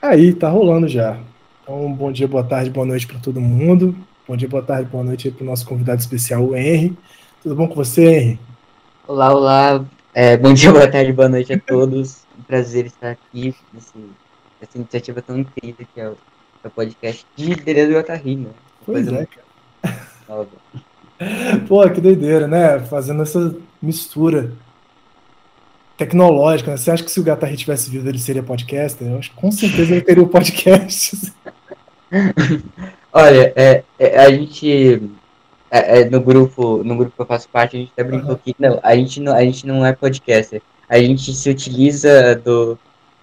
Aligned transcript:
Aí, 0.00 0.32
tá 0.32 0.48
rolando 0.48 0.88
já. 0.88 1.20
Então, 1.62 1.92
bom 1.92 2.10
dia, 2.10 2.26
boa 2.26 2.42
tarde, 2.42 2.70
boa 2.70 2.86
noite 2.86 3.06
para 3.06 3.18
todo 3.18 3.40
mundo. 3.40 3.94
Bom 4.26 4.36
dia, 4.36 4.48
boa 4.48 4.62
tarde, 4.62 4.88
boa 4.90 5.04
noite 5.04 5.30
para 5.30 5.44
o 5.44 5.46
nosso 5.46 5.66
convidado 5.66 6.00
especial, 6.00 6.42
o 6.42 6.56
Henry. 6.56 6.96
Tudo 7.42 7.54
bom 7.54 7.68
com 7.68 7.74
você, 7.74 8.04
Henry? 8.04 8.40
Olá, 9.06 9.34
olá. 9.34 9.84
É, 10.14 10.36
bom 10.36 10.54
dia, 10.54 10.72
boa 10.72 10.90
tarde, 10.90 11.12
boa 11.12 11.28
noite 11.28 11.52
a 11.52 11.60
todos. 11.60 12.24
Um 12.38 12.42
prazer 12.42 12.86
estar 12.86 13.10
aqui 13.10 13.54
nesse, 13.72 13.92
nessa 14.60 14.78
iniciativa 14.78 15.20
tão 15.20 15.38
incrível 15.38 15.86
que 15.92 16.00
é 16.00 16.08
o, 16.08 16.16
é 16.64 16.68
o 16.68 16.70
podcast 16.70 17.26
de 17.36 17.54
Beleza 17.56 17.92
do 17.92 17.98
Otarri, 17.98 18.36
né? 18.36 18.50
Pois 18.86 19.06
é, 19.08 19.26
cara. 19.26 20.06
Nova. 20.26 20.48
Pô, 21.68 21.88
que 21.90 22.00
doideira, 22.00 22.46
né? 22.46 22.78
Fazendo 22.80 23.22
essa 23.22 23.54
mistura 23.80 24.52
tecnológica. 25.96 26.70
Né? 26.70 26.76
Você 26.76 26.90
acha 26.90 27.04
que 27.04 27.10
se 27.10 27.20
o 27.20 27.24
Gatarri 27.24 27.56
tivesse 27.56 27.90
vivo, 27.90 28.08
ele 28.08 28.18
seria 28.18 28.42
podcaster? 28.42 29.08
Eu 29.08 29.18
acho 29.18 29.30
que 29.30 29.36
com 29.36 29.50
certeza 29.50 29.92
ele 29.92 30.00
teria 30.00 30.22
o 30.22 30.26
um 30.26 30.28
podcast. 30.28 31.32
Olha, 33.12 33.52
é, 33.56 33.84
é, 33.98 34.18
a 34.18 34.30
gente 34.30 35.10
é, 35.70 36.00
é, 36.00 36.04
no 36.04 36.20
grupo 36.20 36.82
no 36.84 36.96
grupo 36.96 37.14
que 37.14 37.22
eu 37.22 37.26
faço 37.26 37.48
parte 37.48 37.76
a 37.76 37.80
gente 37.80 37.92
até 37.92 38.04
brincou 38.04 38.32
uhum. 38.32 38.36
que 38.36 38.54
não 38.58 38.80
a 38.82 38.94
gente 38.94 39.20
não 39.20 39.34
a 39.34 39.42
gente 39.42 39.66
não 39.66 39.84
é 39.84 39.92
podcaster 39.92 40.62
a 40.88 40.98
gente 40.98 41.32
se 41.32 41.48
utiliza 41.48 42.36
do 42.36 42.78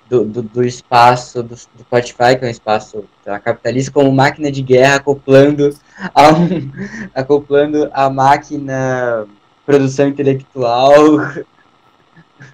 do, 0.10 0.26
do, 0.26 0.42
do 0.42 0.64
espaço 0.64 1.44
do, 1.44 1.50
do, 1.50 1.82
Spotify 1.82 2.36
que 2.38 2.46
é 2.46 2.48
um 2.48 2.52
espaço 2.52 3.06
capitalista 3.44 3.92
como 3.92 4.12
máquina 4.12 4.52
de 4.52 4.62
guerra 4.62 4.96
acoplando 4.96 5.70
a 6.14 6.32
um, 6.32 6.72
acoplando 7.14 7.90
a 7.94 8.10
máquina 8.10 9.28
produção 9.66 10.08
intelectual 10.08 10.96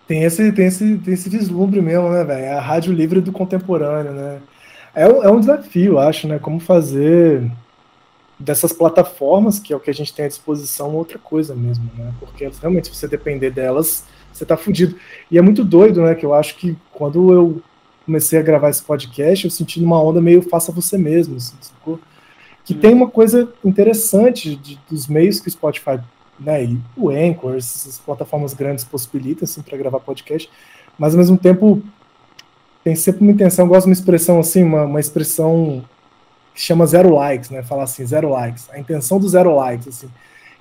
tem 0.08 0.23
esse 0.23 0.52
tem 0.52 0.66
esse 0.67 0.97
tem 0.97 1.14
esse 1.14 1.30
vislumbre 1.30 1.81
mesmo 1.81 2.09
né 2.09 2.23
velho 2.23 2.45
é 2.45 2.53
a 2.53 2.62
rádio 2.62 2.92
livre 2.92 3.22
do 3.22 3.31
contemporâneo 3.31 4.12
né 4.12 4.42
é, 4.95 5.03
é 5.03 5.30
um 5.30 5.42
desafio, 5.42 6.00
acho, 6.00 6.25
né? 6.25 6.40
Como 6.40 6.59
fazer 6.59 7.52
dessas 8.40 8.72
plataformas, 8.72 9.59
que 9.59 9.73
é 9.73 9.75
o 9.75 9.80
que 9.80 9.90
a 9.90 9.94
gente 9.94 10.14
tem 10.14 10.25
à 10.25 10.28
disposição, 10.30 10.95
outra 10.95 11.19
coisa 11.19 11.53
mesmo, 11.53 11.92
né? 11.97 12.14
Porque 12.19 12.50
realmente, 12.62 12.88
se 12.88 12.95
você 12.95 13.08
depender 13.08 13.52
delas, 13.52 14.06
você 14.36 14.45
tá 14.45 14.58
fudido. 14.58 14.95
E 15.31 15.38
é 15.38 15.41
muito 15.41 15.64
doido, 15.64 16.02
né? 16.02 16.14
Que 16.14 16.25
eu 16.25 16.33
acho 16.33 16.55
que 16.55 16.75
quando 16.91 17.33
eu 17.33 17.61
comecei 18.05 18.38
a 18.38 18.41
gravar 18.41 18.69
esse 18.69 18.83
podcast, 18.83 19.45
eu 19.45 19.52
senti 19.52 19.81
uma 19.81 20.02
onda 20.02 20.22
meio 20.22 20.41
faça 20.41 20.72
você 20.72 20.97
mesmo, 20.97 21.38
assim, 21.38 21.55
sacou? 21.61 22.00
Que 22.63 22.73
hum. 22.73 22.80
tem 22.80 22.94
uma 22.94 23.09
coisa 23.09 23.50
interessante 23.63 24.56
de, 24.56 24.80
dos 24.89 25.08
meios 25.08 25.39
que 25.39 25.47
o 25.47 25.52
Spotify, 25.52 26.00
né, 26.39 26.66
e 26.66 26.80
o 26.97 27.09
Anchor, 27.09 27.56
essas 27.56 27.97
plataformas 27.97 28.53
grandes 28.53 28.83
possibilitam, 28.83 29.45
assim, 29.45 29.61
para 29.61 29.78
gravar 29.78 30.00
podcast, 30.00 30.50
mas 31.00 31.13
ao 31.13 31.19
mesmo 31.19 31.38
tempo 31.38 31.81
tem 32.83 32.95
sempre 32.95 33.22
uma 33.22 33.31
intenção, 33.31 33.66
eu 33.66 33.69
gosto 33.69 33.86
de 33.86 33.89
uma 33.89 33.94
expressão 33.94 34.39
assim, 34.39 34.63
uma, 34.63 34.83
uma 34.83 35.00
expressão 35.00 35.83
que 36.53 36.62
chama 36.62 36.85
zero 36.85 37.13
likes, 37.16 37.50
né? 37.50 37.63
Falar 37.63 37.84
assim, 37.84 38.06
zero 38.06 38.29
likes. 38.29 38.69
A 38.69 38.79
intenção 38.79 39.19
do 39.19 39.28
zero 39.28 39.56
likes, 39.56 39.88
assim, 39.88 40.09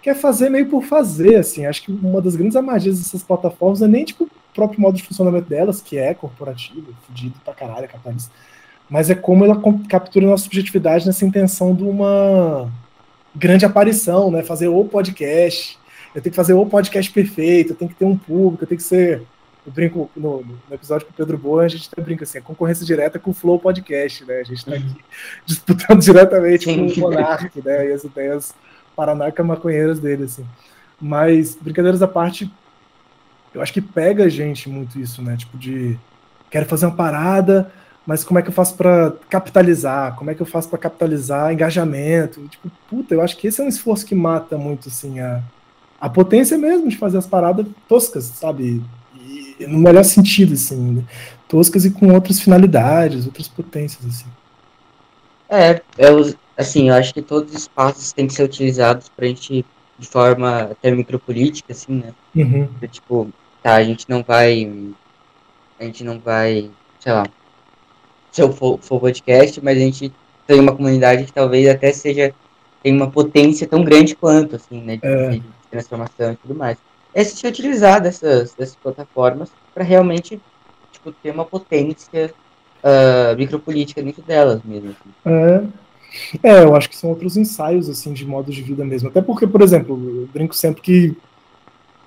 que 0.04 0.10
é 0.10 0.14
fazer 0.14 0.50
meio 0.50 0.66
por 0.66 0.82
fazer, 0.82 1.36
assim. 1.36 1.64
Acho 1.64 1.82
que 1.82 1.90
uma 1.90 2.20
das 2.20 2.36
grandes 2.36 2.60
magias 2.62 2.98
dessas 2.98 3.22
plataformas 3.22 3.80
é 3.80 3.88
nem 3.88 4.04
tipo 4.04 4.24
o 4.24 4.30
próprio 4.54 4.78
modo 4.78 4.98
de 4.98 5.02
funcionamento 5.02 5.48
delas, 5.48 5.80
que 5.80 5.96
é 5.96 6.12
corporativo, 6.12 6.94
fudido 7.06 7.40
pra 7.42 7.54
caralho, 7.54 7.88
capitalista, 7.88 8.30
mas 8.86 9.08
é 9.08 9.14
como 9.14 9.46
ela 9.46 9.58
captura 9.88 10.26
nossa 10.26 10.44
subjetividade 10.44 11.06
nessa 11.06 11.24
intenção 11.24 11.74
de 11.74 11.84
uma 11.84 12.70
grande 13.34 13.64
aparição, 13.64 14.30
né? 14.30 14.42
Fazer 14.42 14.68
o 14.68 14.84
podcast, 14.84 15.78
eu 16.14 16.20
tenho 16.20 16.32
que 16.32 16.36
fazer 16.36 16.52
o 16.52 16.66
podcast 16.66 17.10
perfeito, 17.10 17.72
eu 17.72 17.76
tenho 17.76 17.90
que 17.90 17.96
ter 17.96 18.04
um 18.04 18.16
público, 18.16 18.64
eu 18.64 18.68
tenho 18.68 18.78
que 18.78 18.86
ser 18.86 19.22
eu 19.66 19.72
brinco 19.72 20.10
no, 20.14 20.42
no, 20.42 20.74
episódio 20.74 21.06
com 21.06 21.14
o 21.14 21.16
Pedro 21.16 21.38
Boa, 21.38 21.62
a 21.62 21.68
gente 21.68 21.88
até 21.90 22.02
brinca 22.02 22.24
assim, 22.24 22.36
a 22.36 22.42
concorrência 22.42 22.84
direta 22.84 23.18
com 23.18 23.30
o 23.30 23.34
Flow 23.34 23.58
Podcast, 23.58 24.22
né? 24.26 24.40
A 24.40 24.44
gente 24.44 24.58
está 24.58 24.74
aqui 24.74 24.84
uhum. 24.84 24.96
disputando 25.46 26.02
diretamente 26.02 26.64
Sim. 26.64 26.90
com 26.90 26.94
o 26.94 27.00
Monark, 27.00 27.62
né? 27.64 27.88
E 27.88 27.92
as 27.94 28.04
ideias 28.04 28.54
paranaca 28.94 29.42
maconheiras 29.42 29.98
dele, 29.98 30.24
assim. 30.24 30.44
Mas, 31.00 31.56
brincadeiras 31.60 32.02
à 32.02 32.08
parte, 32.08 32.50
eu 33.54 33.60
acho 33.60 33.72
que 33.72 33.80
pega 33.80 34.24
a 34.24 34.28
gente 34.28 34.68
muito 34.68 34.98
isso, 34.98 35.22
né? 35.22 35.36
Tipo, 35.36 35.58
de 35.58 35.98
quero 36.50 36.66
fazer 36.66 36.86
uma 36.86 36.94
parada, 36.94 37.70
mas 38.06 38.22
como 38.22 38.38
é 38.38 38.42
que 38.42 38.48
eu 38.48 38.52
faço 38.52 38.76
para 38.76 39.12
capitalizar? 39.28 40.14
Como 40.16 40.30
é 40.30 40.34
que 40.34 40.42
eu 40.42 40.46
faço 40.46 40.68
para 40.68 40.78
capitalizar 40.78 41.52
engajamento? 41.52 42.46
Tipo, 42.48 42.70
puta, 42.88 43.14
eu 43.14 43.20
acho 43.22 43.36
que 43.36 43.46
esse 43.46 43.60
é 43.60 43.64
um 43.64 43.68
esforço 43.68 44.06
que 44.06 44.14
mata 44.14 44.56
muito, 44.56 44.88
assim, 44.88 45.20
a, 45.20 45.42
a 46.00 46.08
potência 46.08 46.56
mesmo 46.56 46.88
de 46.88 46.96
fazer 46.96 47.18
as 47.18 47.26
paradas 47.26 47.66
toscas, 47.88 48.24
sabe? 48.24 48.82
no 49.60 49.78
melhor 49.78 50.04
sentido, 50.04 50.54
assim, 50.54 50.94
né? 50.94 51.04
toscas 51.48 51.84
e 51.84 51.90
com 51.90 52.12
outras 52.12 52.40
finalidades, 52.40 53.26
outras 53.26 53.48
potências, 53.48 54.04
assim. 54.04 54.26
É, 55.48 55.80
eu, 55.96 56.34
assim, 56.56 56.88
eu 56.88 56.94
acho 56.94 57.12
que 57.12 57.22
todos 57.22 57.52
os 57.52 57.62
espaços 57.62 58.12
têm 58.12 58.26
que 58.26 58.34
ser 58.34 58.44
utilizados 58.44 59.08
para 59.08 59.24
a 59.24 59.28
gente, 59.28 59.64
de 59.98 60.06
forma 60.06 60.62
até 60.72 60.90
micropolítica, 60.90 61.72
assim, 61.72 62.02
né? 62.04 62.14
Uhum. 62.34 62.68
tipo, 62.88 63.28
tá, 63.62 63.74
a 63.74 63.84
gente 63.84 64.08
não 64.08 64.22
vai, 64.22 64.70
a 65.78 65.84
gente 65.84 66.04
não 66.04 66.18
vai, 66.18 66.70
sei 67.00 67.12
lá, 67.12 67.26
se 68.32 68.42
eu 68.42 68.52
for, 68.52 68.78
for 68.80 69.00
podcast, 69.00 69.60
mas 69.62 69.76
a 69.76 69.80
gente 69.80 70.12
tem 70.46 70.60
uma 70.60 70.74
comunidade 70.74 71.24
que 71.24 71.32
talvez 71.32 71.68
até 71.68 71.92
seja, 71.92 72.34
tem 72.82 72.94
uma 72.94 73.10
potência 73.10 73.66
tão 73.66 73.84
grande 73.84 74.14
quanto, 74.14 74.56
assim, 74.56 74.80
né, 74.80 74.96
de, 74.96 75.06
é. 75.06 75.30
de 75.30 75.42
transformação 75.70 76.32
e 76.32 76.36
tudo 76.36 76.54
mais 76.54 76.78
é 77.14 77.22
se 77.22 77.46
utilizar 77.46 78.02
dessas, 78.02 78.52
dessas 78.54 78.74
plataformas 78.74 79.50
para 79.72 79.84
realmente 79.84 80.40
tipo, 80.92 81.12
ter 81.12 81.30
uma 81.30 81.44
potência 81.44 82.34
uh, 82.82 83.36
micropolítica 83.36 84.02
dentro 84.02 84.22
delas 84.22 84.60
mesmo. 84.64 84.90
Assim. 84.90 85.10
É. 85.24 85.62
é, 86.42 86.62
eu 86.62 86.74
acho 86.74 86.88
que 86.88 86.96
são 86.96 87.10
outros 87.10 87.36
ensaios 87.36 87.88
assim 87.88 88.12
de 88.12 88.24
modos 88.26 88.54
de 88.54 88.62
vida 88.62 88.84
mesmo. 88.84 89.08
Até 89.08 89.20
porque, 89.20 89.46
por 89.46 89.62
exemplo, 89.62 89.94
eu 89.94 90.28
brinco 90.32 90.54
sempre 90.54 90.82
que 90.82 91.16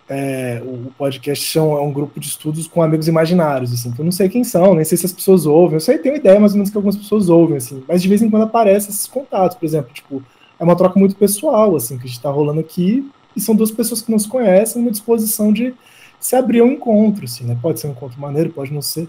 é, 0.09 0.61
o 0.65 0.91
podcast 0.97 1.57
é 1.57 1.61
um, 1.61 1.77
é 1.77 1.81
um, 1.81 1.91
grupo 1.91 2.19
de 2.19 2.27
estudos 2.27 2.67
com 2.67 2.81
amigos 2.81 3.07
imaginários, 3.07 3.73
assim, 3.73 3.93
eu 3.97 4.05
não 4.05 4.11
sei 4.11 4.29
quem 4.29 4.43
são, 4.43 4.73
nem 4.73 4.85
sei 4.85 4.97
se 4.97 5.05
as 5.05 5.11
pessoas 5.11 5.45
ouvem, 5.45 5.75
eu 5.75 5.79
sei, 5.81 5.97
tenho 5.97 6.15
ideia 6.15 6.39
mais 6.39 6.53
ou 6.53 6.57
menos 6.57 6.69
que 6.69 6.77
algumas 6.77 6.95
pessoas 6.95 7.27
ouvem, 7.27 7.57
assim, 7.57 7.83
mas 7.85 8.01
de 8.01 8.07
vez 8.07 8.21
em 8.21 8.29
quando 8.29 8.43
aparecem 8.43 8.89
esses 8.89 9.05
contatos, 9.05 9.57
por 9.57 9.65
exemplo, 9.65 9.91
tipo, 9.93 10.23
é 10.57 10.63
uma 10.63 10.77
troca 10.77 10.97
muito 10.97 11.15
pessoal, 11.15 11.75
assim, 11.75 11.97
que 11.97 12.05
a 12.05 12.07
gente 12.07 12.21
tá 12.21 12.31
rolando 12.31 12.61
aqui, 12.61 13.05
e 13.35 13.41
são 13.41 13.53
duas 13.53 13.69
pessoas 13.69 14.01
que 14.01 14.09
não 14.09 14.17
se 14.17 14.29
conhecem, 14.29 14.81
uma 14.81 14.91
disposição 14.91 15.51
de 15.51 15.73
se 16.19 16.35
abrir 16.35 16.61
um 16.61 16.71
encontro, 16.71 17.25
assim, 17.25 17.43
né? 17.43 17.57
Pode 17.61 17.79
ser 17.79 17.87
um 17.87 17.91
encontro 17.91 18.19
maneiro, 18.19 18.49
pode 18.49 18.73
não 18.73 18.81
ser, 18.81 19.07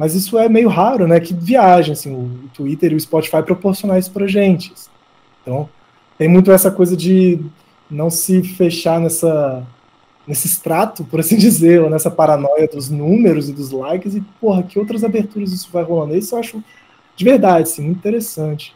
mas 0.00 0.14
isso 0.14 0.38
é 0.38 0.48
meio 0.48 0.70
raro, 0.70 1.06
né? 1.06 1.20
Que 1.20 1.34
viagem, 1.34 1.92
assim, 1.92 2.10
o 2.10 2.48
Twitter 2.54 2.90
e 2.90 2.94
o 2.94 3.00
Spotify 3.00 3.42
proporcionar 3.42 3.98
isso 3.98 4.10
pra 4.10 4.26
gente. 4.26 4.72
Então, 5.42 5.68
tem 6.16 6.26
muito 6.26 6.50
essa 6.50 6.70
coisa 6.70 6.96
de 6.96 7.38
não 7.90 8.08
se 8.08 8.42
fechar 8.42 8.98
nessa 8.98 9.62
nesse 10.26 10.46
extrato, 10.46 11.04
por 11.04 11.20
assim 11.20 11.36
dizer, 11.36 11.82
ou 11.82 11.90
nessa 11.90 12.10
paranoia 12.10 12.66
dos 12.66 12.88
números 12.88 13.50
e 13.50 13.52
dos 13.52 13.72
likes, 13.72 14.14
e, 14.14 14.22
porra, 14.40 14.62
que 14.62 14.78
outras 14.78 15.04
aberturas 15.04 15.52
isso 15.52 15.68
vai 15.70 15.84
rolando. 15.84 16.16
Isso 16.16 16.34
eu 16.34 16.38
acho, 16.38 16.64
de 17.14 17.22
verdade, 17.22 17.64
assim, 17.64 17.82
muito 17.82 17.98
interessante, 17.98 18.74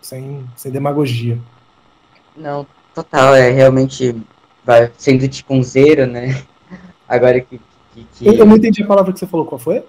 sem, 0.00 0.44
sem 0.54 0.70
demagogia. 0.70 1.40
Não, 2.36 2.64
total, 2.94 3.34
é 3.34 3.50
realmente 3.50 4.14
vai 4.64 4.92
sendo 4.96 5.26
tipo 5.26 5.54
um 5.54 5.60
zero, 5.60 6.06
né? 6.06 6.40
Agora 7.08 7.40
que, 7.40 7.60
que, 7.92 8.06
que... 8.14 8.26
Eu 8.28 8.46
não 8.46 8.56
entendi 8.56 8.84
a 8.84 8.86
palavra 8.86 9.12
que 9.12 9.18
você 9.18 9.26
falou, 9.26 9.44
qual 9.44 9.58
foi? 9.58 9.82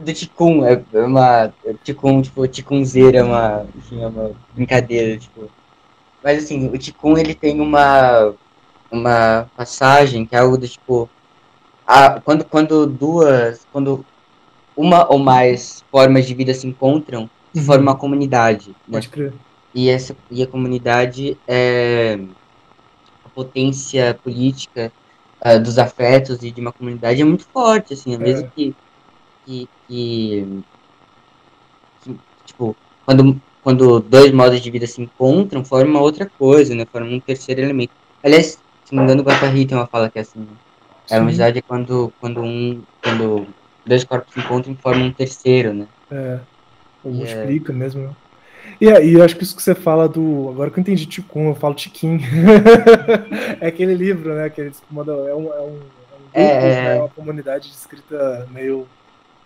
Do 0.00 0.12
Ticum, 0.14 0.64
é 0.64 0.82
uma. 0.94 1.52
Ticum, 1.84 2.22
tipo, 2.22 2.48
Ticum 2.48 2.84
zero 2.84 3.16
é 3.16 3.22
uma, 3.22 3.66
enfim, 3.76 4.02
é 4.02 4.06
uma 4.06 4.32
brincadeira, 4.54 5.18
tipo. 5.18 5.50
Mas 6.24 6.44
assim, 6.44 6.68
o 6.68 6.78
Ticum 6.78 7.16
ele 7.18 7.34
tem 7.34 7.60
uma, 7.60 8.34
uma 8.90 9.48
passagem 9.56 10.24
que 10.24 10.34
é 10.34 10.38
algo 10.38 10.56
do 10.56 10.66
tipo. 10.66 11.08
A, 11.86 12.20
quando, 12.20 12.44
quando 12.44 12.86
duas. 12.86 13.66
Quando 13.72 14.04
uma 14.76 15.06
ou 15.12 15.18
mais 15.18 15.84
formas 15.90 16.26
de 16.26 16.34
vida 16.34 16.54
se 16.54 16.66
encontram, 16.66 17.28
uhum. 17.54 17.62
forma 17.62 17.82
uma 17.82 17.96
comunidade. 17.96 18.70
Né? 18.70 18.92
Pode 18.92 19.08
crer. 19.10 19.32
E, 19.74 19.88
essa, 19.88 20.16
e 20.30 20.42
a 20.42 20.46
comunidade 20.46 21.36
é 21.46 22.18
potência 23.34 24.18
política 24.22 24.92
uh, 25.44 25.58
dos 25.60 25.78
afetos 25.78 26.42
e 26.42 26.50
de 26.50 26.60
uma 26.60 26.72
comunidade 26.72 27.20
é 27.20 27.24
muito 27.24 27.44
forte, 27.46 27.94
assim, 27.94 28.14
é 28.14 28.18
mesmo 28.18 28.46
É. 28.46 28.50
que, 28.54 28.74
que, 29.50 29.68
que, 29.88 30.62
que, 32.04 32.16
tipo, 32.44 32.76
quando, 33.04 33.40
quando 33.62 34.00
dois 34.00 34.30
modos 34.32 34.60
de 34.60 34.70
vida 34.70 34.86
se 34.86 35.02
encontram, 35.02 35.64
forma 35.64 36.00
outra 36.00 36.30
coisa, 36.38 36.74
né, 36.74 36.86
forma 36.86 37.08
um 37.10 37.20
terceiro 37.20 37.60
elemento. 37.60 37.92
Aliás, 38.22 38.58
se 38.84 38.94
não 38.94 39.02
me 39.02 39.12
engano, 39.12 39.22
o 39.22 39.24
Guattari 39.24 39.66
tem 39.66 39.76
uma 39.76 39.86
fala 39.86 40.08
que 40.10 40.18
é 40.18 40.22
assim, 40.22 40.40
né? 40.40 40.46
a 41.06 41.14
Sim. 41.14 41.16
amizade 41.16 41.58
é 41.58 41.62
quando, 41.62 42.12
quando 42.20 42.40
um, 42.40 42.82
quando 43.02 43.46
dois 43.84 44.04
corpos 44.04 44.32
se 44.32 44.38
encontram 44.40 44.72
e 44.72 44.76
formam 44.76 45.06
um 45.06 45.12
terceiro, 45.12 45.74
né. 45.74 45.86
É, 46.10 46.38
ou 47.02 47.10
E 47.10 47.14
é- 47.14 47.16
multiplica 47.16 47.72
mesmo. 47.72 48.02
né? 48.02 48.10
E, 48.80 48.88
é- 48.88 49.04
e 49.04 49.14
eu 49.14 49.24
acho 49.24 49.36
que 49.36 49.42
isso 49.42 49.56
que 49.56 49.62
você 49.62 49.74
fala 49.74 50.08
do. 50.08 50.48
Agora 50.50 50.70
que 50.70 50.78
eu 50.78 50.82
entendi 50.82 51.06
Ticum, 51.06 51.48
eu 51.48 51.54
falo 51.56 51.74
Tiquim. 51.74 52.20
é 53.60 53.66
aquele 53.66 53.94
livro, 53.94 54.34
né? 54.34 54.48
Que 54.50 54.60
eles. 54.60 54.80
É 54.90 54.94
um, 54.94 55.06
é 55.24 55.34
um, 55.34 55.52
é 55.54 55.60
um 55.60 55.78
É. 56.32 56.82
né, 56.82 56.98
uma 56.98 57.08
comunidade 57.08 57.68
de 57.68 57.74
escrita 57.74 58.46
meio 58.52 58.86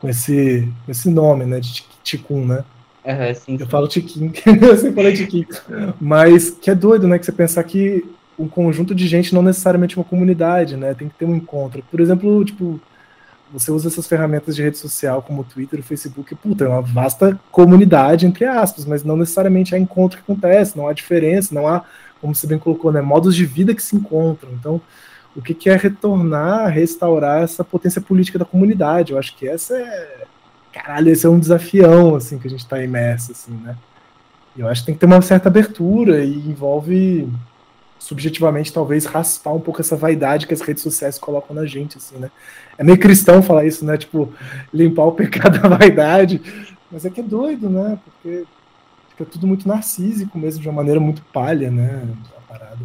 com 0.04 0.08
esse, 0.10 0.68
com 0.84 0.92
esse 0.92 1.08
nome, 1.08 1.46
né? 1.46 1.58
De 1.58 1.82
Ticum, 2.02 2.44
né? 2.44 2.62
Aham, 3.06 3.34
sim, 3.34 3.56
Eu 3.58 3.64
sim. 3.64 3.70
falo 3.70 3.88
Tiquim, 3.88 4.32
eu 4.60 4.76
sempre 4.76 4.94
falei 4.94 5.14
Tiquim. 5.14 5.46
Mas 5.98 6.50
que 6.50 6.70
é 6.70 6.74
doido, 6.74 7.08
né? 7.08 7.18
Que 7.18 7.24
você 7.24 7.32
pensar 7.32 7.64
que 7.64 8.04
um 8.38 8.46
conjunto 8.46 8.94
de 8.94 9.08
gente 9.08 9.34
não 9.34 9.40
necessariamente 9.42 9.96
uma 9.96 10.04
comunidade, 10.04 10.76
né? 10.76 10.92
Tem 10.92 11.08
que 11.08 11.14
ter 11.14 11.24
um 11.24 11.34
encontro. 11.34 11.82
Por 11.90 12.00
exemplo, 12.00 12.44
tipo, 12.44 12.78
você 13.50 13.72
usa 13.72 13.88
essas 13.88 14.06
ferramentas 14.06 14.54
de 14.54 14.62
rede 14.62 14.76
social 14.76 15.22
como 15.22 15.40
o 15.40 15.44
Twitter, 15.44 15.80
o 15.80 15.82
Facebook, 15.82 16.34
puta, 16.34 16.64
é 16.64 16.68
uma 16.68 16.82
vasta 16.82 17.40
comunidade, 17.50 18.26
entre 18.26 18.44
aspas, 18.44 18.84
mas 18.84 19.02
não 19.04 19.16
necessariamente 19.16 19.74
há 19.74 19.78
encontro 19.78 20.18
que 20.18 20.30
acontece, 20.30 20.76
não 20.76 20.86
há 20.86 20.92
diferença, 20.92 21.54
não 21.54 21.66
há, 21.66 21.82
como 22.20 22.34
você 22.34 22.46
bem 22.46 22.58
colocou, 22.58 22.92
né? 22.92 23.00
Modos 23.00 23.34
de 23.34 23.46
vida 23.46 23.74
que 23.74 23.82
se 23.82 23.96
encontram. 23.96 24.50
Então, 24.52 24.82
o 25.36 25.42
que 25.42 25.54
que 25.54 25.68
é 25.68 25.76
retornar, 25.76 26.68
restaurar 26.70 27.42
essa 27.42 27.64
potência 27.64 28.00
política 28.00 28.38
da 28.38 28.44
comunidade? 28.44 29.12
Eu 29.12 29.18
acho 29.18 29.36
que 29.36 29.48
essa 29.48 29.76
é 29.76 30.24
caralho, 30.74 31.10
esse 31.10 31.24
é 31.24 31.28
um 31.30 31.38
desafião, 31.38 32.16
assim, 32.16 32.38
que 32.38 32.48
a 32.48 32.50
gente 32.50 32.60
está 32.60 32.82
imerso, 32.82 33.30
assim, 33.30 33.52
né? 33.52 33.76
E 34.56 34.60
eu 34.60 34.68
acho 34.68 34.82
que 34.82 34.86
tem 34.86 34.94
que 34.94 35.00
ter 35.00 35.06
uma 35.06 35.22
certa 35.22 35.48
abertura 35.48 36.24
e 36.24 36.34
envolve, 36.34 37.28
subjetivamente, 37.98 38.72
talvez, 38.72 39.04
raspar 39.04 39.52
um 39.52 39.60
pouco 39.60 39.80
essa 39.80 39.96
vaidade 39.96 40.46
que 40.46 40.54
as 40.54 40.60
redes 40.60 40.82
sociais 40.82 41.18
colocam 41.18 41.54
na 41.54 41.64
gente, 41.64 41.96
assim, 41.96 42.16
né? 42.16 42.30
É 42.76 42.82
meio 42.82 42.98
cristão 42.98 43.42
falar 43.42 43.64
isso, 43.64 43.84
né? 43.84 43.96
Tipo, 43.96 44.32
limpar 44.72 45.04
o 45.04 45.12
pecado 45.12 45.60
da 45.62 45.68
vaidade. 45.68 46.42
Mas 46.90 47.04
é 47.04 47.10
que 47.10 47.20
é 47.20 47.24
doido, 47.24 47.70
né? 47.70 47.98
Porque 48.04 48.44
fica 49.10 49.24
tudo 49.24 49.46
muito 49.46 49.68
narcísico 49.68 50.36
mesmo, 50.36 50.60
de 50.60 50.68
uma 50.68 50.76
maneira 50.76 50.98
muito 50.98 51.22
palha, 51.32 51.70
né? 51.70 52.02
A 52.36 52.52
parada. 52.52 52.80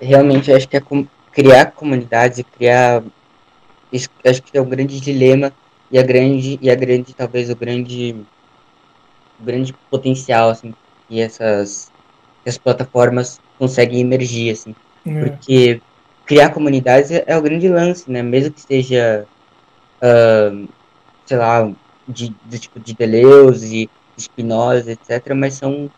Realmente 0.00 0.52
acho 0.52 0.68
que 0.68 0.76
é 0.76 0.80
com- 0.80 1.06
criar 1.32 1.72
comunidades 1.72 2.38
e 2.38 2.44
criar 2.44 3.02
isso 3.92 4.08
acho 4.24 4.42
que 4.42 4.56
é 4.56 4.60
um 4.60 4.68
grande 4.68 5.00
dilema 5.00 5.52
e 5.90 5.98
a 5.98 6.02
grande 6.02 6.58
e 6.60 6.70
a 6.70 6.74
grande 6.74 7.14
talvez 7.14 7.50
o 7.50 7.56
grande 7.56 8.16
o 9.40 9.44
grande 9.44 9.72
potencial 9.90 10.50
assim 10.50 10.74
que 11.08 11.20
essas 11.20 11.90
que 12.42 12.48
as 12.48 12.56
plataformas 12.56 13.40
conseguem 13.58 14.00
emergir 14.00 14.52
assim. 14.52 14.74
É, 15.06 15.24
porque 15.24 15.80
criar 16.24 16.50
comunidades 16.50 17.10
é, 17.10 17.24
é 17.26 17.36
o 17.36 17.42
grande 17.42 17.68
lance 17.68 18.10
né? 18.10 18.22
Mesmo 18.22 18.52
que 18.52 18.60
seja 18.60 19.26
ah, 20.00 20.64
sei 21.26 21.36
lá 21.36 21.70
de 22.08 22.34
do 22.44 22.58
tipo 22.58 22.80
de 22.80 22.94
Deleuze 22.94 23.90
Spinoza 24.18 24.92
etc 24.92 25.34
mas 25.34 25.54
são 25.54 25.90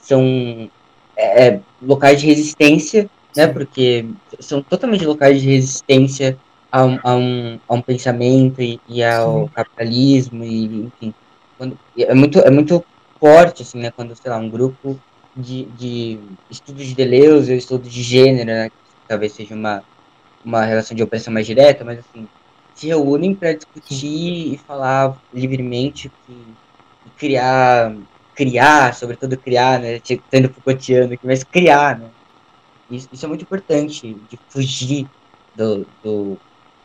são 0.00 0.70
é, 1.16 1.46
é, 1.46 1.60
locais 1.82 2.20
de 2.20 2.26
resistência 2.26 3.08
né? 3.36 3.46
Porque 3.46 4.06
são 4.38 4.62
totalmente 4.62 5.04
locais 5.04 5.40
de 5.40 5.48
resistência 5.48 6.38
a 6.70 6.84
um, 6.84 6.98
a 7.02 7.14
um, 7.14 7.60
a 7.68 7.74
um 7.74 7.82
pensamento 7.82 8.62
e, 8.62 8.80
e 8.88 9.02
ao 9.02 9.44
Sim. 9.44 9.50
capitalismo 9.54 10.44
e 10.44 10.84
enfim 10.84 11.14
quando, 11.58 11.78
é 11.98 12.14
muito 12.14 12.38
é 12.38 12.50
muito 12.50 12.84
forte 13.18 13.62
assim 13.62 13.78
né 13.78 13.90
quando 13.90 14.14
sei 14.14 14.30
lá 14.30 14.36
um 14.38 14.48
grupo 14.48 14.98
de, 15.36 15.64
de 15.76 16.18
estudo 16.50 16.82
de 16.82 16.94
Deleuze 16.94 17.50
ou 17.50 17.58
estudo 17.58 17.88
de 17.88 18.02
gênero 18.02 18.46
né? 18.46 18.68
que 18.68 18.76
talvez 19.08 19.32
seja 19.32 19.54
uma 19.54 19.82
uma 20.44 20.64
relação 20.64 20.96
de 20.96 21.02
opressão 21.02 21.32
mais 21.34 21.46
direta 21.46 21.84
mas 21.84 21.98
assim 21.98 22.28
se 22.74 22.86
reúnem 22.86 23.34
para 23.34 23.52
discutir 23.52 24.54
e 24.54 24.60
falar 24.66 25.20
livremente 25.34 26.10
que 26.26 26.32
e 26.32 27.10
criar 27.18 27.94
criar 28.34 28.94
sobretudo 28.94 29.36
criar 29.36 29.80
né 29.80 29.98
tipo, 29.98 30.22
sendo 30.30 30.48
Foucaultiano 30.50 31.14
aqui 31.14 31.26
mas 31.26 31.42
criar 31.42 31.98
né 31.98 32.06
isso, 32.90 33.08
isso 33.12 33.24
é 33.24 33.28
muito 33.28 33.42
importante, 33.42 34.14
de 34.28 34.38
fugir 34.48 35.08
do, 35.54 35.86
do. 36.02 36.38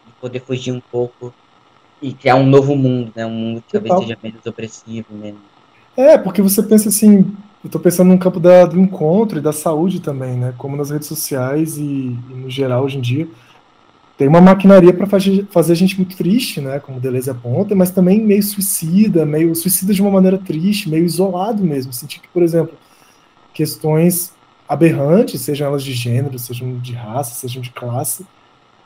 de 0.05 0.13
poder 0.21 0.41
fugir 0.41 0.71
um 0.73 0.81
pouco 0.81 1.33
e 2.01 2.13
criar 2.13 2.35
um 2.35 2.45
novo 2.47 2.75
mundo, 2.75 3.11
né? 3.15 3.25
Um 3.25 3.31
mundo 3.31 3.61
que 3.61 3.69
talvez 3.71 3.95
seja 3.95 4.17
menos 4.21 4.45
opressivo, 4.45 5.13
menos. 5.15 5.41
É, 5.95 6.17
porque 6.17 6.41
você 6.41 6.61
pensa 6.61 6.89
assim, 6.89 7.35
eu 7.63 7.69
tô 7.69 7.79
pensando 7.79 8.09
no 8.09 8.19
campo 8.19 8.39
da- 8.39 8.65
do 8.65 8.79
encontro 8.79 9.37
e 9.39 9.41
da 9.41 9.53
saúde 9.53 10.01
também, 10.01 10.37
né? 10.37 10.53
Como 10.57 10.75
nas 10.75 10.89
redes 10.89 11.07
sociais 11.07 11.77
e, 11.77 11.83
e 11.83 12.33
no 12.33 12.49
geral 12.49 12.83
hoje 12.83 12.97
em 12.97 13.01
dia, 13.01 13.27
tem 14.17 14.27
uma 14.27 14.41
maquinaria 14.41 14.93
para 14.93 15.07
fazer, 15.07 15.45
fazer 15.51 15.73
a 15.73 15.75
gente 15.75 15.97
muito 15.97 16.15
triste, 16.17 16.61
né? 16.61 16.79
Como 16.79 16.99
Deleuze 17.01 17.29
aponta, 17.29 17.75
mas 17.75 17.91
também 17.91 18.21
meio 18.23 18.43
suicida, 18.43 19.25
meio 19.25 19.55
suicida 19.55 19.93
de 19.93 20.01
uma 20.01 20.11
maneira 20.11 20.37
triste, 20.37 20.89
meio 20.89 21.05
isolado 21.05 21.63
mesmo. 21.63 21.93
Sentir 21.93 22.21
que, 22.21 22.29
por 22.29 22.43
exemplo, 22.43 22.77
questões 23.53 24.34
aberrantes, 24.67 25.41
sejam 25.41 25.67
elas 25.67 25.83
de 25.83 25.93
gênero, 25.93 26.37
sejam 26.39 26.77
de 26.79 26.93
raça, 26.93 27.35
sejam 27.35 27.61
de 27.61 27.69
classe, 27.69 28.25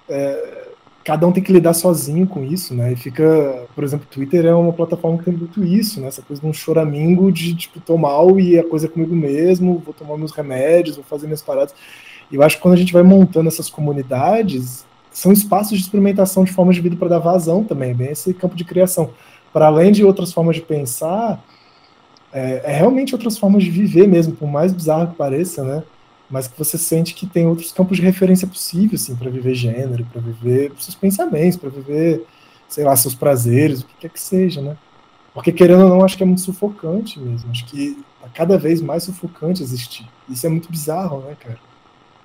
é, 0.07 0.67
cada 1.03 1.25
um 1.25 1.31
tem 1.31 1.41
que 1.41 1.51
lidar 1.51 1.73
sozinho 1.73 2.27
com 2.27 2.43
isso, 2.43 2.73
né? 2.75 2.93
E 2.93 2.95
fica, 2.95 3.65
por 3.73 3.83
exemplo, 3.83 4.05
Twitter 4.09 4.45
é 4.45 4.53
uma 4.53 4.73
plataforma 4.73 5.17
que 5.17 5.25
tem 5.25 5.33
muito 5.33 5.63
isso, 5.63 5.99
né? 6.01 6.07
Essa 6.07 6.21
coisa 6.21 6.41
de 6.41 6.47
um 6.47 6.53
choramingo 6.53 7.31
de, 7.31 7.55
tipo, 7.55 7.79
tô 7.79 7.97
mal 7.97 8.39
e 8.39 8.59
a 8.59 8.63
coisa 8.63 8.85
é 8.85 8.89
comigo 8.89 9.15
mesmo, 9.15 9.81
vou 9.83 9.93
tomar 9.93 10.17
meus 10.17 10.31
remédios, 10.31 10.97
vou 10.97 11.05
fazer 11.05 11.25
minhas 11.25 11.41
paradas. 11.41 11.73
E 12.31 12.35
eu 12.35 12.43
acho 12.43 12.57
que 12.57 12.61
quando 12.61 12.75
a 12.75 12.77
gente 12.77 12.93
vai 12.93 13.03
montando 13.03 13.47
essas 13.47 13.69
comunidades, 13.69 14.85
são 15.11 15.31
espaços 15.31 15.77
de 15.77 15.83
experimentação 15.83 16.43
de 16.43 16.51
formas 16.51 16.75
de 16.75 16.81
vida 16.81 16.95
para 16.95 17.07
dar 17.07 17.19
vazão 17.19 17.63
também, 17.63 17.93
bem 17.93 18.11
esse 18.11 18.33
campo 18.33 18.55
de 18.55 18.63
criação. 18.63 19.09
Para 19.51 19.65
além 19.65 19.91
de 19.91 20.03
outras 20.03 20.31
formas 20.31 20.57
de 20.57 20.61
pensar, 20.61 21.43
é, 22.31 22.61
é 22.63 22.71
realmente 22.73 23.13
outras 23.13 23.37
formas 23.37 23.63
de 23.63 23.71
viver 23.71 24.07
mesmo, 24.07 24.35
por 24.35 24.47
mais 24.47 24.71
bizarro 24.73 25.11
que 25.11 25.15
pareça, 25.15 25.63
né? 25.63 25.83
Mas 26.29 26.47
que 26.47 26.57
você 26.57 26.77
sente 26.77 27.13
que 27.15 27.25
tem 27.25 27.47
outros 27.47 27.71
campos 27.71 27.97
de 27.97 28.03
referência 28.03 28.47
possível, 28.47 28.95
assim, 28.95 29.15
para 29.15 29.29
viver 29.31 29.55
gênero, 29.55 30.05
para 30.05 30.21
viver 30.21 30.71
seus 30.77 30.95
pensamentos, 30.95 31.57
para 31.57 31.69
viver, 31.69 32.23
sei 32.67 32.83
lá, 32.83 32.95
seus 32.95 33.15
prazeres, 33.15 33.81
o 33.81 33.85
que 33.87 33.95
quer 34.01 34.09
que 34.09 34.19
seja, 34.19 34.61
né? 34.61 34.77
Porque 35.33 35.51
querendo 35.51 35.83
ou 35.83 35.89
não, 35.89 36.03
acho 36.03 36.17
que 36.17 36.23
é 36.23 36.25
muito 36.25 36.41
sufocante 36.41 37.19
mesmo. 37.19 37.49
Acho 37.49 37.65
que 37.65 37.97
tá 38.21 38.29
cada 38.29 38.57
vez 38.57 38.81
mais 38.81 39.03
sufocante 39.03 39.63
existir. 39.63 40.07
Isso 40.27 40.45
é 40.45 40.49
muito 40.49 40.69
bizarro, 40.69 41.21
né, 41.21 41.35
cara? 41.39 41.59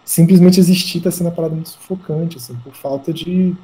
Simplesmente 0.05 0.61
existir 0.61 1.01
tá 1.01 1.11
sendo 1.11 1.29
uma 1.29 1.33
parada 1.33 1.55
muito 1.55 1.71
sufocante, 1.71 2.37
assim, 2.37 2.55
por 2.57 2.75
falta 2.75 3.13
de, 3.13 3.57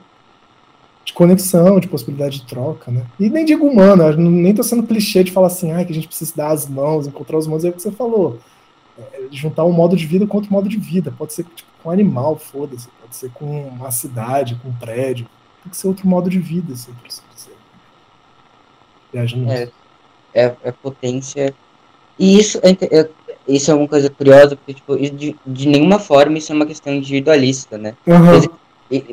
de 1.11 1.15
conexão, 1.15 1.81
de 1.81 1.89
possibilidade 1.89 2.41
de 2.41 2.47
troca, 2.47 2.91
né? 2.91 3.05
E 3.19 3.29
nem 3.29 3.45
digo 3.45 3.73
não- 3.75 4.17
nem 4.17 4.55
tô 4.55 4.63
sendo 4.63 4.85
clichê 4.85 5.25
de 5.25 5.33
falar 5.33 5.49
assim, 5.49 5.73
ah, 5.73 5.85
que 5.85 5.91
a 5.91 5.95
gente 5.95 6.07
precisa 6.07 6.33
dar 6.37 6.51
as 6.53 6.69
mãos, 6.69 7.07
encontrar 7.07 7.37
os 7.37 7.47
mãos, 7.49 7.65
é 7.65 7.69
o 7.69 7.73
que 7.73 7.83
você 7.83 7.91
falou. 7.91 8.39
É, 8.97 9.23
juntar 9.33 9.65
um 9.65 9.73
modo 9.73 9.97
de 9.97 10.07
vida 10.07 10.27
com 10.27 10.37
outro 10.37 10.53
modo 10.53 10.69
de 10.69 10.77
vida. 10.77 11.13
Pode 11.17 11.33
ser 11.33 11.45
tipo, 11.45 11.69
com 11.83 11.89
um 11.89 11.93
animal, 11.93 12.37
foda-se. 12.37 12.89
Pode 13.01 13.17
ser 13.17 13.31
com 13.33 13.69
uma 13.69 13.91
cidade, 13.91 14.55
com 14.63 14.69
um 14.69 14.73
prédio. 14.73 15.27
Tem 15.63 15.71
que 15.71 15.77
ser 15.77 15.89
outro 15.89 16.07
modo 16.07 16.31
de 16.31 16.39
vida, 16.39 16.73
assim, 16.73 16.93
por 16.93 17.07
assim 17.07 17.23
dizer. 17.35 17.57
Viajando 19.13 19.51
É, 19.51 19.71
é, 20.33 20.57
é 20.63 20.73
potência. 20.73 21.53
E 22.19 22.39
isso 22.39 22.61
é, 22.63 23.09
isso 23.49 23.71
é 23.71 23.75
uma 23.75 23.89
coisa 23.89 24.09
curiosa, 24.09 24.55
porque 24.55 24.75
tipo, 24.75 24.97
de, 24.97 25.35
de 25.45 25.69
nenhuma 25.69 25.99
forma 25.99 26.39
isso 26.39 26.53
é 26.53 26.55
uma 26.55 26.67
questão 26.67 26.93
individualista, 26.93 27.77
né? 27.77 27.97
E 28.07 28.11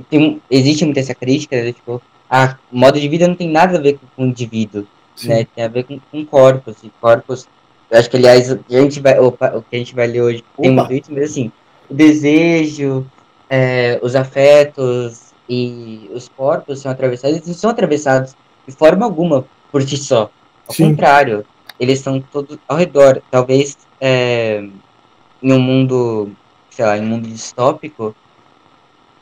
tem, 0.10 0.42
existe 0.50 0.84
muito 0.84 0.98
essa 0.98 1.14
crítica, 1.14 1.62
né? 1.62 1.72
Tipo, 1.72 2.02
ah, 2.30 2.58
modo 2.72 3.00
de 3.00 3.08
vida 3.08 3.28
não 3.28 3.36
tem 3.36 3.50
nada 3.50 3.78
a 3.78 3.82
ver 3.82 3.94
com, 3.94 4.08
com 4.16 4.24
o 4.24 4.28
indivíduo. 4.28 4.86
sim. 5.16 5.30
né? 5.30 5.48
Tem 5.56 5.64
a 5.64 5.68
ver 5.68 5.84
com, 5.84 6.00
com 6.12 6.26
corpos. 6.26 6.78
E 6.84 6.92
corpos. 7.00 7.48
eu 7.90 8.00
Acho 8.00 8.10
que, 8.10 8.18
aliás, 8.18 8.52
o 8.52 8.58
que 8.58 8.76
a 8.76 8.82
gente 8.82 9.00
vai, 9.00 9.20
opa, 9.20 9.56
o 9.56 9.62
que 9.62 9.76
a 9.76 9.80
gente 9.80 9.96
vai 9.96 10.08
ler 10.08 10.22
hoje 10.22 10.44
tem 10.60 10.72
Opa. 10.72 10.86
muito 10.90 11.02
isso, 11.02 11.14
mas 11.14 11.32
assim, 11.32 11.52
o 11.90 11.94
desejo, 11.94 13.06
é, 13.50 14.00
os 14.02 14.16
afetos 14.16 15.28
e 15.48 16.10
os 16.14 16.28
corpos 16.28 16.82
são 16.82 16.92
atravessados, 16.92 17.38
eles 17.38 17.48
não 17.48 17.56
são 17.56 17.70
atravessados 17.70 18.36
de 18.68 18.76
forma 18.76 19.06
alguma 19.06 19.46
por 19.72 19.82
si 19.84 19.96
só. 19.96 20.30
Ao 20.68 20.74
Sim. 20.74 20.90
contrário, 20.90 21.46
eles 21.80 22.00
estão 22.00 22.20
todos 22.20 22.58
ao 22.68 22.76
redor. 22.76 23.22
Talvez 23.32 23.78
é, 24.02 24.64
em 25.42 25.54
um 25.54 25.60
mundo, 25.60 26.32
sei 26.70 26.86
lá, 26.86 26.98
em 26.98 27.02
um 27.02 27.06
mundo 27.06 27.28
distópico, 27.28 28.16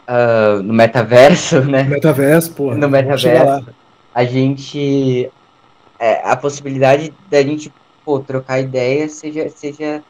ah, 0.07 0.59
no 0.63 0.73
metaverso, 0.73 1.61
né? 1.61 1.83
Metaverso, 1.83 2.53
pô. 2.53 2.75
no 2.75 2.89
metaverso, 2.89 3.67
a 4.13 4.23
gente. 4.23 5.31
é, 5.99 6.21
a 6.29 6.35
possibilidade 6.35 7.13
da 7.29 7.41
gente 7.41 7.71
pô, 8.03 8.19
trocar 8.19 8.59
ideias 8.59 9.13
seja, 9.13 9.49
seja 9.49 10.03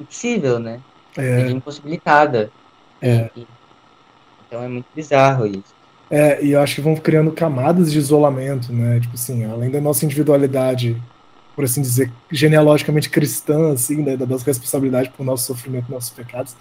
impossível, 0.00 0.58
né? 0.58 0.80
Seja 1.14 1.48
É, 1.48 1.50
impossibilitada. 1.50 2.50
É. 3.00 3.30
E, 3.36 3.46
Então 4.46 4.62
é 4.62 4.68
muito 4.68 4.86
bizarro 4.94 5.46
isso. 5.46 5.74
É, 6.10 6.44
e 6.44 6.52
eu 6.52 6.60
acho 6.60 6.74
que 6.74 6.80
vão 6.80 6.94
criando 6.94 7.32
camadas 7.32 7.90
de 7.92 7.98
isolamento, 7.98 8.72
né? 8.72 9.00
Tipo 9.00 9.14
assim, 9.14 9.44
além 9.44 9.70
da 9.70 9.80
nossa 9.80 10.04
individualidade, 10.04 11.00
por 11.54 11.64
assim 11.64 11.80
dizer, 11.80 12.10
genealogicamente 12.30 13.08
cristã, 13.08 13.72
assim, 13.72 14.02
né? 14.02 14.16
Da 14.16 14.26
nossa 14.26 14.44
responsabilidade 14.44 15.10
por 15.10 15.24
nosso 15.24 15.46
sofrimento, 15.46 15.90
nossos 15.90 16.10
pecados, 16.10 16.54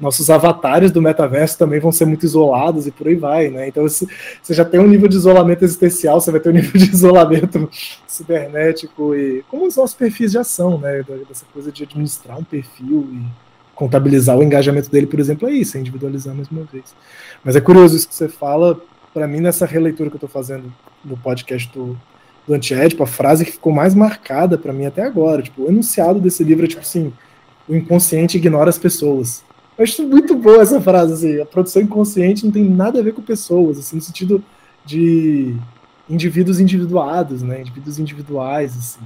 nossos 0.00 0.30
avatares 0.30 0.90
do 0.90 1.02
metaverso 1.02 1.58
também 1.58 1.78
vão 1.78 1.92
ser 1.92 2.06
muito 2.06 2.24
isolados 2.24 2.86
e 2.86 2.90
por 2.90 3.06
aí 3.06 3.14
vai, 3.14 3.50
né? 3.50 3.68
Então 3.68 3.86
você 3.86 4.06
já 4.48 4.64
tem 4.64 4.80
um 4.80 4.86
nível 4.86 5.08
de 5.08 5.16
isolamento 5.16 5.64
existencial, 5.64 6.20
você 6.20 6.30
vai 6.30 6.40
ter 6.40 6.48
um 6.48 6.52
nível 6.54 6.72
de 6.72 6.90
isolamento 6.90 7.68
cibernético 8.06 9.14
e 9.14 9.44
como 9.48 9.66
os 9.66 9.94
perfis 9.94 10.32
de 10.32 10.38
ação, 10.38 10.78
né? 10.78 11.04
Dessa 11.28 11.44
coisa 11.52 11.70
de 11.70 11.84
administrar 11.84 12.38
um 12.38 12.44
perfil 12.44 13.08
e 13.12 13.50
contabilizar 13.74 14.36
o 14.36 14.42
engajamento 14.42 14.90
dele, 14.90 15.06
por 15.06 15.20
exemplo, 15.20 15.48
é 15.48 15.52
isso, 15.52 15.76
é 15.76 15.80
individualizar 15.80 16.34
mais 16.34 16.48
uma 16.48 16.64
vez. 16.64 16.94
Mas 17.42 17.56
é 17.56 17.60
curioso 17.60 17.96
isso 17.96 18.08
que 18.08 18.14
você 18.14 18.28
fala, 18.28 18.78
para 19.12 19.26
mim, 19.26 19.40
nessa 19.40 19.64
releitura 19.64 20.10
que 20.10 20.16
eu 20.16 20.18
estou 20.18 20.28
fazendo 20.28 20.72
no 21.02 21.16
podcast 21.16 21.70
do, 21.72 21.98
do 22.46 22.52
Antiédipo, 22.52 23.02
a 23.02 23.06
frase 23.06 23.44
que 23.44 23.52
ficou 23.52 23.72
mais 23.72 23.94
marcada 23.94 24.58
para 24.58 24.72
mim 24.72 24.84
até 24.84 25.02
agora, 25.02 25.40
tipo, 25.40 25.62
o 25.62 25.68
enunciado 25.68 26.20
desse 26.20 26.44
livro 26.44 26.66
é 26.66 26.68
tipo 26.68 26.82
assim, 26.82 27.10
o 27.66 27.74
inconsciente 27.74 28.36
ignora 28.36 28.68
as 28.68 28.76
pessoas. 28.76 29.42
Eu 29.80 29.84
acho 29.84 30.06
muito 30.06 30.36
boa 30.36 30.60
essa 30.60 30.78
frase, 30.78 31.14
assim, 31.14 31.40
a 31.40 31.46
produção 31.46 31.80
inconsciente 31.80 32.44
não 32.44 32.52
tem 32.52 32.62
nada 32.62 33.00
a 33.00 33.02
ver 33.02 33.14
com 33.14 33.22
pessoas, 33.22 33.78
assim, 33.78 33.96
no 33.96 34.02
sentido 34.02 34.44
de 34.84 35.56
indivíduos 36.06 36.60
individuados, 36.60 37.40
né, 37.40 37.62
indivíduos 37.62 37.98
individuais, 37.98 38.76
assim, 38.76 39.00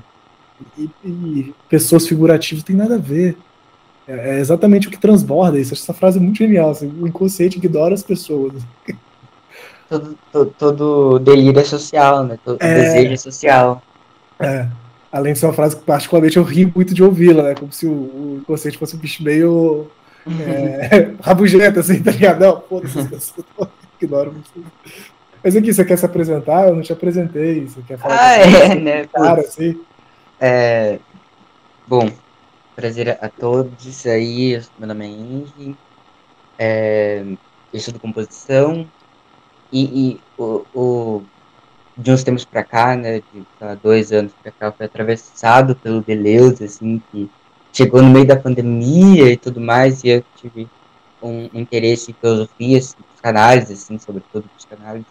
e, 0.76 0.90
e 1.04 1.54
pessoas 1.68 2.08
figurativas 2.08 2.64
tem 2.64 2.74
nada 2.74 2.96
a 2.96 2.98
ver. 2.98 3.36
É, 4.08 4.36
é 4.36 4.40
exatamente 4.40 4.88
o 4.88 4.90
que 4.90 4.98
transborda 4.98 5.60
isso. 5.60 5.74
Essa 5.74 5.94
frase 5.94 6.18
é 6.18 6.20
muito 6.20 6.38
genial. 6.38 6.70
Assim, 6.70 6.92
o 7.00 7.06
inconsciente 7.06 7.56
ignora 7.56 7.94
as 7.94 8.02
pessoas. 8.02 8.54
Todo, 9.88 10.18
todo, 10.32 10.54
todo 10.58 11.18
delírio 11.20 11.60
é 11.60 11.64
social, 11.64 12.24
né? 12.24 12.36
Todo 12.44 12.60
é... 12.60 12.74
desejo 12.74 13.12
é 13.12 13.16
social. 13.16 13.82
É. 14.40 14.66
Além 15.12 15.34
de 15.34 15.38
ser 15.38 15.46
uma 15.46 15.52
frase 15.52 15.76
que 15.76 15.82
particularmente 15.82 16.36
eu 16.36 16.42
rio 16.42 16.72
muito 16.74 16.94
de 16.94 17.02
ouvi-la, 17.02 17.44
né? 17.44 17.54
Como 17.54 17.72
se 17.72 17.86
o, 17.86 17.92
o, 17.92 18.38
inconsciente 18.40 18.76
fosse 18.76 18.96
um 18.96 18.98
bicho 18.98 19.22
meio 19.22 19.86
é, 20.26 21.14
rabugento, 21.22 21.80
assim, 21.80 22.02
tá 22.02 22.10
ligado? 22.10 22.40
Não, 22.40 22.60
foda-se 22.62 22.98
as 22.98 23.06
pessoas, 23.06 23.44
ignoro 24.00 24.32
muito. 24.32 24.72
Mas 25.42 25.54
aqui, 25.56 25.72
você 25.72 25.84
quer 25.84 25.98
se 25.98 26.06
apresentar? 26.06 26.68
Eu 26.68 26.74
não 26.74 26.82
te 26.82 26.92
apresentei. 26.92 27.66
Você 27.66 27.82
quer 27.82 27.98
falar? 27.98 28.18
Ah, 28.18 28.34
é, 28.38 28.74
né? 28.74 29.06
Cara, 29.12 29.40
assim. 29.42 29.78
É... 30.40 30.98
Bom, 31.86 32.10
Prazer 32.74 33.16
a 33.20 33.28
todos 33.28 34.04
aí, 34.04 34.60
meu 34.76 34.88
nome 34.88 35.06
é 35.06 35.08
Henry, 35.08 35.76
é, 36.58 37.20
eu 37.20 37.38
estudo 37.72 38.00
composição 38.00 38.84
e, 39.70 40.10
e 40.10 40.20
o, 40.36 40.64
o, 40.74 41.22
de 41.96 42.10
uns 42.10 42.24
tempos 42.24 42.44
para 42.44 42.64
cá, 42.64 42.96
né, 42.96 43.20
de 43.32 43.46
lá, 43.60 43.76
dois 43.76 44.10
anos 44.10 44.32
para 44.42 44.50
cá, 44.50 44.72
foi 44.72 44.86
atravessado 44.86 45.76
pelo 45.76 46.02
Deleuze, 46.02 46.64
assim, 46.64 47.00
que 47.12 47.30
chegou 47.74 48.00
no 48.00 48.08
meio 48.08 48.26
da 48.26 48.36
pandemia 48.36 49.30
e 49.30 49.36
tudo 49.36 49.60
mais, 49.60 50.02
e 50.02 50.08
eu 50.08 50.24
tive 50.36 50.66
um 51.22 51.50
interesse 51.52 52.10
em 52.10 52.14
filosofia, 52.14 52.78
assim, 52.78 52.96
psicanálise, 53.12 53.72
assim, 53.74 53.98
sobretudo 53.98 54.48
psicanálise. 54.56 55.04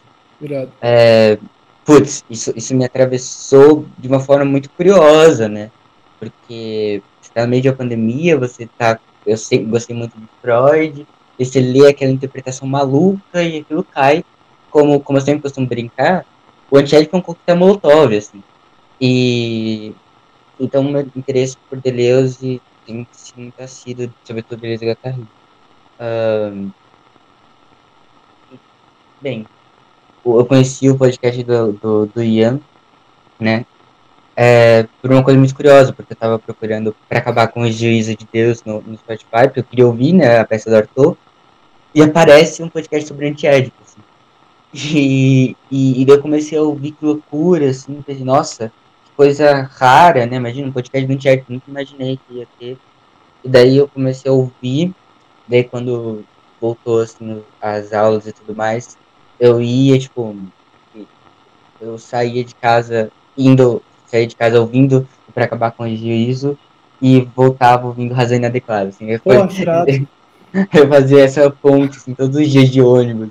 É, 0.81 1.37
putz, 1.85 2.23
isso, 2.27 2.51
isso 2.55 2.73
me 2.75 2.85
atravessou 2.85 3.85
de 3.99 4.07
uma 4.07 4.19
forma 4.19 4.45
muito 4.45 4.69
curiosa, 4.71 5.47
né, 5.47 5.69
porque 6.19 7.03
tá 7.33 7.43
no 7.43 7.49
meio 7.49 7.61
de 7.61 7.69
uma 7.69 7.75
pandemia, 7.75 8.37
você 8.37 8.69
tá. 8.77 8.99
Eu 9.25 9.37
sempre 9.37 9.65
gostei 9.65 9.95
muito 9.95 10.17
de 10.17 10.27
Freud, 10.41 11.07
e 11.39 11.45
você 11.45 11.59
lê 11.59 11.87
aquela 11.87 12.11
interpretação 12.11 12.67
maluca 12.67 13.41
e 13.41 13.59
aquilo 13.59 13.83
cai. 13.83 14.23
Como, 14.69 14.99
como 14.99 15.17
eu 15.17 15.21
sempre 15.21 15.41
costumo 15.41 15.67
brincar, 15.67 16.25
o 16.69 16.77
antiético 16.77 17.15
é 17.15 17.19
um 17.19 17.21
coquetel 17.21 17.55
molotov, 17.55 18.15
assim. 18.15 18.43
E. 18.99 19.93
Então, 20.59 20.83
meu 20.83 21.01
interesse 21.15 21.57
por 21.69 21.79
Deleuze 21.79 22.61
tem 22.85 23.07
sim 23.11 23.51
tá 23.51 23.67
sido, 23.67 24.13
sobretudo, 24.23 24.59
Deleuze 24.59 24.85
Guattari. 24.85 25.25
Um, 25.99 26.71
bem, 29.21 29.47
eu 30.25 30.45
conheci 30.45 30.89
o 30.89 30.97
podcast 30.97 31.43
do, 31.43 31.73
do, 31.73 32.05
do 32.07 32.23
Ian, 32.23 32.59
né? 33.39 33.65
é, 34.35 34.87
por 35.01 35.11
uma 35.11 35.23
coisa 35.23 35.37
muito 35.37 35.55
curiosa, 35.55 35.93
porque 35.93 36.13
eu 36.13 36.15
estava 36.15 36.39
procurando 36.39 36.95
para 37.07 37.19
acabar 37.19 37.47
com 37.47 37.61
o 37.61 37.71
juízo 37.71 38.15
de 38.15 38.27
Deus 38.31 38.63
no, 38.63 38.81
no 38.81 38.97
Spotify, 38.97 39.43
porque 39.43 39.59
eu 39.59 39.63
queria 39.63 39.87
ouvir 39.87 40.13
né, 40.13 40.39
a 40.39 40.45
peça 40.45 40.69
do 40.69 40.75
Arthur, 40.75 41.17
e 41.93 42.01
aparece 42.01 42.63
um 42.63 42.69
podcast 42.69 43.07
sobre 43.07 43.27
antiédico, 43.27 43.77
assim. 43.83 44.01
E, 44.73 45.55
e, 45.69 46.01
e 46.01 46.05
daí 46.05 46.15
eu 46.15 46.21
comecei 46.21 46.57
a 46.57 46.61
ouvir 46.61 46.91
que 46.91 47.05
loucura, 47.05 47.69
assim, 47.69 48.01
pensei, 48.01 48.25
nossa, 48.25 48.71
coisa 49.15 49.61
rara, 49.61 50.25
né? 50.25 50.37
Imagina, 50.37 50.67
um 50.67 50.71
podcast 50.71 51.05
do 51.05 51.13
antiédico, 51.13 51.51
nunca 51.51 51.69
imaginei 51.69 52.17
que 52.27 52.35
ia 52.35 52.47
ter. 52.59 52.77
E 53.43 53.49
daí 53.49 53.77
eu 53.77 53.87
comecei 53.87 54.29
a 54.29 54.33
ouvir, 54.33 54.93
daí 55.47 55.63
quando 55.63 56.23
voltou, 56.59 57.01
assim, 57.01 57.43
as 57.61 57.91
aulas 57.93 58.25
e 58.25 58.31
tudo 58.31 58.55
mais, 58.55 58.97
eu 59.39 59.61
ia, 59.61 59.99
tipo, 59.99 60.35
eu 61.81 61.97
saía 61.97 62.43
de 62.43 62.55
casa 62.55 63.11
indo 63.37 63.81
saía 64.13 64.27
de 64.27 64.35
casa 64.35 64.59
ouvindo 64.59 65.07
para 65.33 65.45
acabar 65.45 65.71
com 65.71 65.83
o 65.83 65.97
juízo 65.97 66.57
e 67.01 67.21
voltava 67.35 67.87
ouvindo 67.87 68.13
Razão 68.13 68.37
Inadequada. 68.37 68.89
Assim, 68.89 69.09
eu, 69.09 69.19
Pô, 69.19 69.31
eu 70.77 70.87
fazia 70.87 71.23
essa 71.23 71.49
ponte 71.49 71.97
assim, 71.97 72.13
todos 72.13 72.37
os 72.37 72.49
dias 72.49 72.69
de 72.69 72.79
ônibus. 72.79 73.29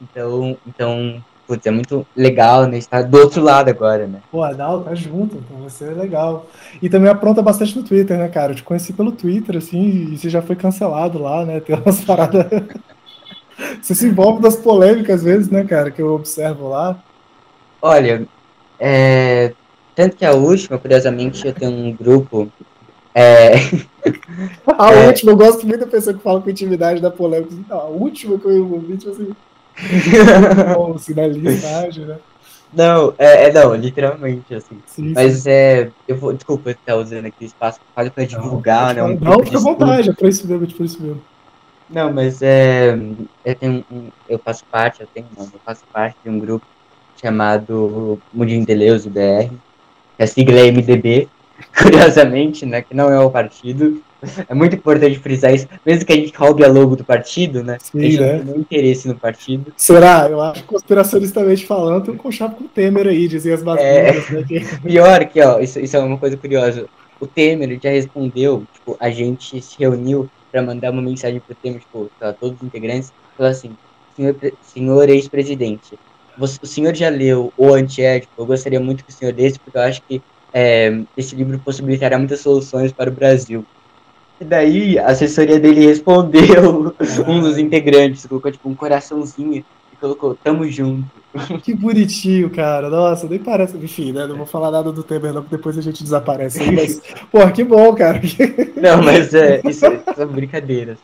Então, 0.00 0.56
então 0.66 1.22
putz, 1.50 1.66
é 1.66 1.70
muito 1.72 2.06
legal, 2.16 2.66
né? 2.66 2.78
Estar 2.78 3.02
do 3.02 3.18
outro 3.18 3.42
lado 3.42 3.68
agora, 3.68 4.06
né? 4.06 4.20
Pô, 4.30 4.46
não, 4.50 4.84
tá 4.84 4.94
junto, 4.94 5.36
então 5.36 5.68
você 5.68 5.86
é 5.86 5.90
legal. 5.90 6.46
E 6.80 6.88
também 6.88 7.10
apronta 7.10 7.42
bastante 7.42 7.76
no 7.76 7.82
Twitter, 7.82 8.16
né, 8.16 8.28
cara? 8.28 8.52
Eu 8.52 8.56
te 8.56 8.62
conheci 8.62 8.92
pelo 8.92 9.10
Twitter, 9.10 9.56
assim, 9.56 10.12
e 10.12 10.16
você 10.16 10.30
já 10.30 10.40
foi 10.40 10.54
cancelado 10.54 11.20
lá, 11.20 11.44
né? 11.44 11.58
Tem 11.58 11.74
umas 11.74 12.02
paradas. 12.06 12.46
você 13.82 13.96
se 13.96 14.06
envolve 14.06 14.40
das 14.40 14.54
polêmicas 14.54 15.16
às 15.16 15.24
vezes, 15.24 15.50
né, 15.50 15.64
cara, 15.64 15.90
que 15.90 16.00
eu 16.00 16.14
observo 16.14 16.68
lá. 16.68 17.02
Olha, 17.82 18.24
é, 18.78 19.52
tanto 19.96 20.16
que 20.16 20.24
a 20.24 20.32
última, 20.32 20.78
curiosamente, 20.78 21.44
eu 21.44 21.52
tenho 21.52 21.72
um 21.72 21.92
grupo. 21.92 22.48
É... 23.12 23.54
a 24.78 24.92
é... 24.92 25.06
última, 25.08 25.32
eu 25.32 25.36
gosto 25.36 25.66
muito 25.66 25.80
da 25.80 25.86
pessoa 25.88 26.14
que 26.16 26.22
fala 26.22 26.40
com 26.40 26.48
intimidade 26.48 27.02
da 27.02 27.10
polêmica. 27.10 27.56
Não, 27.68 27.76
a 27.76 27.86
última 27.86 28.38
que 28.38 28.44
eu 28.44 28.56
envolvi, 28.56 28.96
tipo 28.96 29.10
assim. 29.10 29.32
Bom, 30.74 30.94
assim, 30.94 31.14
na 31.14 31.26
listagem, 31.26 32.06
né? 32.06 32.18
Não, 32.72 33.14
é, 33.18 33.48
é, 33.48 33.52
não, 33.52 33.74
literalmente, 33.74 34.54
assim. 34.54 34.80
Sim, 34.86 35.12
Mas 35.14 35.38
sim. 35.38 35.50
é. 35.50 35.90
Eu 36.06 36.16
vou, 36.16 36.32
desculpa 36.32 36.70
estar 36.70 36.96
usando 36.96 37.26
aqui 37.26 37.44
o 37.44 37.46
espaço 37.46 37.80
quase 37.94 38.10
pra 38.10 38.24
divulgar, 38.24 38.94
não, 38.94 39.08
né? 39.08 39.14
Um 39.14 39.20
não, 39.20 39.44
fica 39.44 39.58
à 39.58 39.60
vontade, 39.60 40.10
é 40.10 40.12
por 40.12 40.28
isso 40.28 40.46
mesmo, 40.46 40.64
é 40.64 40.68
por 40.68 40.84
isso 40.86 41.02
mesmo. 41.02 41.22
Não, 41.88 42.12
mas 42.12 42.40
é. 42.42 42.96
Eu 43.44 43.54
tenho 43.56 43.84
um, 43.90 44.08
eu 44.28 44.38
faço 44.38 44.64
parte, 44.70 45.00
eu 45.00 45.08
tenho 45.12 45.26
eu 45.36 45.60
faço 45.64 45.82
parte 45.92 46.16
de 46.22 46.30
um 46.30 46.38
grupo 46.38 46.64
chamado 47.20 48.20
Mundinho 48.32 48.64
Deleuze 48.64 49.10
BR 49.10 49.52
a 50.20 50.26
sigla 50.26 50.60
é 50.60 50.70
MDB, 50.70 51.28
curiosamente, 51.76 52.66
né, 52.66 52.82
que 52.82 52.94
não 52.94 53.10
é 53.10 53.18
o 53.18 53.30
partido. 53.30 54.02
É 54.48 54.54
muito 54.54 54.76
importante 54.76 55.18
frisar 55.18 55.54
isso, 55.54 55.66
mesmo 55.84 56.04
que 56.04 56.12
a 56.12 56.16
gente 56.16 56.36
roube 56.36 56.64
a 56.64 56.68
logo 56.68 56.96
do 56.96 57.04
partido, 57.04 57.62
né? 57.62 57.78
Sim, 57.80 57.98
a 57.98 58.02
gente 58.02 58.20
né? 58.20 58.38
não 58.38 58.52
tem 58.52 58.60
interesse 58.60 59.08
no 59.08 59.14
partido. 59.14 59.72
Será? 59.76 60.28
Eu 60.28 60.40
acho 60.40 60.62
que 60.62 60.68
conspiracionistamente 60.68 61.66
falando, 61.66 62.04
tem 62.04 62.14
um 62.14 62.18
conchavo 62.18 62.56
com 62.56 62.64
o 62.64 62.68
Temer 62.68 63.06
aí, 63.06 63.28
dizia 63.28 63.54
as 63.54 63.62
bases. 63.62 63.84
É... 63.84 64.12
Né, 64.12 64.44
Pior 64.84 65.24
que, 65.26 65.40
ó, 65.40 65.58
isso, 65.58 65.80
isso 65.80 65.96
é 65.96 66.00
uma 66.00 66.18
coisa 66.18 66.36
curiosa. 66.36 66.86
O 67.18 67.26
Temer 67.26 67.78
já 67.82 67.90
respondeu, 67.90 68.64
tipo, 68.72 68.96
a 69.00 69.10
gente 69.10 69.60
se 69.60 69.76
reuniu 69.78 70.28
para 70.50 70.62
mandar 70.62 70.90
uma 70.90 71.02
mensagem 71.02 71.40
pro 71.40 71.54
Temer, 71.54 71.80
tipo, 71.80 72.10
pra 72.18 72.32
todos 72.32 72.56
os 72.60 72.66
integrantes, 72.66 73.12
falou 73.36 73.50
assim, 73.50 73.76
senhor, 74.16 74.36
senhor 74.62 75.08
ex-presidente, 75.08 75.98
o 76.38 76.66
senhor 76.66 76.94
já 76.94 77.08
leu 77.08 77.52
O 77.56 77.74
Antiético? 77.74 78.32
Eu 78.38 78.46
gostaria 78.46 78.80
muito 78.80 79.04
que 79.04 79.10
o 79.10 79.12
senhor 79.12 79.34
lesse, 79.34 79.58
porque 79.58 79.76
eu 79.76 79.82
acho 79.82 80.02
que 80.02 80.22
é, 80.52 81.02
esse 81.16 81.34
livro 81.36 81.58
possibilitará 81.58 82.18
muitas 82.18 82.40
soluções 82.40 82.92
para 82.92 83.10
o 83.10 83.12
Brasil. 83.12 83.64
E 84.40 84.44
daí 84.44 84.98
a 84.98 85.08
assessoria 85.08 85.60
dele 85.60 85.84
respondeu, 85.84 86.94
um 87.28 87.40
dos 87.42 87.58
integrantes, 87.58 88.24
colocou 88.24 88.50
tipo 88.50 88.70
um 88.70 88.74
coraçãozinho 88.74 89.52
e 89.92 89.96
colocou, 90.00 90.34
tamo 90.34 90.66
junto. 90.66 91.19
Que 91.62 91.74
bonitinho, 91.74 92.50
cara. 92.50 92.88
Nossa, 92.88 93.26
nem 93.28 93.38
parece. 93.38 93.76
Enfim, 93.76 94.12
né? 94.12 94.26
Não 94.26 94.36
vou 94.36 94.46
falar 94.46 94.70
nada 94.70 94.92
do 94.92 95.02
Temer, 95.02 95.32
não, 95.32 95.42
porque 95.42 95.56
depois 95.56 95.78
a 95.78 95.82
gente 95.82 96.02
desaparece 96.02 96.62
aí, 96.62 96.74
mas. 96.74 97.00
Pô, 97.30 97.48
que 97.50 97.62
bom, 97.62 97.94
cara. 97.94 98.20
Não, 98.80 99.02
mas 99.02 99.34
é, 99.34 99.60
isso, 99.66 99.84
é, 99.84 100.00
são 100.16 100.26
brincadeiras. 100.26 100.98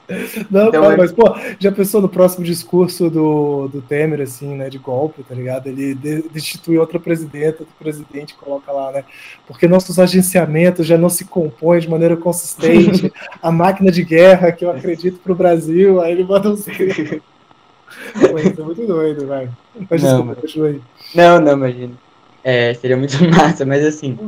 Não, 0.50 0.68
então, 0.68 0.90
é... 0.90 0.96
mas, 0.96 1.12
pô, 1.12 1.24
já 1.58 1.70
pensou 1.70 2.00
no 2.00 2.08
próximo 2.08 2.42
discurso 2.44 3.10
do, 3.10 3.68
do 3.68 3.82
Temer, 3.82 4.22
assim, 4.22 4.54
né? 4.54 4.70
De 4.70 4.78
golpe, 4.78 5.22
tá 5.22 5.34
ligado? 5.34 5.66
Ele 5.66 5.94
destitui 6.32 6.78
outra 6.78 6.98
presidenta, 6.98 7.62
outro 7.62 7.74
presidente, 7.78 8.34
coloca 8.34 8.72
lá, 8.72 8.92
né? 8.92 9.04
Porque 9.46 9.68
nossos 9.68 9.98
agenciamentos 9.98 10.86
já 10.86 10.96
não 10.96 11.10
se 11.10 11.26
compõem 11.26 11.80
de 11.80 11.90
maneira 11.90 12.16
consistente. 12.16 13.12
a 13.42 13.52
máquina 13.52 13.92
de 13.92 14.02
guerra 14.02 14.52
que 14.52 14.64
eu 14.64 14.70
acredito 14.70 15.18
pro 15.18 15.34
Brasil, 15.34 16.00
aí 16.00 16.12
ele 16.12 16.24
manda 16.24 16.50
uns. 16.50 16.64
Muito 18.64 18.86
doido, 18.86 19.26
vai. 19.26 19.48
Mas 19.90 20.02
Não, 20.02 20.18
desculpa, 20.18 20.40
continua 20.40 20.68
aí. 20.68 20.80
Não, 21.14 21.40
não, 21.40 21.52
imagina. 21.52 21.92
É, 22.42 22.74
seria 22.74 22.96
muito 22.96 23.16
massa, 23.30 23.64
mas 23.64 23.84
assim. 23.84 24.18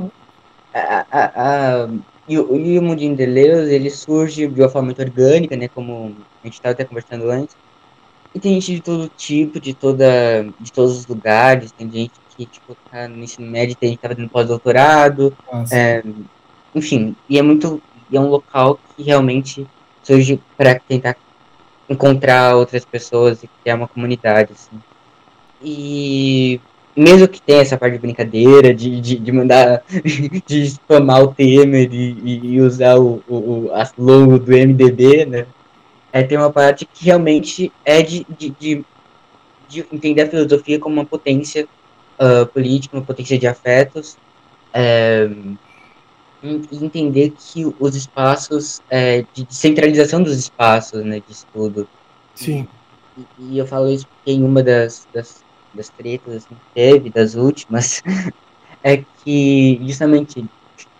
A, 0.75 1.07
a, 1.11 1.83
a- 1.85 1.89
e, 2.29 2.39
o, 2.39 2.55
e 2.57 2.79
o 2.79 2.83
Mundinho 2.83 3.17
de 3.17 3.25
Leus, 3.25 3.69
ele 3.69 3.89
surge 3.91 4.47
de 4.47 4.61
uma 4.61 4.69
forma 4.69 4.87
muito 4.87 5.01
orgânica, 5.01 5.57
né? 5.57 5.67
Como 5.69 6.15
a 6.43 6.47
gente 6.47 6.55
estava 6.55 6.73
até 6.73 6.85
conversando 6.85 7.31
antes. 7.31 7.57
E 8.35 8.39
tem 8.39 8.53
gente 8.55 8.75
de 8.75 8.83
todo 8.83 9.11
tipo, 9.17 9.59
de, 9.59 9.73
toda, 9.73 10.07
de 10.61 10.71
todos 10.73 10.97
os 10.99 11.07
lugares. 11.07 11.73
Tem 11.73 11.91
gente 11.91 12.13
que, 12.37 12.45
tipo, 12.45 12.77
tá 12.91 13.09
no 13.09 13.23
ensino 13.25 13.51
médio, 13.51 13.75
tem 13.77 13.91
gente 13.91 13.99
que 13.99 14.03
tá 14.03 14.15
fazendo 14.15 14.29
pós-doutorado. 14.29 15.35
É, 15.73 16.03
enfim, 16.75 17.17
e 17.29 17.39
é 17.39 17.43
muito. 17.43 17.81
E 18.11 18.17
é 18.17 18.21
um 18.21 18.29
local 18.29 18.79
que 18.97 19.03
realmente 19.03 19.67
surge 20.03 20.39
para 20.57 20.79
tentar 20.81 21.17
encontrar 21.89 22.57
outras 22.57 22.85
pessoas 22.85 23.43
e 23.43 23.51
criar 23.63 23.77
uma 23.77 23.89
comunidade, 23.89 24.53
assim. 24.53 24.79
E 25.63 26.61
mesmo 26.97 27.29
que 27.29 27.41
tenha 27.41 27.63
essa 27.63 27.77
parte 27.77 27.95
de 27.95 27.99
brincadeira, 28.01 28.75
de, 28.75 29.01
de, 29.01 29.19
de 29.19 29.33
mandar, 29.33 29.83
de 30.47 30.67
spamar 30.69 31.23
o 31.23 31.35
Temer 31.35 31.93
e, 31.93 32.55
e- 32.55 32.61
usar 32.61 32.99
o, 32.99 33.23
o, 33.29 33.37
o 33.37 33.71
a 33.73 33.89
logo 33.97 34.39
do 34.39 34.53
MDB, 34.53 35.25
né? 35.27 35.47
É, 36.13 36.23
tem 36.23 36.39
uma 36.39 36.51
parte 36.51 36.87
que 36.87 37.05
realmente 37.05 37.73
é 37.85 38.03
de, 38.03 38.27
de, 38.39 38.51
de, 38.51 38.85
de 39.69 39.87
entender 39.93 40.23
a 40.23 40.29
filosofia 40.29 40.79
como 40.79 40.95
uma 40.97 41.05
potência 41.05 41.69
ah, 42.19 42.47
política, 42.47 42.97
uma 42.97 43.05
potência 43.05 43.39
de 43.39 43.47
afetos, 43.47 44.17
é, 44.75 45.31
entender 46.43 47.33
que 47.37 47.67
os 47.79 47.97
espaços, 47.97 48.81
é, 48.89 49.25
de 49.33 49.45
descentralização 49.45 50.23
dos 50.23 50.37
espaços, 50.37 51.05
né, 51.05 51.21
de 51.27 51.33
estudo, 51.33 51.89
Sim. 52.35 52.67
e, 53.17 53.55
e 53.55 53.59
eu 53.59 53.67
falo 53.67 53.89
isso 53.89 54.07
porque 54.07 54.33
em 54.33 54.45
uma 54.45 54.63
das, 54.63 55.07
das, 55.13 55.43
das 55.75 55.89
tretas 55.91 56.37
assim, 56.37 56.55
que 56.55 56.75
teve, 56.75 57.11
das 57.11 57.35
últimas, 57.35 58.03
é 58.83 59.03
que 59.25 59.81
justamente 59.87 60.45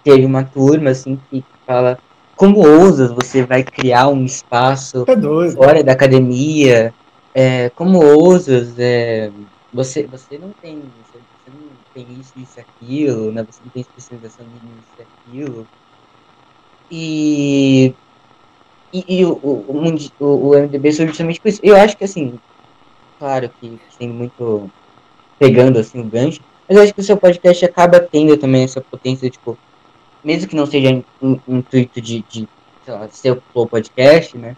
teve 0.03 0.25
uma 0.25 0.45
turma 0.45 0.91
assim 0.91 1.19
que 1.31 1.45
fala 1.67 1.99
como 2.35 2.61
ousas 2.61 3.11
você 3.11 3.45
vai 3.45 3.65
criar 3.65 4.09
um 4.09 4.25
espaço 4.25 5.05
É 5.09 5.51
fora 5.51 5.83
da 5.83 5.93
academia, 5.93 6.95
é, 7.35 7.69
como 7.71 7.99
ousas, 7.99 8.79
é, 8.79 9.31
você, 9.73 10.05
você 10.05 10.39
não 10.39 10.51
tem 10.63 10.83
tem 12.05 12.21
isso, 12.21 12.33
isso 12.37 12.59
e 12.59 12.61
aquilo, 12.61 13.33
né? 13.33 13.43
Você 13.43 13.61
não 13.65 13.71
tem 13.71 13.83
especialização 13.83 14.47
nisso 14.47 14.89
e 14.99 15.03
aquilo. 15.03 15.67
E, 16.91 17.95
e, 18.93 19.19
e 19.21 19.25
o, 19.25 19.33
o, 19.43 19.65
o, 20.21 20.49
o, 20.49 20.55
MDB 20.55 20.93
surge 20.93 21.09
justamente 21.09 21.41
por 21.41 21.49
isso. 21.49 21.61
Eu 21.63 21.77
acho 21.77 21.97
que 21.97 22.05
assim, 22.05 22.39
claro 23.19 23.51
que, 23.61 23.79
tem 23.99 24.09
muito 24.09 24.71
pegando 25.39 25.79
assim 25.79 26.01
o 26.01 26.05
gancho, 26.05 26.41
mas 26.69 26.77
eu 26.77 26.85
acho 26.85 26.95
que 26.95 27.01
o 27.01 27.05
seu 27.05 27.17
podcast 27.17 27.65
acaba 27.65 28.01
tendo 28.01 28.37
também 28.37 28.65
essa 28.65 28.81
potência, 28.81 29.29
tipo, 29.29 29.59
mesmo 30.23 30.49
que 30.49 30.57
não 30.57 30.67
seja 30.67 31.03
um, 31.21 31.39
um 31.49 31.59
intuito 31.59 32.01
de, 32.01 32.25
de 32.29 32.49
sei 32.85 32.95
lá, 32.95 33.09
ser 33.09 33.43
o 33.55 33.67
podcast, 33.67 34.37
né? 34.39 34.57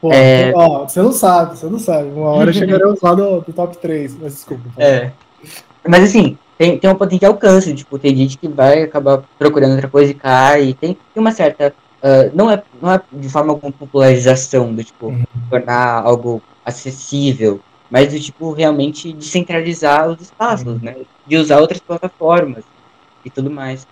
Pô, 0.00 0.12
É. 0.12 0.52
ó, 0.54 0.86
você 0.86 1.00
não 1.00 1.12
sabe, 1.12 1.56
você 1.56 1.66
não 1.66 1.78
sabe. 1.78 2.10
Uma 2.10 2.30
hora 2.30 2.52
chegaremos 2.52 3.00
lá 3.00 3.14
do, 3.14 3.40
do 3.40 3.52
top 3.52 3.78
3, 3.78 4.18
mas 4.18 4.34
desculpa. 4.34 4.68
fala. 4.74 4.86
É. 4.86 5.12
Mas 5.86 6.04
assim, 6.04 6.38
tem, 6.58 6.78
tem 6.78 6.90
um 6.90 6.94
potente 6.94 7.24
alcance, 7.26 7.74
tipo, 7.74 7.98
tem 7.98 8.14
gente 8.16 8.38
que 8.38 8.46
vai 8.48 8.82
acabar 8.82 9.22
procurando 9.38 9.72
outra 9.72 9.88
coisa 9.88 10.10
e 10.12 10.14
cai, 10.14 10.64
e 10.68 10.74
tem, 10.74 10.94
tem 10.94 11.20
uma 11.20 11.32
certa. 11.32 11.74
ah, 12.02 12.30
não, 12.34 12.50
é, 12.50 12.62
não 12.80 12.92
é 12.92 13.00
de 13.12 13.28
forma 13.28 13.52
alguma 13.52 13.72
popularização, 13.72 14.74
do 14.74 14.82
tipo, 14.84 15.06
Uhum. 15.08 15.24
tornar 15.50 16.02
algo 16.04 16.42
acessível, 16.64 17.60
mas 17.90 18.12
do 18.12 18.18
tipo, 18.20 18.52
realmente 18.52 19.12
descentralizar 19.12 20.08
os 20.08 20.20
espaços, 20.20 20.66
Uhum. 20.66 20.78
né? 20.82 20.96
De 21.26 21.36
usar 21.36 21.60
outras 21.60 21.80
plataformas 21.80 22.64
e 23.24 23.30
tudo 23.30 23.50
mais. 23.50 23.86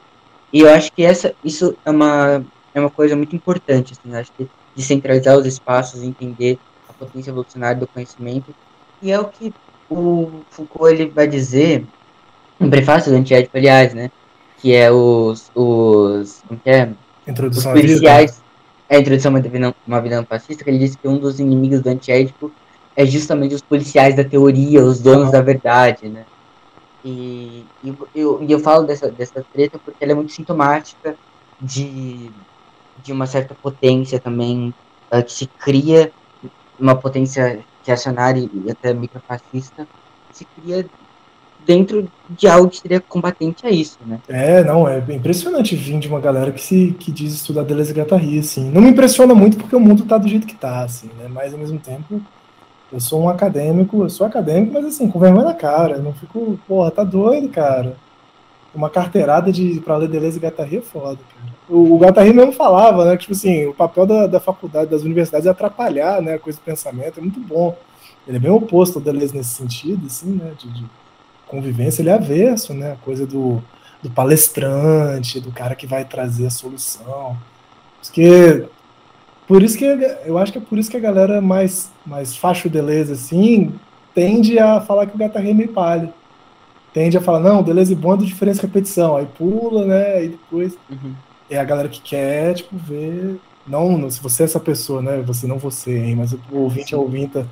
E 0.53 0.61
eu 0.61 0.69
acho 0.71 0.93
que 0.93 1.03
essa, 1.05 1.35
isso 1.45 1.77
é 1.85 1.91
uma, 1.91 2.45
é 2.75 2.81
uma 2.81 2.91
coisa 2.91 3.15
muito 3.17 3.35
importante, 3.37 3.93
assim, 3.95 4.15
acho 4.17 4.33
que 4.37 4.49
descentralizar 4.75 5.37
os 5.37 5.47
espaços, 5.47 6.03
entender 6.03 6.59
a 6.89 6.93
potência 6.93 7.31
evolucionária 7.31 7.79
do 7.79 7.87
conhecimento, 7.87 8.55
e 9.03 9.11
é 9.13 9.19
o 9.21 9.27
que 9.27 9.53
o 9.91 10.43
Foucault 10.51 10.93
ele 10.95 11.11
vai 11.11 11.27
dizer 11.27 11.85
no 12.59 12.71
prefácio 12.71 13.11
do 13.11 13.19
Antiédipo, 13.19 13.57
aliás, 13.57 13.93
né? 13.93 14.11
Que 14.59 14.75
é 14.75 14.91
os, 14.91 15.51
os, 15.55 16.43
como 16.47 16.61
que 16.61 16.71
é? 16.71 16.85
os 16.85 17.29
Introdução 17.29 17.73
vida. 17.75 17.87
policiais, 17.87 18.43
é 18.89 18.97
a 18.97 19.01
introdução 19.01 19.31
a 19.31 19.35
uma 19.35 19.41
vida, 19.43 19.75
uma 19.87 20.01
vida 20.01 20.17
não 20.17 20.25
fascista, 20.27 20.63
que 20.65 20.71
ele 20.71 20.79
diz 20.79 20.95
que 20.97 21.09
um 21.09 21.19
dos 21.19 21.41
inimigos 21.41 21.81
do 21.81 21.89
antiédipo 21.89 22.53
é 22.97 23.07
justamente 23.07 23.55
os 23.55 23.63
policiais 23.63 24.15
da 24.17 24.25
teoria, 24.25 24.85
os 24.85 25.01
donos 25.01 25.29
Ah. 25.29 25.33
da 25.33 25.41
verdade, 25.43 26.09
né? 26.09 26.25
E, 27.05 27.65
e 27.83 27.95
eu, 28.15 28.45
eu 28.47 28.59
falo 28.61 28.87
dessa, 28.87 29.11
dessa 29.11 29.45
treta 29.53 29.79
porque 29.83 30.05
ela 30.05 30.13
é 30.13 30.15
muito 30.15 30.33
sintomática 30.33 31.17
de, 31.61 32.31
de 33.03 33.13
uma 33.13 33.27
certa 33.27 33.55
potência 33.55 34.21
também, 34.21 34.75
eh, 35.11 35.23
que 35.23 35.33
se 35.33 35.47
cria, 35.47 36.13
uma 36.79 36.95
potência 36.95 37.61
reacionária 37.85 38.49
e 38.53 38.71
até 38.71 38.93
microfascista, 38.93 39.87
se 40.33 40.45
cria 40.45 40.87
dentro 41.67 42.11
de 42.29 42.49
algo 42.49 42.71
que 42.71 42.79
seria 42.79 43.01
combatente 43.01 43.67
a 43.67 43.71
isso, 43.71 43.99
né? 44.07 44.19
É, 44.29 44.65
não, 44.65 44.89
é 44.89 44.99
impressionante 45.11 45.77
vir 45.77 45.99
de 45.99 46.09
uma 46.09 46.21
galera 46.21 46.51
que, 46.53 46.61
se, 46.61 46.97
que 46.99 47.13
diz 47.13 47.35
estudar 47.35 47.63
Deleuze 47.63 47.93
e 47.93 47.95
Guattari, 47.95 48.39
assim. 48.39 48.71
Não 48.71 48.81
me 48.81 48.91
impressiona 48.91 49.35
muito 49.35 49.57
porque 49.57 49.77
o 49.77 49.81
mundo 49.81 50.05
tá 50.05 50.19
do 50.19 50.29
jeito 50.29 50.47
que 50.47 50.55
tá, 50.55 50.83
assim, 50.83 51.11
né? 51.19 51.29
Mas, 51.29 51.53
ao 51.53 51.59
mesmo 51.59 51.79
tempo, 51.79 52.21
eu 52.93 53.01
sou 53.01 53.23
um 53.23 53.29
acadêmico, 53.29 54.03
eu 54.03 54.11
sou 54.11 54.27
acadêmico, 54.27 54.73
mas, 54.73 54.87
assim, 54.87 55.11
com 55.11 55.19
vergonha 55.19 55.45
na 55.45 55.55
cara. 55.55 55.97
Eu 55.97 56.03
não 56.03 56.13
fico, 56.13 56.59
porra, 56.67 56.91
tá 56.91 57.05
doido, 57.05 57.49
cara. 57.49 57.97
Uma 58.75 58.89
carteirada 58.89 59.53
de, 59.53 59.81
pra 59.81 59.97
ler 59.97 60.09
Deleuze 60.09 60.39
e 60.39 60.41
Guattari 60.41 60.79
é 60.79 60.81
foda, 60.81 61.19
cara. 61.35 61.40
O, 61.71 61.95
o 61.95 61.99
Guattari 61.99 62.33
mesmo 62.33 62.53
falava, 62.53 63.05
né, 63.05 63.13
que, 63.13 63.23
tipo 63.23 63.33
assim, 63.33 63.67
o 63.67 63.75
papel 63.75 64.05
da, 64.05 64.27
da 64.27 64.41
faculdade, 64.41 64.91
das 64.91 65.03
universidades 65.03 65.47
é 65.47 65.51
atrapalhar, 65.51 66.21
né, 66.21 66.35
a 66.35 66.39
coisa 66.39 66.59
do 66.59 66.63
pensamento, 66.63 67.19
é 67.19 67.23
muito 67.23 67.41
bom. 67.41 67.77
Ele 68.27 68.37
é 68.37 68.41
bem 68.41 68.51
oposto 68.51 68.99
ao 68.99 69.05
Deleuze 69.05 69.37
nesse 69.37 69.55
sentido, 69.55 70.07
assim, 70.07 70.33
né, 70.33 70.53
de, 70.59 70.69
de 70.73 70.85
convivência, 71.47 72.03
ele 72.03 72.11
é 72.11 72.15
averso, 72.15 72.75
né, 72.75 72.93
a 72.93 72.97
coisa 72.97 73.27
do 73.27 73.63
do 74.03 74.11
palestrante, 74.11 75.41
do 75.41 75.53
cara 75.53 75.75
que 75.75 75.87
vai 75.87 76.05
trazer 76.05 76.47
a 76.47 76.51
solução. 76.51 77.37
Porque 78.03 78.65
por 79.47 79.63
isso 79.63 79.77
que 79.77 79.85
eu 80.25 80.39
acho 80.39 80.53
que 80.53 80.59
é 80.59 80.61
por 80.61 80.79
isso 80.79 80.91
que 80.91 80.97
a 80.97 81.01
galera 81.01 81.41
mais 81.41 81.91
mais 82.07 82.37
facho 82.37 82.69
Deleuze 82.69 83.13
assim 83.13 83.75
tende 84.15 84.59
a 84.59 84.81
falar 84.81 85.07
que 85.07 85.15
o 85.15 85.19
Gattari 85.19 85.51
é 85.51 85.55
meio 85.55 85.73
palha. 85.73 86.13
Tende 86.93 87.17
a 87.17 87.21
falar, 87.21 87.41
não, 87.41 87.63
Deleuze 87.63 87.95
bom 87.95 88.15
é 88.15 88.17
do 88.17 88.27
diferença 88.27 88.61
e 88.61 88.67
repetição. 88.67 89.17
Aí 89.17 89.27
pula, 89.27 89.87
né? 89.87 90.25
E 90.25 90.29
depois 90.31 90.77
é 91.51 91.59
a 91.59 91.65
galera 91.65 91.89
que 91.89 92.01
quer, 92.01 92.55
tipo, 92.55 92.77
ver. 92.77 93.39
Não, 93.67 93.99
não, 93.99 94.11
se 94.11 94.21
você 94.21 94.45
é 94.45 94.47
essa 94.47 94.61
pessoa, 94.61 95.03
né? 95.03 95.21
Você 95.23 95.47
não 95.47 95.59
você, 95.59 95.97
hein? 95.97 96.17
Mas 96.17 96.33
o 96.33 96.39
ouvinte, 96.53 96.95
a 96.95 96.99
ouvinta 96.99 97.47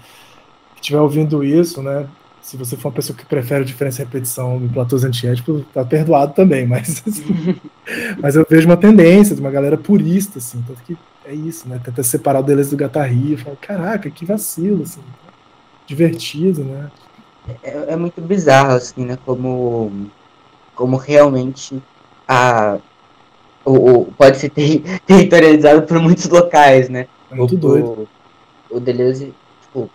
que 0.74 0.80
estiver 0.80 1.00
ouvindo 1.00 1.44
isso, 1.44 1.82
né? 1.82 2.08
Se 2.40 2.56
você 2.56 2.76
for 2.76 2.88
uma 2.88 2.94
pessoa 2.94 3.16
que 3.16 3.26
prefere 3.26 3.64
diferença 3.64 4.00
e 4.00 4.04
repetição 4.04 4.58
no 4.58 4.68
platôs 4.70 5.04
antiético, 5.04 5.60
tá 5.74 5.84
perdoado 5.84 6.32
também, 6.32 6.64
mas 6.66 7.02
assim, 7.06 7.60
mas 8.22 8.36
eu 8.36 8.46
vejo 8.48 8.66
uma 8.66 8.76
tendência 8.76 9.34
de 9.34 9.40
uma 9.40 9.50
galera 9.50 9.76
purista, 9.76 10.38
assim, 10.38 10.62
tanto 10.66 10.82
que 10.82 10.96
é 11.26 11.34
isso, 11.34 11.68
né? 11.68 11.78
Tenta 11.84 12.02
separar 12.02 12.40
o 12.40 12.42
Deleuze 12.42 12.70
do 12.70 12.76
Gattari, 12.76 13.36
fala, 13.36 13.56
caraca, 13.56 14.10
que 14.10 14.24
vacilo, 14.24 14.82
assim, 14.84 15.02
divertido, 15.86 16.64
né? 16.64 16.90
É, 17.62 17.92
é 17.92 17.96
muito 17.96 18.20
bizarro, 18.20 18.72
assim, 18.72 19.04
né? 19.04 19.18
Como, 19.26 20.08
como 20.74 20.96
realmente 20.96 21.82
a, 22.26 22.78
o, 23.68 24.00
o- 24.02 24.12
pode 24.14 24.38
ser 24.38 24.50
ter, 24.50 24.82
territorializado 25.06 25.86
por 25.86 25.98
muitos 26.00 26.26
locais, 26.28 26.88
né? 26.88 27.06
É 27.30 27.34
muito 27.34 27.54
o, 27.56 27.58
doido. 27.60 28.08
O, 28.70 28.76
o 28.76 28.80
Deleuze, 28.80 29.34
tipo, 29.62 29.90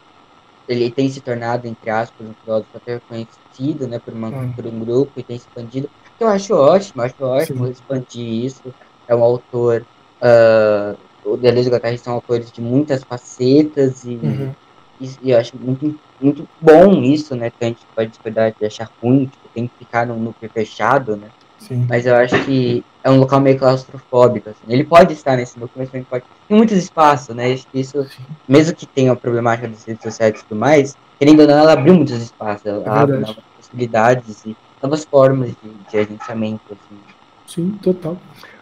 ele 0.67 0.91
tem 0.91 1.09
se 1.09 1.21
tornado, 1.21 1.67
entre 1.67 1.89
aspas, 1.89 2.27
um 2.27 2.33
filósofo 2.43 2.77
até 2.77 2.95
reconhecido, 2.95 3.87
né, 3.87 3.99
por, 3.99 4.13
uma, 4.13 4.29
Hum. 4.31 4.53
por 4.55 4.65
um 4.65 4.79
grupo 4.79 5.11
e 5.19 5.23
tem 5.23 5.35
expandido. 5.37 5.89
Eu 6.19 6.27
acho 6.27 6.53
ótimo, 6.55 7.01
acho 7.01 7.15
ótimo 7.21 7.65
Sim. 7.65 7.71
expandir 7.71 8.45
isso. 8.45 8.61
É 9.07 9.15
um 9.15 9.23
autor, 9.23 9.85
ah, 10.21 10.95
o 11.25 11.37
Deleuze 11.37 11.67
e 11.69 11.71
o 11.71 11.73
Guattari 11.75 11.97
são 11.97 12.13
autores 12.13 12.51
de 12.51 12.61
muitas 12.61 13.03
facetas 13.03 14.03
e, 14.05 14.15
Uhum. 14.15 14.53
e, 14.99 15.05
e 15.21 15.31
eu 15.31 15.37
acho 15.37 15.57
muito, 15.57 15.99
muito 16.19 16.47
bom 16.61 17.01
isso, 17.03 17.35
né, 17.35 17.49
que 17.49 17.57
a 17.65 17.67
gente 17.67 17.85
pode 17.95 18.09
discordar 18.11 18.53
de 18.59 18.65
achar 18.65 18.87
ruim, 19.01 19.25
tipo, 19.27 19.49
tem 19.53 19.67
que 19.67 19.73
ficar 19.77 20.07
num 20.07 20.19
núcleo 20.19 20.49
fechado, 20.53 21.17
né, 21.17 21.29
Sim. 21.59 21.85
mas 21.89 22.05
eu 22.05 22.15
acho 22.15 22.35
que 22.45 22.83
é 23.03 23.09
um 23.09 23.19
local 23.19 23.39
meio 23.41 23.59
claustrofóbico, 23.59 24.49
assim. 24.49 24.61
Ele 24.67 24.83
pode 24.83 25.13
estar 25.13 25.35
nesse 25.35 25.59
núcleo, 25.59 25.77
mas 25.77 25.89
também 25.89 26.05
pode. 26.09 26.23
Tem 26.47 26.55
muitos 26.55 26.77
espaços, 26.77 27.35
né? 27.35 27.53
Acho 27.53 27.67
que 27.67 27.79
isso, 27.79 28.07
mesmo 28.47 28.75
que 28.75 28.85
tenha 28.85 29.11
a 29.11 29.15
problemática 29.15 29.67
das 29.67 29.83
redes 29.83 30.03
sociais 30.03 30.39
e 30.39 30.43
tudo 30.43 30.57
mais, 30.57 30.95
querendo 31.19 31.41
ou 31.41 31.47
não, 31.47 31.57
ela 31.57 31.73
abriu 31.73 31.93
muitos 31.93 32.21
espaços. 32.21 32.65
Ela 32.65 32.83
É 32.85 32.89
abre 32.89 33.17
novas 33.17 33.43
possibilidades 33.57 34.45
e 34.45 34.55
novas 34.81 35.03
formas 35.03 35.49
de, 35.49 35.69
de 35.91 35.97
agenciamento, 35.97 36.63
assim. 36.71 36.99
Sim, 37.45 37.77
total. 37.81 38.17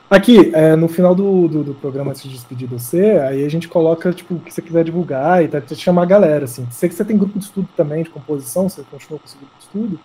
Aqui, 0.10 0.52
é, 0.54 0.76
no 0.76 0.90
final 0.90 1.16
do, 1.16 1.48
do, 1.48 1.64
do, 1.64 1.74
programa, 1.76 2.12
antes 2.12 2.24
de 2.24 2.30
despedir 2.30 2.68
de 2.68 2.76
você, 2.76 3.12
aí 3.26 3.46
a 3.46 3.50
gente 3.50 3.70
coloca, 3.70 4.12
tipo, 4.12 4.34
o 4.34 4.40
que 4.42 4.52
você 4.52 4.62
quiser 4.62 4.84
divulgar 4.84 5.42
e 5.42 5.48
tá, 5.48 5.62
te 5.62 5.74
chamar 5.76 6.02
a 6.02 6.06
galera, 6.06 6.44
assim. 6.44 6.68
Sei 6.70 6.90
que 6.90 6.96
você 6.96 7.06
tem 7.06 7.18
grupo 7.18 7.40
de 7.40 7.46
estudo 7.46 7.70
também, 7.78 8.04
de 8.04 8.10
composição, 8.10 8.68
você 8.68 8.84
continua 8.92 9.20
com 9.20 9.26
esse 9.26 9.38
grupo 9.38 9.54
de 9.58 9.64
estudo? 9.64 10.00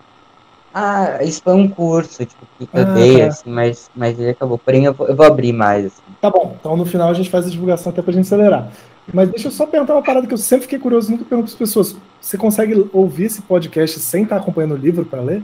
Ah, 0.78 1.24
isso 1.24 1.40
foi 1.42 1.54
um 1.54 1.66
curso, 1.66 2.26
tipo, 2.26 2.46
que 2.58 2.64
eu 2.64 2.82
ah, 2.82 2.84
dei, 2.84 3.20
tá. 3.20 3.28
assim, 3.28 3.48
mas, 3.48 3.90
mas 3.96 4.20
ele 4.20 4.28
acabou. 4.28 4.58
Porém, 4.58 4.84
eu 4.84 4.92
vou, 4.92 5.08
eu 5.08 5.16
vou 5.16 5.24
abrir 5.24 5.50
mais, 5.50 5.86
assim. 5.86 6.02
Tá 6.20 6.28
bom, 6.28 6.54
então 6.60 6.76
no 6.76 6.84
final 6.84 7.08
a 7.08 7.14
gente 7.14 7.30
faz 7.30 7.46
a 7.46 7.48
divulgação 7.48 7.90
até 7.90 8.02
pra 8.02 8.12
gente 8.12 8.26
acelerar. 8.26 8.70
Mas 9.10 9.30
deixa 9.30 9.48
eu 9.48 9.52
só 9.52 9.64
perguntar 9.64 9.94
uma 9.94 10.02
parada 10.02 10.26
que 10.26 10.34
eu 10.34 10.36
sempre 10.36 10.64
fiquei 10.64 10.78
curioso, 10.78 11.10
nunca 11.10 11.24
pergunto 11.24 11.46
para 11.46 11.54
as 11.54 11.58
pessoas. 11.58 11.96
Você 12.20 12.36
consegue 12.36 12.90
ouvir 12.92 13.24
esse 13.24 13.40
podcast 13.40 13.98
sem 14.00 14.24
estar 14.24 14.36
acompanhando 14.36 14.74
o 14.74 14.76
livro 14.76 15.06
para 15.06 15.22
ler? 15.22 15.42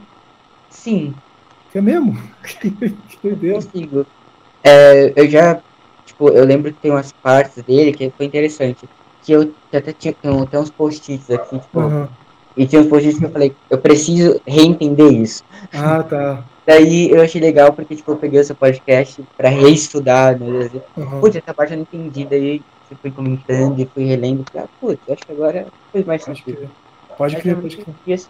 Sim. 0.69 1.15
É 1.75 1.81
mesmo? 1.81 2.23
que 2.61 3.31
Deus. 3.31 3.65
Consigo. 3.65 4.05
É, 4.63 5.15
eu 5.17 5.31
já, 5.31 5.63
tipo, 6.05 6.29
eu 6.29 6.45
lembro 6.45 6.75
que 6.75 6.79
tem 6.79 6.91
umas 6.91 7.11
partes 7.11 7.63
dele 7.65 7.95
que 7.95 8.13
foi 8.15 8.27
interessante. 8.27 8.87
Que 9.23 9.33
eu 9.33 9.51
até 9.73 9.95
tinha 9.95 10.13
tem, 10.13 10.47
tem 10.47 10.61
uns 10.61 10.69
post-its 10.69 11.31
aqui, 11.31 11.59
tipo, 11.59 11.81
uhum. 11.81 12.07
E 12.57 12.67
tinha 12.67 12.83
uns 12.83 12.89
post-its 12.89 13.19
que 13.19 13.25
eu 13.25 13.31
falei, 13.31 13.53
eu 13.71 13.79
preciso 13.79 14.41
reentender 14.47 15.13
isso. 15.13 15.43
Ah, 15.73 16.03
tá. 16.03 16.45
Daí 16.67 17.11
eu 17.11 17.21
achei 17.21 17.41
legal 17.41 17.73
porque, 17.73 17.97
tipo, 17.97 18.13
eu 18.13 18.17
peguei 18.17 18.41
o 18.41 18.45
seu 18.45 18.55
podcast 18.55 19.23
pra 19.37 19.49
reestudar, 19.49 20.39
né? 20.39 20.71
Uhum. 20.97 21.21
Putz, 21.21 21.37
essa 21.37 21.53
parte 21.53 21.73
eu 21.73 21.79
não 21.79 21.83
entendi, 21.83 22.25
daí 22.25 22.63
você 22.89 22.95
fui 22.95 23.11
comentando 23.11 23.81
e 23.81 23.87
fui 23.93 24.05
relendo. 24.05 24.45
Ah, 24.57 24.67
putz, 24.81 25.01
acho 25.11 25.27
que 25.27 25.33
agora 25.33 25.67
fez 25.91 26.07
mais 26.07 26.23
sentido. 26.23 26.71
Pode 27.19 27.37
crer, 27.37 27.57
pode 27.57 27.77
crer. 27.77 28.21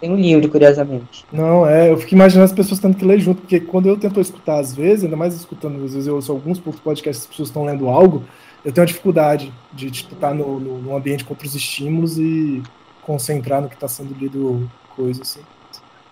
Tem 0.00 0.10
um 0.10 0.16
livro, 0.16 0.48
curiosamente. 0.48 1.24
Não, 1.32 1.66
é, 1.66 1.90
eu 1.90 1.96
fico 1.96 2.14
imaginando 2.14 2.44
as 2.44 2.52
pessoas 2.52 2.78
tendo 2.78 2.96
que 2.96 3.04
ler 3.04 3.18
junto, 3.18 3.40
porque 3.40 3.58
quando 3.58 3.88
eu 3.88 3.96
tento 3.96 4.20
escutar 4.20 4.58
às 4.58 4.74
vezes, 4.74 5.04
ainda 5.04 5.16
mais 5.16 5.34
escutando, 5.34 5.82
às 5.84 5.94
vezes 5.94 6.06
eu 6.06 6.16
ouço 6.16 6.30
alguns 6.30 6.60
poucos 6.60 6.80
podcasts 6.80 7.24
as 7.24 7.28
pessoas 7.28 7.48
estão 7.48 7.64
lendo 7.64 7.88
algo, 7.88 8.22
eu 8.64 8.72
tenho 8.72 8.82
uma 8.82 8.86
dificuldade 8.86 9.52
de 9.72 9.90
tipo, 9.90 10.14
estar 10.14 10.34
no, 10.34 10.60
no, 10.60 10.78
no 10.78 10.96
ambiente 10.96 11.24
com 11.24 11.32
outros 11.32 11.54
estímulos 11.54 12.18
e 12.18 12.62
concentrar 13.04 13.60
no 13.60 13.68
que 13.68 13.74
está 13.74 13.88
sendo 13.88 14.14
lido, 14.14 14.68
coisa 14.96 15.22
assim. 15.22 15.40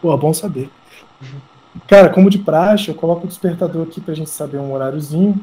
Pô, 0.01 0.17
bom 0.17 0.33
saber. 0.33 0.71
Cara, 1.87 2.11
como 2.11 2.29
de 2.29 2.39
praxe, 2.39 2.89
eu 2.89 2.95
coloco 2.95 3.25
o 3.25 3.29
despertador 3.29 3.87
aqui 3.87 4.01
pra 4.01 4.15
gente 4.15 4.31
saber 4.31 4.59
um 4.59 4.73
horáriozinho. 4.73 5.41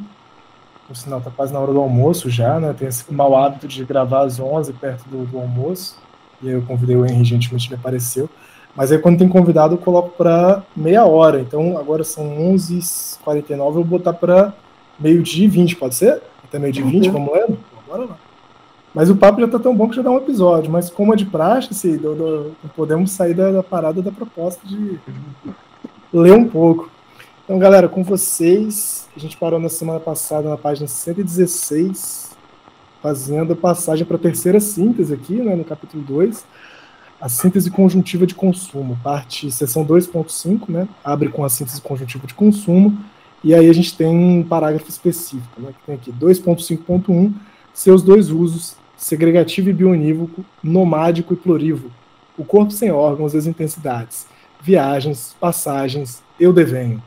O 0.90 0.96
sinal 0.96 1.22
tá 1.22 1.30
quase 1.30 1.54
na 1.54 1.60
hora 1.60 1.72
do 1.72 1.80
almoço 1.80 2.30
já, 2.30 2.60
né? 2.60 2.74
Tem 2.78 2.88
esse 2.88 3.12
mau 3.14 3.36
hábito 3.36 3.68
de 3.68 3.84
gravar 3.84 4.26
às 4.26 4.40
11 4.40 4.74
perto 4.74 5.08
do, 5.08 5.26
do 5.26 5.38
almoço. 5.38 5.98
E 6.42 6.48
aí 6.50 6.56
eu 6.56 6.62
convidei 6.64 6.96
o 6.96 7.06
Henry, 7.06 7.24
gentilmente 7.24 7.68
ele 7.68 7.76
apareceu. 7.76 8.30
Mas 8.76 8.92
aí 8.92 8.98
quando 8.98 9.20
tem 9.20 9.28
convidado 9.28 9.76
eu 9.76 9.78
coloco 9.78 10.10
para 10.10 10.64
meia 10.76 11.06
hora. 11.06 11.40
Então 11.42 11.78
agora 11.78 12.04
são 12.04 12.26
11h49, 12.54 13.60
eu 13.60 13.72
vou 13.72 13.84
botar 13.84 14.14
para 14.14 14.54
meio-dia 15.00 15.46
e 15.46 15.48
20, 15.48 15.76
pode 15.76 15.96
ser? 15.96 16.22
Até 16.44 16.58
meio-dia 16.58 16.84
e 16.86 16.90
20, 16.90 17.10
vamos 17.10 17.34
lendo? 17.34 17.58
Bora 17.88 18.06
lá. 18.06 18.29
Mas 18.94 19.10
o 19.10 19.16
papo 19.16 19.40
já 19.40 19.48
tá 19.48 19.60
tão 19.60 19.76
bom 19.76 19.88
que 19.88 19.96
já 19.96 20.02
dá 20.02 20.10
um 20.10 20.18
episódio. 20.18 20.72
Mas 20.72 20.90
como 20.90 21.14
é 21.14 21.16
de 21.16 21.26
praxe, 21.26 21.70
assim, 21.72 21.98
do, 21.98 22.16
do, 22.16 22.56
podemos 22.76 23.12
sair 23.12 23.34
da, 23.34 23.52
da, 23.52 23.64
parada 23.64 24.02
da 24.02 24.12
proposta 24.12 24.66
de 24.68 25.00
ler 26.12 26.34
um 26.34 26.48
pouco. 26.48 26.90
Então, 27.44 27.58
galera, 27.58 27.88
com 27.88 28.04
vocês, 28.04 29.08
a 29.16 29.20
gente 29.20 29.38
parou 29.38 29.60
na 29.60 29.70
semana 29.70 30.00
passada 30.00 30.50
na 30.50 30.58
página 30.58 30.88
116, 30.88 32.38
fazendo 33.02 33.54
a 33.54 33.56
passagem 33.56 34.06
para 34.06 34.18
a 34.18 34.20
terceira 34.20 34.60
síntese 34.60 35.14
aqui, 35.14 35.34
né, 35.34 35.56
no 35.56 35.64
capítulo 35.64 36.04
2, 36.04 36.46
a 37.20 37.28
síntese 37.28 37.72
conjuntiva 37.72 38.28
de 38.28 38.36
consumo, 38.36 39.00
parte 39.04 39.52
seção 39.52 39.84
2.5, 39.86 40.70
né, 40.70 40.88
abre 41.04 41.30
com 41.30 41.44
a 41.44 41.50
síntese 41.50 41.82
conjuntiva 41.82 42.28
de 42.28 42.34
consumo, 42.34 42.98
e 43.44 43.56
aí 43.56 43.68
a 43.70 43.74
gente 43.74 43.98
tem 43.98 44.08
um 44.08 44.44
parágrafo 44.44 44.90
específico, 44.90 45.60
né, 45.60 45.70
que 45.72 45.86
tem 45.86 45.96
aqui 45.96 46.12
2.5.1, 46.12 47.34
seus 47.74 48.02
dois 48.02 48.30
usos, 48.30 48.76
segregativo 48.98 49.70
e 49.70 49.74
bionívoco, 49.74 50.44
nomádico 50.64 51.34
e 51.34 51.38
plurívoco, 51.38 51.92
o 52.38 52.44
corpo 52.44 52.72
sem 52.72 52.92
órgãos 52.92 53.34
e 53.34 53.38
as 53.38 53.46
intensidades, 53.46 54.28
viagens, 54.62 55.36
passagens, 55.40 56.22
eu 56.40 56.54
devenho. 56.54 57.02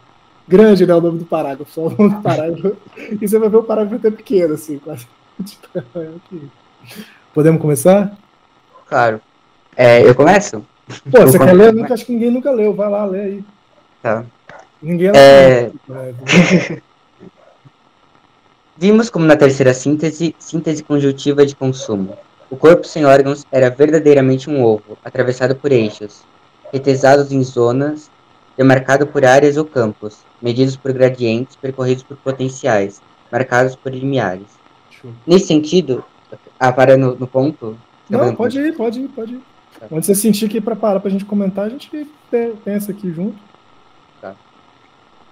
Grande, 0.47 0.87
né, 0.87 0.95
o 0.95 1.01
nome 1.01 1.19
do 1.19 1.25
parágrafo, 1.25 1.71
só 1.71 1.87
o 1.87 1.91
nome 1.91 2.15
do 2.15 2.23
parágrafo, 2.23 2.77
e 3.21 3.29
você 3.29 3.39
vai 3.39 3.49
ver 3.49 3.57
o 3.59 3.63
parágrafo 3.63 3.97
até 3.97 4.11
pequeno, 4.11 4.55
assim, 4.55 4.79
quase 4.79 5.07
Podemos 7.33 7.61
começar? 7.61 8.17
Claro. 8.89 9.21
É, 9.77 10.07
eu 10.07 10.15
começo? 10.15 10.65
Pô, 11.11 11.21
você 11.21 11.39
quer 11.39 11.53
ler? 11.53 11.73
Nunca, 11.73 11.95
acho 11.95 12.05
que 12.05 12.13
ninguém 12.13 12.31
nunca 12.31 12.51
leu. 12.51 12.75
Vai 12.75 12.91
lá, 12.91 13.05
lê 13.07 13.21
aí. 13.21 13.45
Tá. 14.03 14.25
Ninguém 14.83 15.13
é... 15.15 15.71
Vimos 18.77 19.11
como 19.11 19.27
na 19.27 19.37
terceira 19.37 19.75
síntese, 19.75 20.35
síntese 20.39 20.83
conjuntiva 20.83 21.45
de 21.45 21.55
consumo. 21.55 22.17
O 22.51 22.57
corpo 22.57 22.87
sem 22.87 23.05
órgãos 23.05 23.45
era 23.53 23.69
verdadeiramente 23.69 24.49
um 24.49 24.65
ovo, 24.65 24.97
atravessado 25.05 25.55
por 25.55 25.71
eixos, 25.71 26.23
retesados 26.73 27.33
em 27.33 27.43
zonas, 27.43 28.11
demarcado 28.57 29.07
por 29.07 29.25
áreas 29.25 29.57
ou 29.57 29.65
campos, 29.65 30.21
medidos 30.41 30.77
por 30.77 30.93
gradientes, 30.93 31.55
percorridos 31.57 32.03
por 32.03 32.17
potenciais, 32.17 33.03
marcados 33.31 33.77
por 33.77 33.93
limiares. 33.93 34.47
Nesse 35.27 35.47
sentido, 35.47 36.05
ah, 36.59 36.73
para 36.73 36.97
no, 36.97 37.15
no 37.15 37.27
ponto. 37.27 37.77
Não, 38.09 38.35
pode 38.35 38.59
ir, 38.59 38.75
pode 38.75 39.01
ir, 39.01 39.09
pode 39.09 39.35
ir. 39.35 39.41
Tá. 39.79 39.87
Onde 39.91 40.07
você 40.07 40.15
sentir 40.15 40.49
que 40.49 40.61
para 40.61 40.77
parar 40.77 41.01
para 41.01 41.09
a 41.09 41.13
gente 41.13 41.25
comentar, 41.25 41.67
a 41.67 41.69
gente 41.69 41.91
pensa 42.65 42.93
aqui 42.93 43.11
junto. 43.11 43.37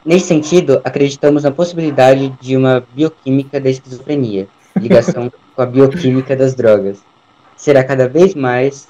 Nesse 0.05 0.27
sentido, 0.27 0.81
acreditamos 0.85 1.43
na 1.43 1.51
possibilidade 1.51 2.33
de 2.41 2.57
uma 2.57 2.83
bioquímica 2.95 3.61
da 3.61 3.69
esquizofrenia, 3.69 4.49
ligação 4.77 5.31
com 5.55 5.63
a 5.63 5.67
bioquímica 5.67 6.35
das 6.35 6.55
drogas. 6.55 7.03
Será 7.57 7.85
cada 7.85 8.09
vez 8.09 8.35
mais 8.35 8.89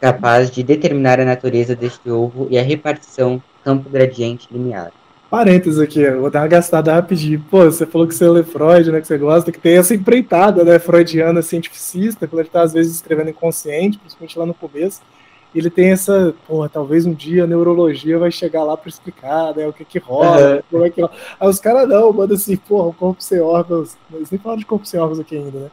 capaz 0.00 0.50
de 0.50 0.62
determinar 0.62 1.20
a 1.20 1.24
natureza 1.24 1.76
deste 1.76 2.10
ovo 2.10 2.48
e 2.50 2.58
a 2.58 2.62
repartição 2.62 3.42
campo 3.62 3.88
gradiente 3.90 4.48
linear 4.50 4.90
parênteses 5.30 5.78
aqui, 5.78 6.10
vou 6.10 6.28
dar 6.28 6.40
uma 6.40 6.48
gastada 6.48 6.92
rapidinho. 6.92 7.42
Pô, 7.48 7.64
você 7.64 7.86
falou 7.86 8.06
que 8.06 8.14
você 8.14 8.28
lê 8.28 8.42
Freud, 8.42 8.90
né? 8.90 9.00
Que 9.00 9.06
você 9.06 9.16
gosta, 9.16 9.52
que 9.52 9.60
tem 9.60 9.78
essa 9.78 9.94
empreitada, 9.94 10.64
né? 10.64 10.78
Freudiana 10.78 11.40
cientificista, 11.40 12.26
quando 12.26 12.40
ele 12.40 12.48
tá 12.48 12.62
às 12.62 12.72
vezes 12.72 12.96
escrevendo 12.96 13.30
inconsciente, 13.30 13.96
principalmente 13.98 14.38
lá 14.38 14.44
no 14.44 14.52
começo. 14.52 15.00
Ele 15.54 15.68
tem 15.68 15.90
essa, 15.90 16.34
pô, 16.46 16.68
talvez 16.68 17.04
um 17.04 17.12
dia 17.12 17.44
a 17.44 17.46
neurologia 17.46 18.18
vai 18.18 18.30
chegar 18.30 18.62
lá 18.62 18.76
para 18.76 18.88
explicar, 18.88 19.54
né? 19.54 19.66
O 19.66 19.72
que 19.72 19.84
que 19.84 19.98
rola, 19.98 20.56
uhum. 20.56 20.62
como 20.70 20.84
é 20.84 20.90
que 20.90 21.00
rola. 21.00 21.12
Aí 21.40 21.48
os 21.48 21.58
caras 21.58 21.88
não, 21.88 22.12
manda 22.12 22.34
assim, 22.34 22.56
porra, 22.56 22.88
o 22.88 22.92
corpo 22.92 23.22
sem 23.22 23.40
órgãos. 23.40 23.96
Eles 24.12 24.30
nem 24.30 24.38
falam 24.38 24.58
de 24.58 24.66
corpo 24.66 24.86
sem 24.86 25.00
órgãos 25.00 25.18
aqui 25.18 25.36
ainda, 25.36 25.58
né? 25.58 25.70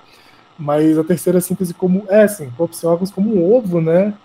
Mas 0.57 0.97
a 0.97 1.03
terceira 1.03 1.39
síntese 1.39 1.73
como, 1.73 2.05
é 2.09 2.23
assim, 2.23 2.49
corpo 2.57 2.75
sem 2.75 2.89
órgãos 2.89 3.11
como 3.11 3.35
um 3.35 3.53
ovo, 3.53 3.79
né? 3.79 4.15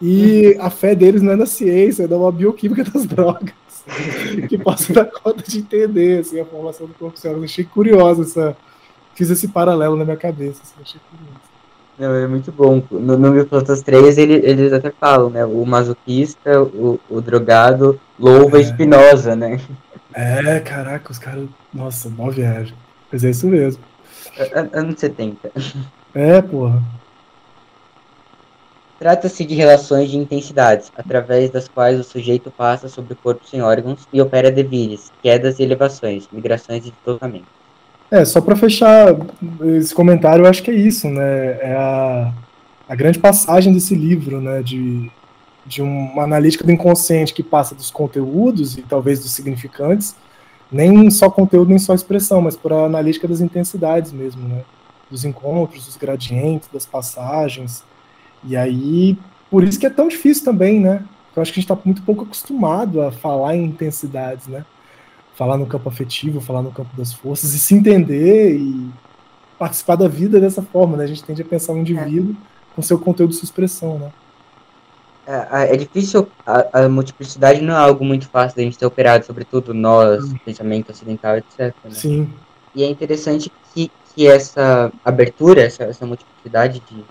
E 0.00 0.54
uhum. 0.56 0.64
a 0.64 0.70
fé 0.70 0.94
deles 0.94 1.20
não 1.20 1.32
é 1.32 1.36
na 1.36 1.46
ciência, 1.46 2.04
é 2.04 2.06
na 2.06 2.30
bioquímica 2.30 2.82
das 2.84 3.04
drogas. 3.06 3.52
que 4.48 4.58
possa 4.58 4.92
dar 4.92 5.04
conta 5.04 5.42
de 5.42 5.58
entender 5.58 6.20
assim, 6.20 6.40
a 6.40 6.44
formação 6.44 6.86
do 6.86 6.94
corpo 6.94 7.18
cérebro. 7.18 7.44
Achei 7.44 7.64
curioso 7.64 8.22
essa. 8.22 8.56
Fiz 9.14 9.30
esse 9.30 9.48
paralelo 9.48 9.96
na 9.96 10.04
minha 10.04 10.16
cabeça. 10.16 10.62
Assim, 10.62 10.74
achei 10.80 11.00
curioso. 11.10 11.35
Não, 11.98 12.14
é 12.14 12.26
muito 12.26 12.52
bom. 12.52 12.82
No, 12.90 13.16
no 13.16 13.32
Bioplatas 13.32 13.82
3, 13.82 14.18
ele, 14.18 14.34
eles 14.34 14.72
até 14.72 14.90
falam, 14.90 15.30
né? 15.30 15.44
O 15.44 15.64
masoquista, 15.64 16.62
o, 16.62 17.00
o 17.08 17.20
drogado, 17.20 17.98
louva 18.18 18.58
é. 18.58 18.60
Espinosa, 18.60 19.34
né? 19.34 19.60
É, 20.12 20.60
caraca, 20.60 21.10
os 21.10 21.18
caras. 21.18 21.48
Nossa, 21.72 22.08
mó 22.08 22.30
viagem. 22.30 22.74
Mas 23.10 23.24
é 23.24 23.30
isso 23.30 23.46
mesmo. 23.46 23.82
Anos 24.72 24.98
70. 25.00 25.50
É, 26.14 26.40
porra. 26.40 26.82
Trata-se 28.98 29.44
de 29.44 29.54
relações 29.54 30.10
de 30.10 30.16
intensidades, 30.16 30.90
através 30.96 31.50
das 31.50 31.68
quais 31.68 32.00
o 32.00 32.04
sujeito 32.04 32.50
passa 32.50 32.88
sobre 32.88 33.12
o 33.12 33.16
corpo 33.16 33.46
sem 33.46 33.60
órgãos 33.60 34.08
e 34.10 34.22
opera 34.22 34.50
devires, 34.50 35.12
quedas 35.22 35.58
e 35.58 35.62
elevações, 35.62 36.26
migrações 36.32 36.86
e 36.86 36.90
deslocamentos. 36.90 37.55
É, 38.10 38.24
só 38.24 38.40
para 38.40 38.54
fechar 38.54 39.16
esse 39.76 39.94
comentário, 39.94 40.44
eu 40.44 40.48
acho 40.48 40.62
que 40.62 40.70
é 40.70 40.74
isso, 40.74 41.08
né? 41.08 41.58
É 41.60 41.74
a, 41.74 42.32
a 42.88 42.94
grande 42.94 43.18
passagem 43.18 43.72
desse 43.72 43.94
livro, 43.94 44.40
né? 44.40 44.62
De, 44.62 45.10
de 45.66 45.82
uma 45.82 46.22
analítica 46.22 46.64
do 46.64 46.72
inconsciente 46.72 47.34
que 47.34 47.42
passa 47.42 47.74
dos 47.74 47.90
conteúdos 47.90 48.78
e 48.78 48.82
talvez 48.82 49.20
dos 49.20 49.32
significantes, 49.32 50.14
nem 50.70 51.10
só 51.10 51.28
conteúdo, 51.28 51.68
nem 51.68 51.78
só 51.78 51.94
expressão, 51.94 52.40
mas 52.40 52.56
por 52.56 52.72
a 52.72 52.84
analítica 52.84 53.26
das 53.26 53.40
intensidades 53.40 54.12
mesmo, 54.12 54.46
né? 54.48 54.62
Dos 55.10 55.24
encontros, 55.24 55.86
dos 55.86 55.96
gradientes, 55.96 56.68
das 56.72 56.86
passagens 56.86 57.84
e 58.44 58.56
aí, 58.56 59.18
por 59.50 59.64
isso 59.64 59.78
que 59.78 59.86
é 59.86 59.90
tão 59.90 60.08
difícil 60.08 60.44
também, 60.44 60.80
né? 60.80 61.02
Eu 61.34 61.42
acho 61.42 61.52
que 61.52 61.58
a 61.58 61.62
gente 61.62 61.70
está 61.70 61.84
muito 61.84 62.02
pouco 62.02 62.24
acostumado 62.24 63.02
a 63.02 63.10
falar 63.10 63.56
em 63.56 63.64
intensidades, 63.64 64.46
né? 64.46 64.64
Falar 65.36 65.56
no 65.56 65.66
campo 65.66 65.88
afetivo, 65.88 66.40
falar 66.40 66.62
no 66.62 66.72
campo 66.72 66.90
das 66.96 67.12
forças 67.12 67.54
e 67.54 67.58
se 67.58 67.74
entender 67.74 68.56
e 68.56 68.90
participar 69.58 69.96
da 69.96 70.08
vida 70.08 70.40
dessa 70.40 70.62
forma, 70.62 70.96
né? 70.96 71.04
A 71.04 71.06
gente 71.06 71.22
tende 71.22 71.42
a 71.42 71.44
pensar 71.44 71.72
o 71.72 71.78
indivíduo 71.78 72.34
com 72.74 72.82
seu 72.82 72.98
conteúdo 72.98 73.32
e 73.32 73.34
sua 73.34 73.44
expressão, 73.44 73.98
né? 73.98 74.10
é, 75.26 75.74
é 75.74 75.76
difícil, 75.76 76.28
a, 76.46 76.84
a, 76.84 76.88
multiplicidade 76.88 77.60
não 77.60 77.74
é 77.74 77.78
algo 77.78 78.04
muito 78.04 78.28
fácil 78.28 78.56
da 78.56 78.62
gente 78.62 78.78
ter 78.78 78.86
operado, 78.86 79.26
sobretudo 79.26 79.74
nós, 79.74 80.24
hum. 80.24 80.36
pensamento 80.44 80.90
ocidental, 80.90 81.36
etc. 81.36 81.74
Né? 81.84 81.90
Sim. 81.90 82.32
E 82.74 82.84
é 82.84 82.86
interessante 82.88 83.50
que, 83.74 83.90
que 84.14 84.26
essa 84.26 84.92
abertura, 85.04 85.62
essa, 85.62 85.82
essa 85.82 86.06
multiplicidade 86.06 86.80
de, 86.88 87.04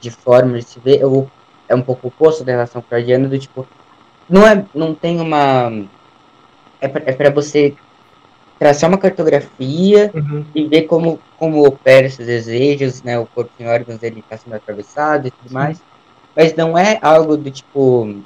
de 0.00 0.10
formas 0.10 0.64
de 0.64 0.70
se 0.70 0.80
ver, 0.80 1.00
eu, 1.00 1.28
é 1.68 1.74
um 1.74 1.82
pouco 1.82 2.06
oposto 2.06 2.44
da 2.44 2.52
relação 2.52 2.80
freudiana, 2.80 3.28
do 3.28 3.38
tipo, 3.38 3.66
não, 4.28 4.46
é, 4.46 4.64
não 4.72 4.94
tem 4.94 5.20
uma... 5.20 5.84
É 6.80 6.88
para 6.88 7.28
é 7.28 7.30
você 7.30 7.74
traçar 8.58 8.88
uma 8.88 8.98
cartografia 8.98 10.10
uhum. 10.14 10.44
e 10.54 10.66
ver 10.66 10.82
como, 10.82 11.18
como 11.38 11.66
opera 11.66 12.06
esses 12.06 12.26
desejos, 12.26 13.02
né, 13.02 13.18
o 13.18 13.26
corpo 13.26 13.50
em 13.60 13.66
órgãos 13.66 13.98
dele 13.98 14.20
está 14.20 14.36
sendo 14.36 14.56
atravessado 14.56 15.28
e 15.28 15.30
tudo 15.30 15.48
Sim. 15.48 15.54
mais, 15.54 15.82
mas 16.34 16.54
não 16.54 16.76
é 16.76 16.98
algo 17.02 17.36
do 17.36 17.50
tipo, 17.50 18.16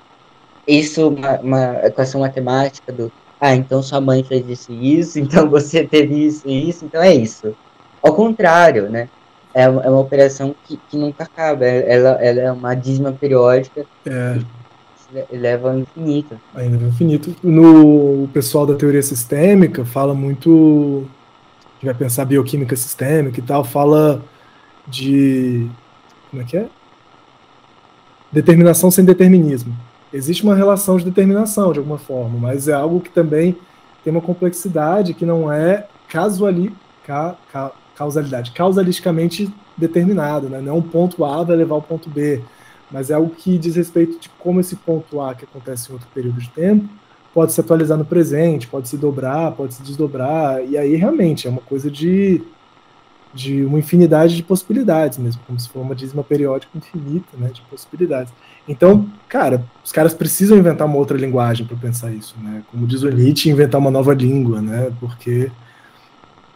isso, 0.66 1.08
uma, 1.08 1.40
uma 1.40 1.86
equação 1.86 2.20
matemática 2.20 2.92
do, 2.92 3.10
ah, 3.40 3.54
então 3.54 3.82
sua 3.82 4.00
mãe 4.00 4.22
fez 4.22 4.48
isso 4.48 4.72
e 4.72 4.98
isso, 4.98 5.18
então 5.20 5.48
você 5.48 5.84
teve 5.84 6.26
isso 6.26 6.46
e 6.46 6.68
isso, 6.68 6.84
então 6.84 7.02
é 7.02 7.12
isso. 7.12 7.54
Ao 8.02 8.14
contrário, 8.14 8.88
né, 8.88 9.08
é 9.52 9.68
uma, 9.68 9.82
é 9.82 9.90
uma 9.90 10.00
operação 10.00 10.54
que, 10.64 10.76
que 10.88 10.96
nunca 10.96 11.24
acaba, 11.24 11.64
ela, 11.66 12.10
ela 12.22 12.40
é 12.40 12.52
uma 12.52 12.74
dízima 12.74 13.12
periódica, 13.12 13.84
é 14.06 14.38
leva 15.30 15.70
ao 15.70 15.78
infinito. 15.78 16.40
Ainda 16.54 16.76
ao 16.76 16.88
infinito. 16.88 17.34
No 17.42 18.24
o 18.24 18.28
pessoal 18.32 18.66
da 18.66 18.74
teoria 18.74 19.02
sistêmica 19.02 19.84
fala 19.84 20.14
muito. 20.14 21.06
Que 21.78 21.86
vai 21.86 21.94
pensar 21.94 22.26
bioquímica 22.26 22.76
sistêmica 22.76 23.40
e 23.40 23.42
tal, 23.42 23.64
fala 23.64 24.22
de. 24.86 25.66
Como 26.30 26.42
é 26.42 26.44
que 26.44 26.56
é? 26.56 26.66
Determinação 28.30 28.90
sem 28.90 29.04
determinismo. 29.04 29.74
Existe 30.12 30.42
uma 30.42 30.54
relação 30.54 30.96
de 30.96 31.04
determinação, 31.04 31.72
de 31.72 31.78
alguma 31.78 31.98
forma, 31.98 32.38
mas 32.38 32.68
é 32.68 32.72
algo 32.72 33.00
que 33.00 33.10
também 33.10 33.56
tem 34.02 34.10
uma 34.12 34.20
complexidade 34.20 35.14
que 35.14 35.24
não 35.24 35.52
é 35.52 35.86
casuali, 36.08 36.72
ca, 37.06 37.36
ca, 37.52 37.70
causalidade, 37.94 38.50
causalisticamente 38.52 39.52
determinado, 39.76 40.48
né? 40.48 40.60
Não 40.60 40.72
é 40.72 40.76
um 40.76 40.82
ponto 40.82 41.24
A 41.24 41.42
vai 41.42 41.56
levar 41.56 41.76
ao 41.76 41.82
ponto 41.82 42.10
B 42.10 42.40
mas 42.90 43.10
é 43.10 43.14
algo 43.14 43.30
que 43.30 43.58
diz 43.58 43.76
respeito 43.76 44.18
de 44.18 44.28
como 44.38 44.60
esse 44.60 44.76
ponto 44.76 45.20
A, 45.20 45.34
que 45.34 45.44
acontece 45.44 45.90
em 45.90 45.92
outro 45.92 46.08
período 46.12 46.40
de 46.40 46.50
tempo, 46.50 46.88
pode 47.32 47.52
se 47.52 47.60
atualizar 47.60 47.96
no 47.96 48.04
presente, 48.04 48.66
pode 48.66 48.88
se 48.88 48.96
dobrar, 48.96 49.52
pode 49.52 49.74
se 49.74 49.82
desdobrar, 49.82 50.64
e 50.64 50.76
aí 50.76 50.96
realmente 50.96 51.46
é 51.46 51.50
uma 51.50 51.60
coisa 51.60 51.90
de, 51.90 52.42
de 53.32 53.64
uma 53.64 53.78
infinidade 53.78 54.34
de 54.34 54.42
possibilidades 54.42 55.18
mesmo, 55.18 55.40
como 55.46 55.58
se 55.58 55.68
fosse 55.68 55.84
uma 55.84 55.94
dízima 55.94 56.24
periódica 56.24 56.76
infinita 56.76 57.36
né, 57.38 57.50
de 57.52 57.62
possibilidades. 57.62 58.32
Então, 58.68 59.08
cara, 59.28 59.64
os 59.84 59.92
caras 59.92 60.12
precisam 60.12 60.58
inventar 60.58 60.86
uma 60.86 60.96
outra 60.96 61.16
linguagem 61.16 61.66
para 61.66 61.76
pensar 61.76 62.12
isso, 62.12 62.36
né? 62.40 62.62
Como 62.70 62.86
diz 62.86 63.02
o 63.02 63.10
Nietzsche, 63.10 63.50
inventar 63.50 63.80
uma 63.80 63.90
nova 63.90 64.14
língua, 64.14 64.60
né? 64.60 64.92
Porque 65.00 65.50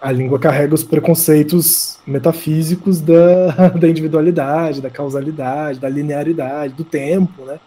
a 0.04 0.12
língua 0.12 0.38
carrega 0.38 0.74
os 0.74 0.84
preconceitos 0.84 1.98
metafísicos 2.06 3.00
da, 3.00 3.70
da 3.80 3.88
individualidade, 3.88 4.82
da 4.82 4.90
causalidade, 4.90 5.80
da 5.80 5.88
linearidade, 5.88 6.74
do 6.74 6.84
tempo, 6.84 7.46
né? 7.46 7.58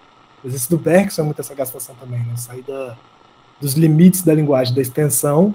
O 0.44 0.48
exercício 0.48 0.78
do 0.78 0.84
Bergson 0.84 1.24
é 1.24 1.26
muito 1.26 1.42
essa 1.42 1.56
gastação 1.56 1.96
também, 1.96 2.20
né? 2.20 2.36
Sair 2.36 2.62
da, 2.62 2.96
dos 3.60 3.74
limites 3.74 4.22
da 4.22 4.36
linguagem, 4.36 4.76
da 4.76 4.82
extensão 4.84 5.52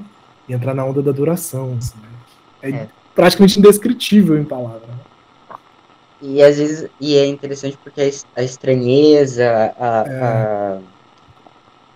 e 0.48 0.52
entrar 0.52 0.74
na 0.74 0.84
onda 0.84 1.00
da 1.00 1.12
duração. 1.12 1.76
Assim, 1.78 1.94
né? 2.02 2.08
é, 2.62 2.70
é, 2.70 2.88
praticamente 3.14 3.60
indescritível 3.60 4.36
em 4.36 4.44
palavras. 4.44 4.82
Né? 4.82 5.56
E 6.20 6.42
às 6.42 6.58
vezes 6.58 6.90
e 7.00 7.16
é 7.16 7.24
interessante 7.24 7.78
porque 7.80 8.10
a, 8.34 8.42
estranheza, 8.42 9.72
a, 9.78 10.04
é. 10.08 10.20
a, 10.20 10.78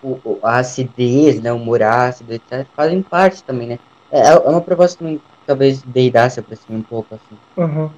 o, 0.01 0.39
a 0.41 0.59
acidez, 0.59 1.41
né, 1.41 1.51
o 1.51 1.57
humor 1.57 1.83
ácido, 1.83 2.39
fazem 2.73 3.01
parte 3.01 3.43
também, 3.43 3.67
né? 3.67 3.79
É, 4.11 4.29
é 4.29 4.37
uma 4.37 4.61
proposta 4.61 5.03
que 5.03 5.21
talvez 5.45 5.81
deidasse 5.83 6.43
cima 6.55 6.79
um 6.79 6.83
pouco, 6.83 7.15
assim. 7.15 7.37
Uhum. 7.57 7.89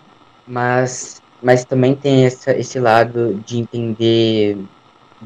Mas, 0.47 1.21
mas 1.41 1.63
também 1.63 1.95
tem 1.95 2.25
essa, 2.25 2.51
esse 2.51 2.79
lado 2.79 3.41
de 3.45 3.59
entender, 3.59 4.57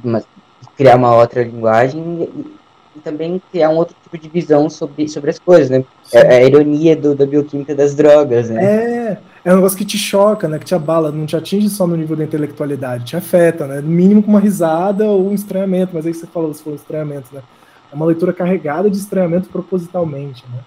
uma, 0.04 0.24
criar 0.78 0.96
uma 0.96 1.16
outra 1.16 1.44
linguagem 1.44 2.02
e, 2.02 2.98
e, 2.98 3.00
também 3.00 3.42
criar 3.52 3.70
um 3.70 3.78
outro 3.78 3.96
tipo 4.04 4.18
de 4.18 4.30
visão 4.30 4.70
sobre, 4.70 5.08
sobre 5.08 5.30
as 5.30 5.40
coisas, 5.40 5.70
né? 5.70 5.84
É, 6.12 6.20
é, 6.20 6.38
a 6.40 6.44
ironia 6.44 6.96
do, 6.96 7.16
da 7.16 7.26
bioquímica 7.26 7.74
das 7.74 7.96
drogas, 7.96 8.50
né? 8.50 8.64
É, 8.64 9.18
é 9.46 9.52
um 9.52 9.56
negócio 9.56 9.78
que 9.78 9.86
te 9.86 9.98
choca, 9.98 10.48
né? 10.48 10.60
Que 10.60 10.66
te 10.66 10.76
abala, 10.76 11.12
não 11.12 11.26
te 11.26 11.36
atinge 11.36 11.70
só 11.70 11.88
no 11.88 11.96
nível 11.96 12.18
da 12.18 12.24
intelectualidade, 12.26 13.06
te 13.06 13.16
afeta, 13.16 13.66
né? 13.66 13.80
No 13.82 13.90
mínimo 13.90 14.22
com 14.22 14.30
uma 14.30 14.40
risada 14.40 15.06
ou 15.06 15.30
um 15.30 15.34
estranhamento, 15.34 15.92
mas 15.94 16.06
aí 16.06 16.14
você 16.14 16.28
falou, 16.28 16.54
você 16.54 16.64
falou 16.64 16.76
estranhamento, 16.76 17.34
né? 17.34 17.42
É 17.92 17.96
uma 17.96 18.06
leitura 18.06 18.34
carregada 18.34 18.90
de 18.90 18.98
estranhamento 18.98 19.50
propositalmente, 19.50 20.44
né? 20.52 20.60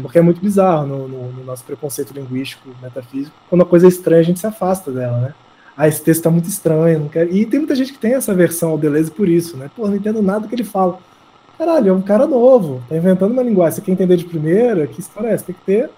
Porque 0.00 0.18
é 0.18 0.22
muito 0.22 0.40
bizarro 0.40 0.86
no, 0.86 1.08
no, 1.08 1.32
no, 1.32 1.44
nosso 1.44 1.64
preconceito 1.64 2.14
linguístico, 2.14 2.70
metafísico. 2.80 3.34
Quando 3.50 3.62
a 3.62 3.66
coisa 3.66 3.86
é 3.86 3.88
estranha, 3.88 4.20
a 4.20 4.24
gente 4.24 4.40
se 4.40 4.46
afasta 4.46 4.90
dela, 4.90 5.18
né? 5.18 5.34
Ah, 5.76 5.88
esse 5.88 6.02
texto 6.02 6.22
tá 6.22 6.30
muito 6.30 6.48
estranho, 6.48 7.00
não 7.00 7.08
quero... 7.08 7.34
E 7.34 7.44
tem 7.46 7.58
muita 7.58 7.74
gente 7.74 7.92
que 7.92 7.98
tem 7.98 8.14
essa 8.14 8.34
versão 8.34 8.70
ao 8.70 8.78
Deleuze 8.78 9.10
por 9.10 9.28
isso, 9.28 9.56
né? 9.56 9.70
Pô, 9.74 9.86
não 9.86 9.96
entendo 9.96 10.22
nada 10.22 10.40
do 10.40 10.48
que 10.48 10.54
ele 10.54 10.64
fala. 10.64 10.98
Caralho, 11.58 11.90
é 11.90 11.92
um 11.92 12.02
cara 12.02 12.26
novo, 12.26 12.82
tá 12.88 12.96
inventando 12.96 13.32
uma 13.32 13.42
linguagem. 13.42 13.76
Você 13.76 13.82
quer 13.82 13.92
entender 13.92 14.16
de 14.16 14.24
primeira? 14.24 14.86
Que 14.86 15.00
história 15.00 15.28
é 15.28 15.32
essa? 15.32 15.44
Tem 15.44 15.54
que 15.54 15.64
ter 15.64 15.90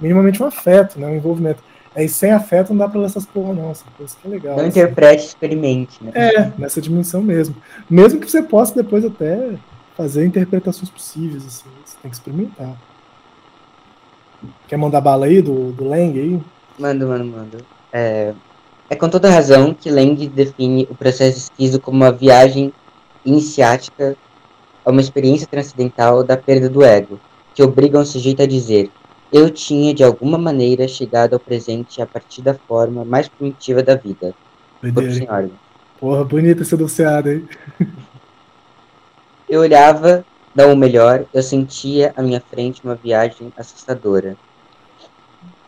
minimamente 0.00 0.42
um 0.42 0.46
afeto, 0.46 0.98
né? 0.98 1.06
Um 1.06 1.16
envolvimento. 1.16 1.62
Aí 1.94 2.08
sem 2.08 2.32
afeto 2.32 2.70
não 2.70 2.78
dá 2.78 2.88
pra 2.88 3.00
ler 3.00 3.06
essas 3.06 3.24
porra, 3.24 3.54
não. 3.54 3.70
Essa 3.70 3.84
coisa 3.96 4.16
que 4.20 4.26
é 4.26 4.30
legal. 4.30 4.56
Não 4.56 4.64
assim. 4.64 4.80
interprete, 4.80 5.26
experimente, 5.26 6.02
né? 6.02 6.10
É, 6.14 6.52
nessa 6.58 6.80
dimensão 6.80 7.22
mesmo. 7.22 7.54
Mesmo 7.88 8.20
que 8.20 8.30
você 8.30 8.42
possa 8.42 8.74
depois 8.74 9.04
até 9.04 9.54
fazer 9.96 10.26
interpretações 10.26 10.90
possíveis, 10.90 11.46
assim. 11.46 11.68
Você 11.84 11.96
tem 12.02 12.10
que 12.10 12.16
experimentar. 12.16 12.76
Quer 14.68 14.76
mandar 14.76 15.00
bala 15.00 15.26
aí 15.26 15.40
do, 15.42 15.72
do 15.72 15.84
Lang 15.84 16.18
aí? 16.18 16.40
Mando, 16.78 17.06
mando, 17.06 17.24
mando. 17.24 17.58
É, 17.92 18.34
é 18.90 18.96
com 18.96 19.08
toda 19.08 19.30
razão 19.30 19.72
que 19.72 19.90
Lang 19.90 20.26
define 20.28 20.86
o 20.90 20.94
processo 20.94 21.38
esquizo 21.38 21.80
como 21.80 21.96
uma 21.96 22.12
viagem 22.12 22.72
iniciática 23.24 24.16
a 24.84 24.90
uma 24.90 25.00
experiência 25.00 25.46
transcendental 25.46 26.22
da 26.22 26.36
perda 26.36 26.68
do 26.68 26.84
ego, 26.84 27.18
que 27.54 27.62
obriga 27.62 27.98
um 27.98 28.04
sujeito 28.04 28.42
a 28.42 28.46
dizer: 28.46 28.90
Eu 29.32 29.48
tinha, 29.50 29.94
de 29.94 30.04
alguma 30.04 30.36
maneira, 30.36 30.86
chegado 30.86 31.34
ao 31.34 31.40
presente 31.40 32.02
a 32.02 32.06
partir 32.06 32.42
da 32.42 32.54
forma 32.54 33.04
mais 33.04 33.28
primitiva 33.28 33.82
da 33.82 33.94
vida. 33.94 34.34
Porra, 35.98 36.24
bonita 36.24 36.62
essa 36.62 36.76
doceada 36.76 37.30
aí. 37.30 37.44
Eu 39.48 39.60
olhava 39.60 40.24
não 40.54 40.72
o 40.72 40.76
melhor, 40.76 41.24
eu 41.32 41.42
sentia 41.42 42.12
à 42.16 42.22
minha 42.22 42.40
frente 42.40 42.82
uma 42.84 42.94
viagem 42.94 43.52
assustadora. 43.56 44.36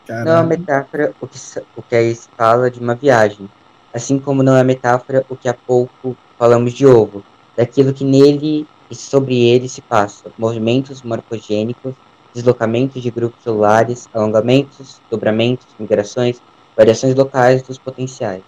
Caramba. 0.05 0.25
Não 0.25 0.31
é 0.31 0.41
uma 0.41 0.47
metáfora 0.47 1.13
o 1.19 1.27
que, 1.27 1.37
o 1.75 1.81
que 1.81 1.95
aí 1.95 2.15
se 2.15 2.29
fala 2.37 2.71
de 2.71 2.79
uma 2.79 2.95
viagem, 2.95 3.49
assim 3.93 4.17
como 4.17 4.41
não 4.41 4.55
é 4.55 4.63
metáfora 4.63 5.25
o 5.29 5.35
que 5.35 5.49
há 5.49 5.53
pouco 5.53 6.15
falamos 6.37 6.71
de 6.71 6.85
ovo, 6.85 7.23
daquilo 7.55 7.93
que 7.93 8.05
nele 8.05 8.65
e 8.89 8.95
sobre 8.95 9.35
ele 9.35 9.67
se 9.67 9.81
passa, 9.81 10.31
movimentos 10.37 11.01
morfogênicos, 11.01 11.93
deslocamentos 12.33 13.01
de 13.01 13.11
grupos 13.11 13.43
celulares, 13.43 14.07
alongamentos, 14.13 15.01
dobramentos, 15.09 15.67
migrações, 15.77 16.41
variações 16.75 17.15
locais 17.15 17.61
dos 17.63 17.77
potenciais. 17.77 18.43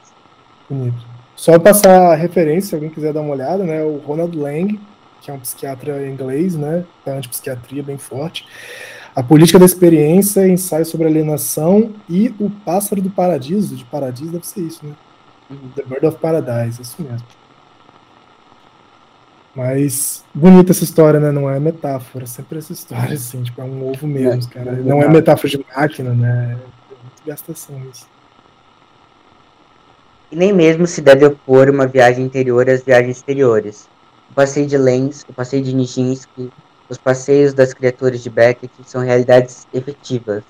Bonito. 0.69 1.05
Só 1.35 1.57
passar 1.57 2.11
a 2.11 2.15
referência, 2.15 2.69
se 2.69 2.75
alguém 2.75 2.89
quiser 2.89 3.11
dar 3.11 3.21
uma 3.21 3.33
olhada, 3.33 3.63
né? 3.63 3.83
O 3.83 3.97
Ronald 3.97 4.37
Lang, 4.37 4.79
que 5.21 5.29
é 5.29 5.33
um 5.33 5.39
psiquiatra 5.39 6.07
inglês, 6.07 6.55
né, 6.55 6.85
da 7.05 7.13
antipsiquiatria 7.13 7.83
bem 7.83 7.97
forte. 7.97 8.45
A 9.15 9.23
política 9.23 9.59
da 9.59 9.65
experiência, 9.65 10.47
ensaio 10.47 10.85
sobre 10.85 11.07
alienação 11.07 11.93
e 12.07 12.33
o 12.39 12.49
pássaro 12.49 13.01
do 13.01 13.09
paradiso, 13.09 13.75
de 13.75 13.83
paradiso 13.85 14.31
deve 14.31 14.47
ser 14.47 14.61
isso, 14.61 14.85
né? 14.85 14.93
Uhum. 15.49 15.69
The 15.75 15.83
Bird 15.83 16.05
of 16.05 16.17
Paradise, 16.19 16.81
isso 16.81 17.01
mesmo. 17.01 17.25
Mas 19.53 20.23
bonita 20.33 20.71
essa 20.71 20.83
história, 20.83 21.19
né? 21.19 21.31
Não 21.31 21.49
é 21.49 21.59
metáfora, 21.59 22.25
sempre 22.27 22.59
essa 22.59 22.71
história, 22.71 23.13
assim, 23.15 23.43
tipo, 23.43 23.59
é 23.59 23.63
um 23.63 23.89
ovo 23.89 24.07
mesmo, 24.07 24.49
é, 24.51 24.53
cara. 24.53 24.71
Não 24.73 25.01
é 25.01 25.09
metáfora 25.09 25.49
de 25.49 25.65
máquina, 25.75 26.13
né? 26.13 26.51
É 26.53 26.95
muito 27.03 27.23
gastação 27.25 27.81
isso. 27.91 28.07
E 30.31 30.35
nem 30.35 30.53
mesmo 30.53 30.85
se 30.85 31.01
deve 31.01 31.25
opor 31.25 31.69
uma 31.69 31.87
viagem 31.87 32.23
interior 32.23 32.69
às 32.69 32.83
viagens 32.83 33.17
exteriores 33.17 33.89
o 34.29 34.33
passeio 34.33 34.67
de 34.67 34.77
Lenz, 34.77 35.25
o 35.27 35.33
passeio 35.33 35.63
de 35.63 35.73
Nijinsky, 35.73 36.51
os 36.87 36.97
passeios 36.97 37.53
das 37.53 37.73
criaturas 37.73 38.21
de 38.21 38.29
Beckett 38.29 38.73
são 38.85 39.01
realidades 39.01 39.67
efetivas, 39.73 40.43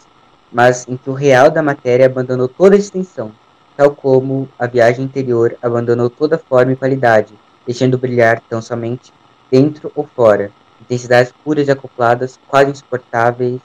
mas 0.52 0.88
em 0.88 0.96
que 0.98 1.10
o 1.10 1.14
real 1.14 1.50
da 1.50 1.62
matéria 1.62 2.06
abandonou 2.06 2.48
toda 2.48 2.76
a 2.76 2.80
extensão, 2.80 3.32
tal 3.76 3.92
como 3.92 4.48
a 4.58 4.68
viagem 4.68 5.06
interior 5.06 5.58
abandonou 5.62 6.10
toda 6.10 6.38
forma 6.38 6.74
e 6.74 6.76
qualidade, 6.76 7.34
deixando 7.66 7.98
brilhar 7.98 8.42
tão 8.50 8.62
somente 8.62 9.14
dentro 9.52 9.92
ou 9.96 10.06
fora, 10.06 10.52
intensidades 10.82 11.34
puras 11.44 11.68
e 11.68 11.72
acopladas, 11.72 12.40
quase 12.48 12.72
insuportáveis, 12.72 13.62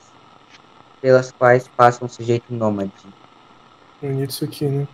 pelas 1.01 1.31
quais 1.31 1.69
passa 1.69 2.05
um 2.05 2.09
sujeito 2.09 2.53
nômade. 2.53 2.93
Bonito 4.01 4.31
isso 4.31 4.45
aqui, 4.45 4.65
né? 4.67 4.89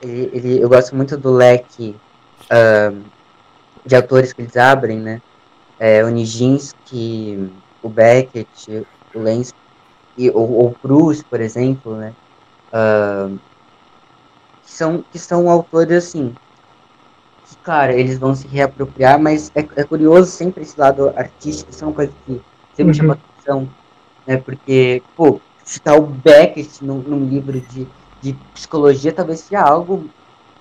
Ele, 0.00 0.30
ele, 0.32 0.60
eu 0.60 0.68
gosto 0.68 0.94
muito 0.96 1.16
do 1.16 1.30
leque 1.30 1.94
uh, 2.44 3.02
de 3.84 3.96
autores 3.96 4.32
que 4.32 4.42
eles 4.42 4.56
abrem, 4.56 4.98
né? 4.98 5.22
É, 5.78 6.04
o 6.04 6.08
Nijinsky, 6.08 7.50
o 7.82 7.88
Beckett, 7.88 8.86
o 9.14 9.18
Lenz, 9.18 9.54
e, 10.16 10.30
ou, 10.30 10.66
o 10.66 10.72
Proust, 10.72 11.24
por 11.24 11.40
exemplo, 11.40 11.96
né? 11.96 12.12
Uh, 12.72 13.38
que, 14.64 14.70
são, 14.70 15.04
que 15.10 15.18
são 15.18 15.50
autores, 15.50 16.04
assim, 16.04 16.34
que, 17.48 17.56
cara, 17.56 17.94
eles 17.94 18.18
vão 18.18 18.34
se 18.34 18.46
reapropriar, 18.46 19.18
mas 19.18 19.50
é, 19.54 19.66
é 19.76 19.84
curioso 19.84 20.30
sempre 20.30 20.62
esse 20.62 20.78
lado 20.78 21.12
artístico, 21.16 21.70
isso 21.70 21.84
é 21.84 21.86
uma 21.86 21.94
coisa 21.94 22.12
que 22.26 22.40
sempre 22.74 22.92
uhum. 22.92 22.94
chama 22.94 23.14
atenção, 23.14 23.68
né? 24.26 24.36
Porque, 24.36 25.02
pô, 25.16 25.40
citar 25.64 25.98
o 25.98 26.02
Beckett 26.02 26.84
num, 26.84 26.98
num 26.98 27.24
livro 27.26 27.60
de, 27.60 27.86
de 28.20 28.32
psicologia 28.54 29.12
talvez 29.12 29.40
seja 29.40 29.62
algo 29.62 30.08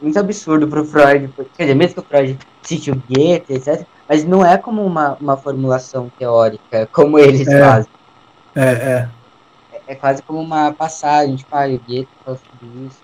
muito 0.02 0.18
absurdo 0.18 0.68
para 0.68 0.82
o 0.82 0.86
Freud, 0.86 1.30
quer 1.56 1.64
dizer, 1.64 1.76
mesmo 1.76 1.96
que 1.96 2.00
o 2.00 2.04
Freud 2.04 2.38
cite 2.62 2.92
o 2.92 3.04
Goethe, 3.10 3.54
etc., 3.54 3.86
mas 4.08 4.24
não 4.26 4.46
é 4.46 4.58
como 4.58 4.84
uma, 4.84 5.18
uma 5.20 5.38
formulação 5.38 6.12
teórica, 6.18 6.88
como 6.92 7.20
eles 7.20 7.48
é, 7.48 7.60
fazem. 7.60 7.92
É, 8.56 8.70
é. 8.70 9.10
É, 9.74 9.82
é 9.88 9.96
quase 9.96 10.22
como 10.24 10.40
uma 10.40 10.72
passagem, 10.74 11.36
tipo, 11.36 11.56
ah, 11.56 11.68
o 11.68 11.80
Goethe 11.80 12.10
fala 12.26 12.38
sobre 12.38 12.86
isso. 12.86 13.00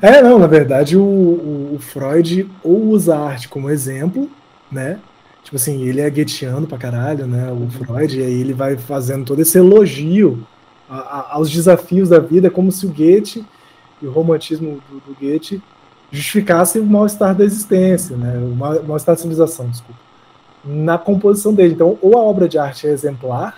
É, 0.00 0.22
não, 0.22 0.38
na 0.38 0.46
verdade, 0.46 0.96
o, 0.96 1.02
o, 1.02 1.74
o, 1.74 1.78
Freud 1.78 2.48
ou 2.62 2.88
usa 2.88 3.16
a 3.16 3.28
arte 3.28 3.48
como 3.48 3.68
exemplo, 3.68 4.30
né? 4.70 4.98
Tipo 5.42 5.56
assim, 5.56 5.82
ele 5.82 6.00
é 6.00 6.08
goetheano 6.08 6.66
pra 6.66 6.78
caralho, 6.78 7.26
né? 7.26 7.50
O. 7.50 7.68
Freud, 7.68 8.18
e 8.18 8.22
aí 8.22 8.40
ele 8.40 8.52
vai 8.52 8.76
fazendo 8.76 9.24
todo 9.24 9.42
esse 9.42 9.58
elogio 9.58 10.46
a, 10.88 10.98
a, 10.98 11.34
aos 11.34 11.50
desafios 11.50 12.08
da 12.08 12.20
vida, 12.20 12.48
como 12.48 12.70
se 12.70 12.86
o 12.86 12.90
Goethe 12.90 13.44
e 14.00 14.06
o 14.06 14.12
romantismo 14.12 14.80
do, 14.88 15.00
do 15.00 15.16
Goethe 15.20 15.60
justificasse 16.12 16.78
o 16.78 16.84
mal-estar 16.84 17.34
da 17.34 17.42
existência, 17.42 18.16
né? 18.16 18.36
o 18.36 18.54
mal-estar 18.54 19.14
da 19.14 19.20
civilização, 19.20 19.66
desculpa, 19.68 19.98
na 20.62 20.98
composição 20.98 21.54
dele. 21.54 21.72
Então, 21.72 21.98
ou 22.02 22.16
a 22.16 22.22
obra 22.22 22.46
de 22.46 22.58
arte 22.58 22.86
é 22.86 22.90
exemplar, 22.90 23.56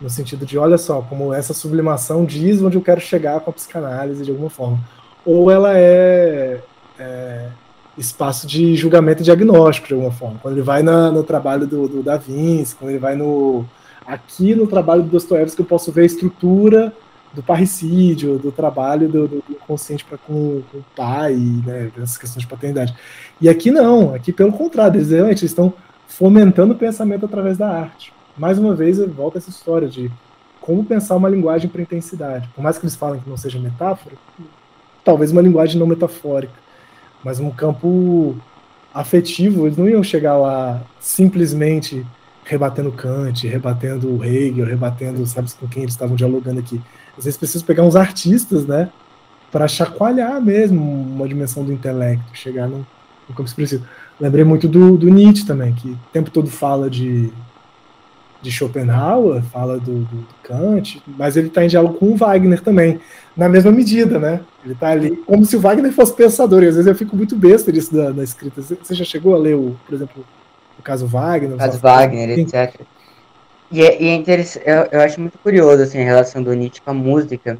no 0.00 0.08
sentido 0.08 0.46
de, 0.46 0.58
olha 0.58 0.78
só, 0.78 1.02
como 1.02 1.32
essa 1.32 1.52
sublimação 1.52 2.24
diz 2.24 2.62
onde 2.62 2.76
eu 2.76 2.82
quero 2.82 3.00
chegar 3.00 3.38
com 3.40 3.50
a 3.50 3.52
psicanálise 3.52 4.24
de 4.24 4.30
alguma 4.30 4.50
forma, 4.50 4.80
ou 5.24 5.50
ela 5.50 5.78
é, 5.78 6.60
é 6.98 7.48
espaço 7.96 8.46
de 8.46 8.74
julgamento 8.74 9.22
diagnóstico 9.22 9.88
de 9.88 9.94
alguma 9.94 10.10
forma. 10.10 10.38
Quando 10.40 10.54
ele 10.54 10.62
vai 10.62 10.82
na, 10.82 11.10
no 11.10 11.22
trabalho 11.22 11.66
do, 11.66 11.86
do 11.86 12.02
Da 12.02 12.16
Vinci, 12.16 12.74
quando 12.74 12.90
ele 12.90 12.98
vai 12.98 13.14
no 13.14 13.64
aqui 14.04 14.54
no 14.56 14.66
trabalho 14.66 15.02
do 15.04 15.10
Dostoiévski 15.10 15.60
eu 15.60 15.66
posso 15.66 15.92
ver 15.92 16.02
a 16.02 16.06
estrutura 16.06 16.92
do 17.32 17.42
parricídio, 17.42 18.38
do 18.38 18.52
trabalho 18.52 19.08
do, 19.08 19.26
do, 19.26 19.44
inconsciente 19.48 20.04
para 20.04 20.18
com, 20.18 20.62
com, 20.70 20.78
o 20.78 20.84
pai, 20.94 21.34
né, 21.34 21.90
questões 21.96 22.42
de 22.42 22.46
paternidade. 22.46 22.94
E 23.40 23.48
aqui 23.48 23.70
não, 23.70 24.14
aqui 24.14 24.32
pelo 24.32 24.52
contrário, 24.52 25.00
eles 25.00 25.42
estão 25.42 25.72
fomentando 26.06 26.74
o 26.74 26.76
pensamento 26.76 27.24
através 27.24 27.56
da 27.56 27.68
arte. 27.68 28.12
Mais 28.36 28.58
uma 28.58 28.74
vez, 28.74 28.98
volta 28.98 29.38
essa 29.38 29.50
história 29.50 29.88
de 29.88 30.10
como 30.60 30.84
pensar 30.84 31.16
uma 31.16 31.28
linguagem 31.28 31.68
para 31.68 31.82
intensidade. 31.82 32.48
Por 32.54 32.62
mais 32.62 32.78
que 32.78 32.84
eles 32.84 32.96
falem 32.96 33.20
que 33.20 33.28
não 33.28 33.36
seja 33.36 33.58
metáfora, 33.58 34.14
talvez 35.04 35.32
uma 35.32 35.42
linguagem 35.42 35.78
não 35.78 35.86
metafórica, 35.86 36.54
mas 37.24 37.40
um 37.40 37.50
campo 37.50 38.36
afetivo, 38.94 39.66
eles 39.66 39.76
não 39.76 39.88
iam 39.88 40.02
chegar 40.02 40.36
lá 40.36 40.82
simplesmente 41.00 42.06
rebatendo 42.44 42.92
Kant, 42.92 43.46
rebatendo 43.46 44.22
Hegel, 44.24 44.66
rebatendo, 44.66 45.24
sabe 45.26 45.50
com 45.54 45.68
quem 45.68 45.82
eles 45.82 45.94
estavam 45.94 46.16
dialogando 46.16 46.60
aqui. 46.60 46.80
Às 47.16 47.24
vezes 47.24 47.38
precisa 47.38 47.64
pegar 47.64 47.82
uns 47.82 47.96
artistas, 47.96 48.66
né, 48.66 48.90
para 49.50 49.68
chacoalhar 49.68 50.40
mesmo 50.40 50.80
uma 50.80 51.28
dimensão 51.28 51.62
do 51.62 51.72
intelecto, 51.72 52.24
chegar 52.32 52.66
no, 52.66 52.86
no 53.28 53.34
campo 53.34 53.44
expressivo. 53.44 53.84
Lembrei 54.18 54.44
muito 54.44 54.66
do, 54.66 54.96
do, 54.96 55.08
Nietzsche 55.08 55.46
também, 55.46 55.74
que 55.74 55.90
o 55.90 55.98
tempo 56.12 56.30
todo 56.30 56.48
fala 56.48 56.88
de, 56.88 57.30
de 58.40 58.50
Schopenhauer, 58.50 59.42
fala 59.42 59.78
do, 59.78 60.00
do, 60.00 60.16
do 60.16 60.34
Kant, 60.42 61.02
mas 61.06 61.36
ele 61.36 61.48
está 61.48 61.64
em 61.64 61.68
diálogo 61.68 61.94
com 61.94 62.12
o 62.12 62.16
Wagner 62.16 62.62
também, 62.62 62.98
na 63.36 63.48
mesma 63.48 63.70
medida, 63.70 64.18
né? 64.18 64.40
Ele 64.64 64.72
está 64.72 64.88
ali 64.88 65.16
como 65.16 65.44
se 65.44 65.56
o 65.56 65.60
Wagner 65.60 65.92
fosse 65.92 66.14
pensador, 66.14 66.62
e 66.62 66.68
às 66.68 66.76
vezes 66.76 66.86
eu 66.86 66.94
fico 66.94 67.14
muito 67.14 67.36
besta 67.36 67.70
disso 67.70 67.94
da, 67.94 68.10
da 68.10 68.22
escrita. 68.22 68.62
Você 68.62 68.94
já 68.94 69.04
chegou 69.04 69.34
a 69.34 69.38
ler, 69.38 69.54
o, 69.54 69.76
por 69.86 69.94
exemplo, 69.94 70.24
o 70.78 70.82
caso 70.82 71.06
Wagner? 71.06 71.54
O 71.54 71.58
caso 71.58 71.78
Wagner, 71.78 72.38
etc. 72.38 72.80
E 73.72 73.82
é, 73.82 74.02
e 74.02 74.08
é 74.08 74.14
interessante, 74.14 74.68
eu, 74.68 74.86
eu, 74.92 75.00
acho 75.00 75.18
muito 75.18 75.38
curioso 75.38 75.82
assim, 75.82 75.98
a 75.98 76.04
relação 76.04 76.42
do 76.42 76.52
Nietzsche 76.52 76.82
com 76.82 76.90
a 76.90 76.94
música, 76.94 77.56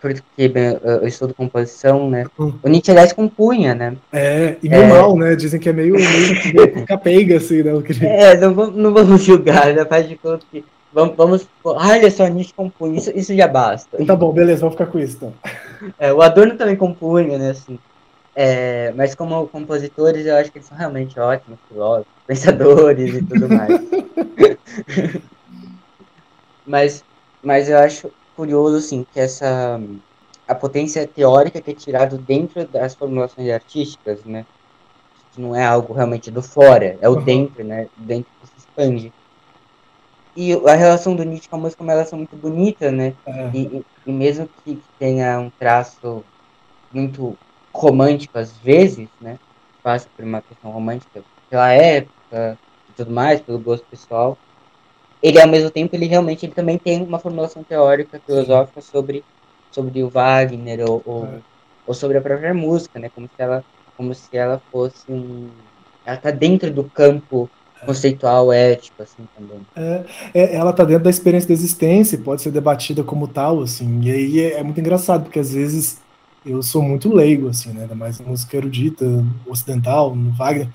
porque 0.00 0.22
eu 0.38 1.06
estudo 1.06 1.34
composição, 1.34 2.08
né? 2.08 2.26
Hum. 2.38 2.54
O 2.62 2.68
Nietzsche, 2.68 2.92
aliás, 2.92 3.12
compunha, 3.12 3.74
né? 3.74 3.96
É, 4.12 4.56
e 4.62 4.68
meio 4.68 4.84
é... 4.84 4.86
mal, 4.86 5.18
né? 5.18 5.34
Dizem 5.34 5.58
que 5.58 5.68
é 5.68 5.72
meio, 5.72 5.94
meio 5.94 6.86
capeiga, 6.86 7.38
assim, 7.38 7.64
né? 7.64 7.72
É, 8.02 8.36
não, 8.36 8.54
não 8.70 8.94
vamos 8.94 9.24
julgar, 9.24 9.74
né? 9.74 9.84
Faz 9.84 10.08
de 10.08 10.16
conta 10.16 10.46
que. 10.48 10.64
Vamos, 10.92 11.16
vamos. 11.16 11.48
Olha 11.64 12.10
só, 12.10 12.28
Nietzsche 12.28 12.54
compunha, 12.54 12.96
isso, 12.96 13.10
isso 13.12 13.34
já 13.34 13.48
basta. 13.48 14.02
Tá 14.06 14.14
bom, 14.14 14.32
beleza, 14.32 14.60
vamos 14.60 14.74
ficar 14.74 14.86
com 14.86 14.98
isso 15.00 15.16
então. 15.16 15.34
É, 15.96 16.12
o 16.12 16.20
Adorno 16.20 16.56
também 16.56 16.74
compunha, 16.74 17.38
né? 17.38 17.50
Assim, 17.50 17.78
é, 18.34 18.92
mas 18.96 19.14
como 19.14 19.46
compositores, 19.46 20.26
eu 20.26 20.34
acho 20.36 20.50
que 20.50 20.58
eles 20.58 20.66
são 20.66 20.76
realmente 20.76 21.18
ótimos 21.20 21.58
filósofos, 21.68 22.12
pensadores 22.26 23.14
e 23.14 23.22
tudo 23.22 23.48
mais. 23.48 23.80
Mas, 26.68 27.02
mas 27.42 27.68
eu 27.68 27.78
acho 27.78 28.12
curioso, 28.36 28.76
assim, 28.76 29.04
que 29.10 29.18
essa 29.18 29.80
a 30.46 30.54
potência 30.54 31.06
teórica 31.06 31.60
que 31.60 31.70
é 31.70 31.74
tirado 31.74 32.16
dentro 32.16 32.66
das 32.66 32.94
formulações 32.94 33.50
artísticas, 33.50 34.24
né? 34.24 34.46
Que 35.32 35.40
não 35.40 35.54
é 35.54 35.64
algo 35.64 35.92
realmente 35.92 36.30
do 36.30 36.42
fora, 36.42 36.96
é 37.00 37.08
o 37.08 37.14
uhum. 37.14 37.22
dentro, 37.22 37.64
né? 37.64 37.88
Dentro 37.96 38.30
que 38.40 38.46
se 38.46 38.54
expande. 38.58 39.12
E 40.36 40.54
a 40.54 40.74
relação 40.74 41.16
do 41.16 41.24
Nietzsche 41.24 41.48
com 41.48 41.56
a 41.56 41.58
música 41.58 41.82
é 41.82 41.84
uma 41.84 41.92
relação 41.92 42.18
muito 42.18 42.36
bonita, 42.36 42.90
né? 42.90 43.14
Uhum. 43.26 43.50
E, 43.52 43.84
e, 44.06 44.12
mesmo 44.12 44.48
que, 44.64 44.76
que 44.76 44.82
tenha 44.98 45.38
um 45.38 45.50
traço 45.50 46.24
muito 46.92 47.36
romântico 47.72 48.38
às 48.38 48.52
vezes, 48.58 49.08
né? 49.20 49.38
Passa 49.82 50.06
por 50.16 50.24
uma 50.24 50.40
questão 50.40 50.70
romântica 50.70 51.22
pela 51.50 51.70
época 51.72 52.58
e 52.88 52.92
tudo 52.92 53.10
mais, 53.10 53.40
pelo 53.40 53.58
gosto 53.58 53.84
pessoal 53.86 54.38
ele 55.22 55.40
ao 55.40 55.48
mesmo 55.48 55.70
tempo 55.70 55.94
ele 55.94 56.06
realmente 56.06 56.46
ele 56.46 56.54
também 56.54 56.78
tem 56.78 57.02
uma 57.02 57.18
formulação 57.18 57.62
teórica 57.62 58.20
filosófica 58.24 58.80
sobre 58.80 59.24
sobre 59.70 60.02
o 60.02 60.08
Wagner 60.08 60.88
ou, 60.88 61.02
ou, 61.04 61.24
é. 61.26 61.38
ou, 61.86 61.94
sobre 61.94 62.18
a 62.18 62.20
própria 62.20 62.54
música 62.54 62.98
né? 62.98 63.10
Como 63.14 63.26
se 63.26 63.42
ela 63.42 63.64
como 63.96 64.14
se 64.14 64.36
ela 64.36 64.62
fosse 64.70 65.10
um 65.10 65.48
ela 66.06 66.16
tá 66.16 66.30
dentro 66.30 66.70
do 66.70 66.84
campo 66.84 67.50
é. 67.82 67.86
conceitual 67.86 68.52
ético 68.52 69.02
assim 69.02 69.28
também. 69.36 69.60
É, 69.76 70.04
é, 70.32 70.54
ela 70.54 70.72
tá 70.72 70.84
dentro 70.84 71.04
da 71.04 71.10
experiência 71.10 71.48
da 71.48 71.54
existência 71.54 72.18
pode 72.18 72.42
ser 72.42 72.50
debatida 72.50 73.02
como 73.02 73.28
tal 73.28 73.62
assim. 73.62 74.00
E 74.02 74.10
aí 74.10 74.40
é, 74.40 74.60
é 74.60 74.62
muito 74.62 74.80
engraçado 74.80 75.24
porque 75.24 75.38
às 75.38 75.52
vezes 75.52 76.00
eu 76.46 76.62
sou 76.62 76.80
muito 76.80 77.12
leigo 77.12 77.48
assim 77.48 77.72
né? 77.72 77.82
Ainda 77.82 77.94
mais 77.94 78.20
música 78.20 78.56
erudita 78.56 79.04
ocidental 79.46 80.14
no 80.14 80.30
Wagner 80.32 80.68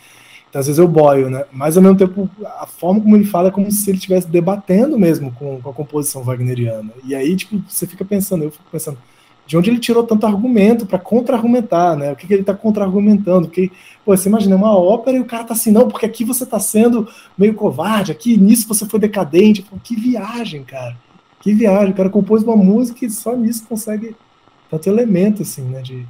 então, 0.53 0.59
às 0.59 0.67
vezes 0.67 0.77
eu 0.77 0.87
boio, 0.87 1.31
né? 1.31 1.45
Mas 1.51 1.75
ao 1.75 1.81
mesmo 1.81 1.97
tempo, 1.97 2.29
a 2.59 2.67
forma 2.67 3.01
como 3.01 3.15
ele 3.15 3.25
fala 3.25 3.47
é 3.47 3.51
como 3.51 3.71
se 3.71 3.89
ele 3.89 3.97
estivesse 3.97 4.27
debatendo 4.27 4.99
mesmo 4.99 5.31
com, 5.31 5.59
com, 5.59 5.67
a 5.71 5.73
composição 5.73 6.21
wagneriana. 6.21 6.93
E 7.03 7.15
aí, 7.15 7.35
tipo, 7.35 7.59
você 7.67 7.87
fica 7.87 8.05
pensando, 8.05 8.43
eu 8.43 8.51
fico 8.51 8.63
pensando, 8.71 8.99
de 9.47 9.57
onde 9.57 9.71
ele 9.71 9.79
tirou 9.79 10.03
tanto 10.03 10.27
argumento 10.27 10.85
para 10.85 10.99
contra-argumentar, 10.99 11.95
né? 11.95 12.11
O 12.11 12.15
que, 12.15 12.27
que 12.27 12.33
ele 12.35 12.41
está 12.41 12.53
contra-argumentando? 12.53 13.47
Porque, 13.47 13.71
pô, 14.05 14.15
você 14.15 14.29
imagina 14.29 14.55
uma 14.55 14.77
ópera 14.77 15.17
e 15.17 15.21
o 15.21 15.25
cara 15.25 15.43
tá 15.43 15.55
assim, 15.55 15.71
não, 15.71 15.87
porque 15.87 16.05
aqui 16.05 16.23
você 16.23 16.43
está 16.43 16.59
sendo 16.59 17.09
meio 17.35 17.55
covarde, 17.55 18.11
aqui 18.11 18.37
nisso 18.37 18.67
você 18.67 18.85
foi 18.85 18.99
decadente. 18.99 19.63
Pô, 19.63 19.75
que 19.83 19.95
viagem, 19.95 20.63
cara. 20.63 20.95
Que 21.41 21.51
viagem. 21.51 21.89
O 21.89 21.95
cara 21.95 22.11
compôs 22.11 22.43
uma 22.43 22.55
música 22.55 23.03
e 23.03 23.09
só 23.09 23.35
nisso 23.35 23.65
consegue 23.67 24.15
tanto 24.69 24.87
elemento, 24.87 25.41
assim, 25.41 25.63
né? 25.63 25.81
De, 25.81 26.05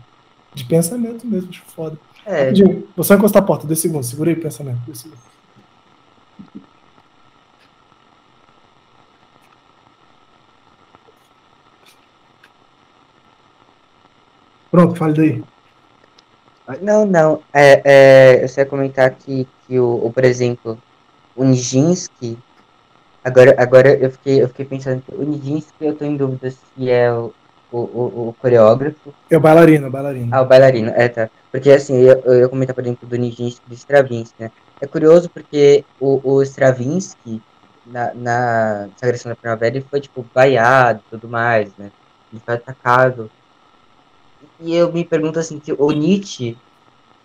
de 0.53 0.65
pensamento 0.65 1.25
mesmo, 1.25 1.49
de 1.49 1.61
foda. 1.61 1.97
É. 2.25 2.43
Rapidinho, 2.43 2.87
vou 2.95 3.03
só 3.03 3.15
encostar 3.15 3.43
a 3.43 3.45
porta, 3.45 3.67
dois 3.67 3.79
segundos, 3.79 4.09
segurei 4.09 4.33
o 4.33 4.41
pensamento. 4.41 4.79
Dois 4.85 4.99
segundos. 4.99 5.33
Pronto, 14.73 14.95
fale 14.95 15.13
daí. 15.13 15.43
Não, 16.81 17.05
não. 17.05 17.43
É, 17.53 17.81
é, 17.85 18.43
eu 18.43 18.47
só 18.47 18.61
ia 18.61 18.65
comentar 18.65 19.05
aqui 19.05 19.47
que, 19.67 19.79
o, 19.79 20.05
o, 20.05 20.11
por 20.11 20.23
exemplo, 20.23 20.79
o 21.35 21.43
Nijinsky. 21.43 22.39
Agora, 23.23 23.53
agora 23.57 23.93
eu, 23.93 24.09
fiquei, 24.09 24.41
eu 24.41 24.47
fiquei 24.47 24.65
pensando 24.65 25.01
que 25.01 25.13
o 25.13 25.23
Nijinsky, 25.23 25.85
eu 25.85 25.93
estou 25.93 26.07
em 26.07 26.17
dúvida 26.17 26.49
se 26.49 26.89
é 26.89 27.13
o, 27.13 27.31
o, 27.71 27.77
o, 27.77 28.29
o, 28.29 28.35
coreógrafo. 28.41 29.13
É 29.29 29.37
o 29.37 29.39
bailarino, 29.39 29.87
o 29.87 29.91
bailarino. 29.91 30.29
Ah, 30.33 30.41
o 30.41 30.45
bailarino, 30.45 30.91
é, 30.95 31.07
tá. 31.07 31.29
Porque 31.53 31.71
assim, 31.71 31.95
eu, 31.97 32.21
eu 32.25 32.39
ia 32.41 32.49
comentar, 32.49 32.75
por 32.75 32.83
exemplo, 32.83 33.07
do 33.07 33.17
Nijinsky 33.17 33.61
e 33.67 33.69
do 33.69 33.75
Stravinsky, 33.75 34.35
né? 34.41 34.51
É 34.81 34.87
curioso 34.87 35.29
porque 35.31 35.85
o, 35.99 36.37
o 36.37 36.43
Stravinsky, 36.43 37.43
na, 37.85 38.13
na 38.15 38.89
Sagração 38.97 39.31
da 39.31 39.37
Primavera, 39.37 39.77
ele 39.77 39.87
foi, 39.89 40.01
tipo, 40.01 40.27
vaiado 40.35 41.01
e 41.07 41.11
tudo 41.11 41.29
mais, 41.29 41.75
né? 41.77 41.91
Ele 42.31 42.41
foi 42.45 42.55
atacado. 42.55 43.31
E 44.59 44.73
eu 44.75 44.91
me 44.91 45.05
pergunto, 45.07 45.39
assim, 45.39 45.59
que 45.59 45.73
o 45.73 45.91
Nietzsche, 45.91 46.57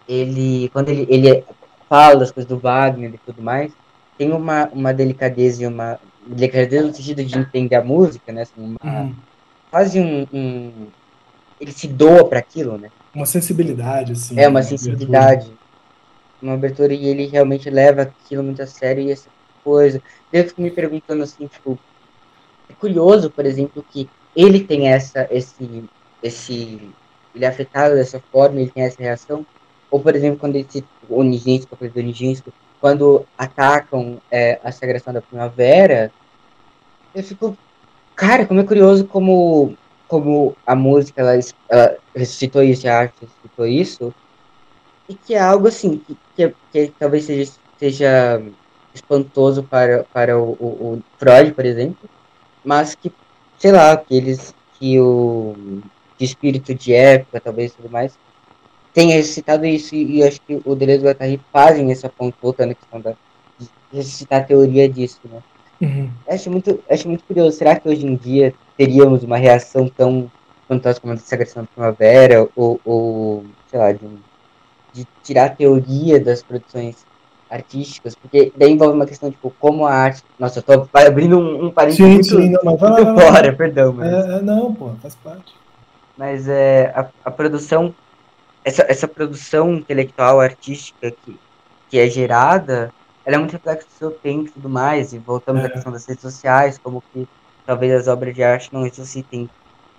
ele, 0.08 0.70
quando 0.70 0.90
ele, 0.90 1.06
ele 1.10 1.44
fala, 1.88 2.20
das 2.20 2.32
coisas 2.32 2.48
do 2.48 2.60
Wagner 2.60 3.14
e 3.14 3.18
tudo 3.18 3.42
mais, 3.42 3.72
tem 4.18 4.32
uma, 4.32 4.68
uma 4.70 4.94
delicadeza 4.94 5.62
e 5.64 5.66
uma 5.66 6.00
delicadeza 6.26 6.86
no 6.86 6.94
sentido 6.94 7.24
de 7.24 7.38
entender 7.38 7.76
a 7.76 7.84
música, 7.84 8.32
né? 8.32 8.42
Assim, 8.42 8.60
uma, 8.60 8.76
Uhum. 8.84 9.16
Quase 9.70 10.00
um, 10.00 10.26
um- 10.32 10.92
Ele 11.60 11.72
se 11.72 11.88
doa 11.88 12.28
para 12.28 12.40
aquilo, 12.40 12.78
né? 12.78 12.90
Uma 13.18 13.26
sensibilidade, 13.26 14.12
assim. 14.12 14.38
É 14.38 14.46
uma 14.46 14.60
abertura. 14.60 14.78
sensibilidade, 14.78 15.52
uma 16.40 16.54
abertura 16.54 16.94
e 16.94 17.04
ele 17.04 17.26
realmente 17.26 17.68
leva 17.68 18.02
aquilo 18.02 18.44
muito 18.44 18.62
a 18.62 18.66
sério 18.66 19.02
e 19.02 19.10
essa 19.10 19.28
coisa. 19.64 20.00
Eu 20.32 20.44
fico 20.44 20.62
me 20.62 20.70
perguntando 20.70 21.24
assim, 21.24 21.48
tipo, 21.48 21.76
é 22.70 22.72
curioso, 22.74 23.28
por 23.28 23.44
exemplo, 23.44 23.84
que 23.90 24.08
ele 24.36 24.60
tem 24.60 24.86
essa, 24.88 25.26
esse, 25.32 25.84
esse, 26.22 26.80
ele 27.34 27.44
é 27.44 27.48
afetado 27.48 27.96
dessa 27.96 28.22
forma, 28.30 28.60
ele 28.60 28.70
tem 28.70 28.84
essa 28.84 29.02
reação, 29.02 29.44
ou 29.90 29.98
por 29.98 30.14
exemplo, 30.14 30.38
quando 30.38 30.54
esse 30.54 30.84
o 31.08 31.24
Nijinsky, 31.24 31.64
o 31.72 31.76
professor 31.76 32.04
Nijinsky, 32.04 32.52
quando 32.80 33.26
atacam 33.36 34.22
é, 34.30 34.60
a 34.62 34.70
sagração 34.70 35.12
da 35.12 35.20
primavera, 35.20 36.12
eu 37.12 37.24
fico, 37.24 37.58
cara, 38.14 38.46
como 38.46 38.60
é 38.60 38.64
curioso 38.64 39.06
como 39.06 39.76
como 40.08 40.56
a 40.66 40.74
música 40.74 41.20
ela, 41.20 41.38
ela 41.68 41.96
ressuscitou 42.16 42.62
isso, 42.62 42.88
a 42.88 42.98
arte 42.98 43.14
ressuscitou 43.20 43.66
isso, 43.66 44.14
e 45.08 45.14
que 45.14 45.34
é 45.34 45.40
algo 45.40 45.68
assim, 45.68 45.98
que, 45.98 46.16
que, 46.34 46.54
que 46.72 46.92
talvez 46.98 47.24
seja, 47.24 47.52
seja 47.78 48.42
espantoso 48.94 49.62
para, 49.62 50.04
para 50.04 50.38
o, 50.38 50.52
o, 50.52 50.66
o 50.66 51.02
Freud, 51.18 51.52
por 51.52 51.64
exemplo, 51.64 52.08
mas 52.64 52.94
que, 52.94 53.12
sei 53.58 53.72
lá, 53.72 53.96
que 53.96 54.16
eles, 54.16 54.54
que 54.78 54.98
o 54.98 55.82
que 56.16 56.24
espírito 56.24 56.74
de 56.74 56.92
época, 56.92 57.40
talvez 57.40 57.72
tudo 57.72 57.88
mais, 57.88 58.18
tenha 58.92 59.14
ressuscitado 59.14 59.64
isso, 59.64 59.94
e, 59.94 60.16
e 60.16 60.24
acho 60.24 60.40
que 60.40 60.60
o 60.64 60.74
Deleuze 60.74 61.02
e 61.02 61.06
o 61.06 61.08
Guattari 61.08 61.40
fazem 61.52 61.92
essa 61.92 62.08
ponto, 62.08 62.36
voltando 62.42 62.72
à 62.72 62.74
questão 62.74 63.00
da, 63.00 63.12
de 63.58 63.68
ressuscitar 63.92 64.40
a 64.40 64.44
teoria 64.44 64.88
disso, 64.88 65.20
né? 65.24 65.40
Uhum. 65.80 66.10
Acho 66.28 66.50
muito, 66.50 66.82
acho 66.90 67.08
muito 67.08 67.24
curioso. 67.24 67.56
Será 67.56 67.78
que 67.78 67.88
hoje 67.88 68.04
em 68.06 68.16
dia 68.16 68.54
teríamos 68.76 69.22
uma 69.22 69.36
reação 69.36 69.88
tão 69.88 70.30
fantástica 70.66 71.02
como 71.02 71.12
a 71.12 71.16
dessa 71.16 71.34
agressão 71.34 71.62
da 71.62 71.68
primavera? 71.68 72.48
Ou, 72.56 72.80
ou 72.84 73.44
sei 73.68 73.78
lá, 73.78 73.92
de, 73.92 74.06
de 74.92 75.06
tirar 75.22 75.44
a 75.46 75.50
teoria 75.50 76.18
das 76.20 76.42
produções 76.42 77.06
artísticas? 77.48 78.14
Porque 78.16 78.52
daí 78.56 78.72
envolve 78.72 78.94
uma 78.94 79.06
questão, 79.06 79.30
tipo, 79.30 79.50
como 79.60 79.86
a 79.86 79.92
arte. 79.92 80.22
Nossa, 80.38 80.58
eu 80.58 80.62
tô 80.62 80.88
abrindo 80.92 81.38
um, 81.38 81.66
um 81.66 81.70
parênteses 81.70 82.04
Sim, 82.04 82.12
muito, 82.12 82.26
sim, 82.26 82.50
não, 82.50 82.60
mas 82.64 82.80
vai 82.80 82.90
lá, 82.90 82.96
muito 82.96 83.14
vai 83.14 83.24
lá. 83.24 83.32
fora, 83.32 83.52
perdão, 83.52 83.92
mas, 83.92 84.12
É, 84.12 84.38
é, 84.38 84.42
não, 84.42 84.74
pô, 84.74 84.90
faz 85.00 85.14
parte. 85.14 85.54
mas 86.16 86.48
é, 86.48 86.92
a, 86.94 87.08
a 87.24 87.30
produção, 87.30 87.94
essa, 88.64 88.84
essa 88.88 89.06
produção 89.08 89.74
intelectual, 89.76 90.40
artística 90.40 91.10
que, 91.12 91.38
que 91.88 91.98
é 91.98 92.08
gerada, 92.10 92.92
ela 93.28 93.36
é 93.36 93.38
muito 93.38 93.52
reflexo 93.52 93.86
do 93.86 93.92
seu 93.98 94.10
tempo 94.10 94.48
e 94.48 94.52
tudo 94.52 94.70
mais, 94.70 95.12
e 95.12 95.18
voltamos 95.18 95.62
à 95.62 95.66
É. 95.66 95.68
questão 95.68 95.92
das 95.92 96.06
redes 96.06 96.22
sociais, 96.22 96.78
como 96.82 97.02
que 97.12 97.28
talvez 97.66 97.92
as 97.92 98.08
obras 98.08 98.34
de 98.34 98.42
arte 98.42 98.70
não 98.72 98.82
ressuscitem 98.84 99.50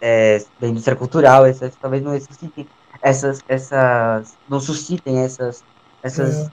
é, 0.02 0.44
da 0.60 0.68
indústria 0.68 0.96
cultural, 0.96 1.46
essas, 1.46 1.76
talvez 1.80 2.02
não 2.02 2.12
ressuscitem 2.12 2.66
essas, 3.04 3.40
essas, 3.48 4.34
não 4.50 4.60
suscitem 4.60 5.20
essas, 5.20 5.64
essas, 6.02 6.48
É. 6.48 6.50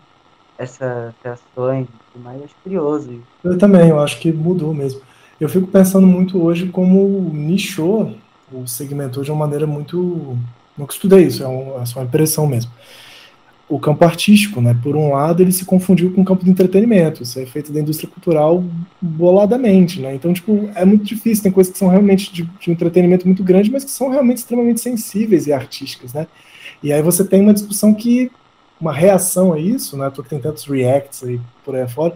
essas 0.59 1.14
reações 1.24 1.87
e 1.89 2.12
tudo 2.12 2.22
mais, 2.24 2.39
eu 2.41 2.45
acho 2.45 2.55
curioso. 2.62 3.20
Eu 3.43 3.57
também, 3.57 3.89
eu 3.89 3.99
acho 3.99 4.20
que 4.20 4.31
mudou 4.31 4.74
mesmo. 4.74 5.01
Eu 5.41 5.49
fico 5.49 5.66
pensando 5.68 6.07
muito 6.07 6.43
hoje 6.43 6.68
como 6.68 7.31
nichou, 7.33 8.14
ou 8.53 8.66
segmentou 8.66 9.22
de 9.24 9.31
uma 9.31 9.47
maneira 9.47 9.66
muito. 9.66 10.37
Nunca 10.77 10.93
estudei 10.93 11.24
isso, 11.24 11.43
é, 11.43 11.49
um, 11.49 11.81
é 11.81 11.87
só 11.87 12.01
uma 12.01 12.05
impressão 12.05 12.47
mesmo. 12.47 12.70
O 13.68 13.80
campo 13.80 14.04
artístico, 14.04 14.60
né? 14.60 14.78
Por 14.80 14.94
um 14.94 15.12
lado, 15.12 15.42
ele 15.42 15.50
se 15.50 15.64
confundiu 15.64 16.12
com 16.12 16.22
o 16.22 16.24
campo 16.24 16.44
do 16.44 16.50
entretenimento. 16.50 17.22
Isso 17.22 17.38
é 17.40 17.46
feito 17.46 17.72
da 17.72 17.80
indústria 17.80 18.08
cultural 18.08 18.62
boladamente, 19.00 20.00
né? 20.00 20.14
Então, 20.14 20.32
tipo, 20.32 20.70
é 20.74 20.84
muito 20.84 21.04
difícil. 21.04 21.42
Tem 21.42 21.52
coisas 21.52 21.72
que 21.72 21.78
são 21.78 21.88
realmente 21.88 22.32
de, 22.32 22.44
de 22.44 22.70
um 22.70 22.72
entretenimento 22.72 23.26
muito 23.26 23.42
grande, 23.42 23.70
mas 23.70 23.84
que 23.84 23.90
são 23.90 24.08
realmente 24.08 24.38
extremamente 24.38 24.80
sensíveis 24.80 25.46
e 25.48 25.52
artísticas, 25.52 26.12
né? 26.14 26.28
E 26.82 26.92
aí 26.92 27.02
você 27.02 27.24
tem 27.24 27.40
uma 27.40 27.54
discussão 27.54 27.92
que. 27.92 28.30
Uma 28.78 28.92
reação 28.92 29.54
a 29.54 29.58
isso, 29.58 29.96
né? 29.96 30.10
Porque 30.14 30.28
tem 30.28 30.38
tantos 30.38 30.66
reacts 30.66 31.24
aí 31.24 31.40
por 31.64 31.74
aí 31.74 31.88
fora 31.88 32.14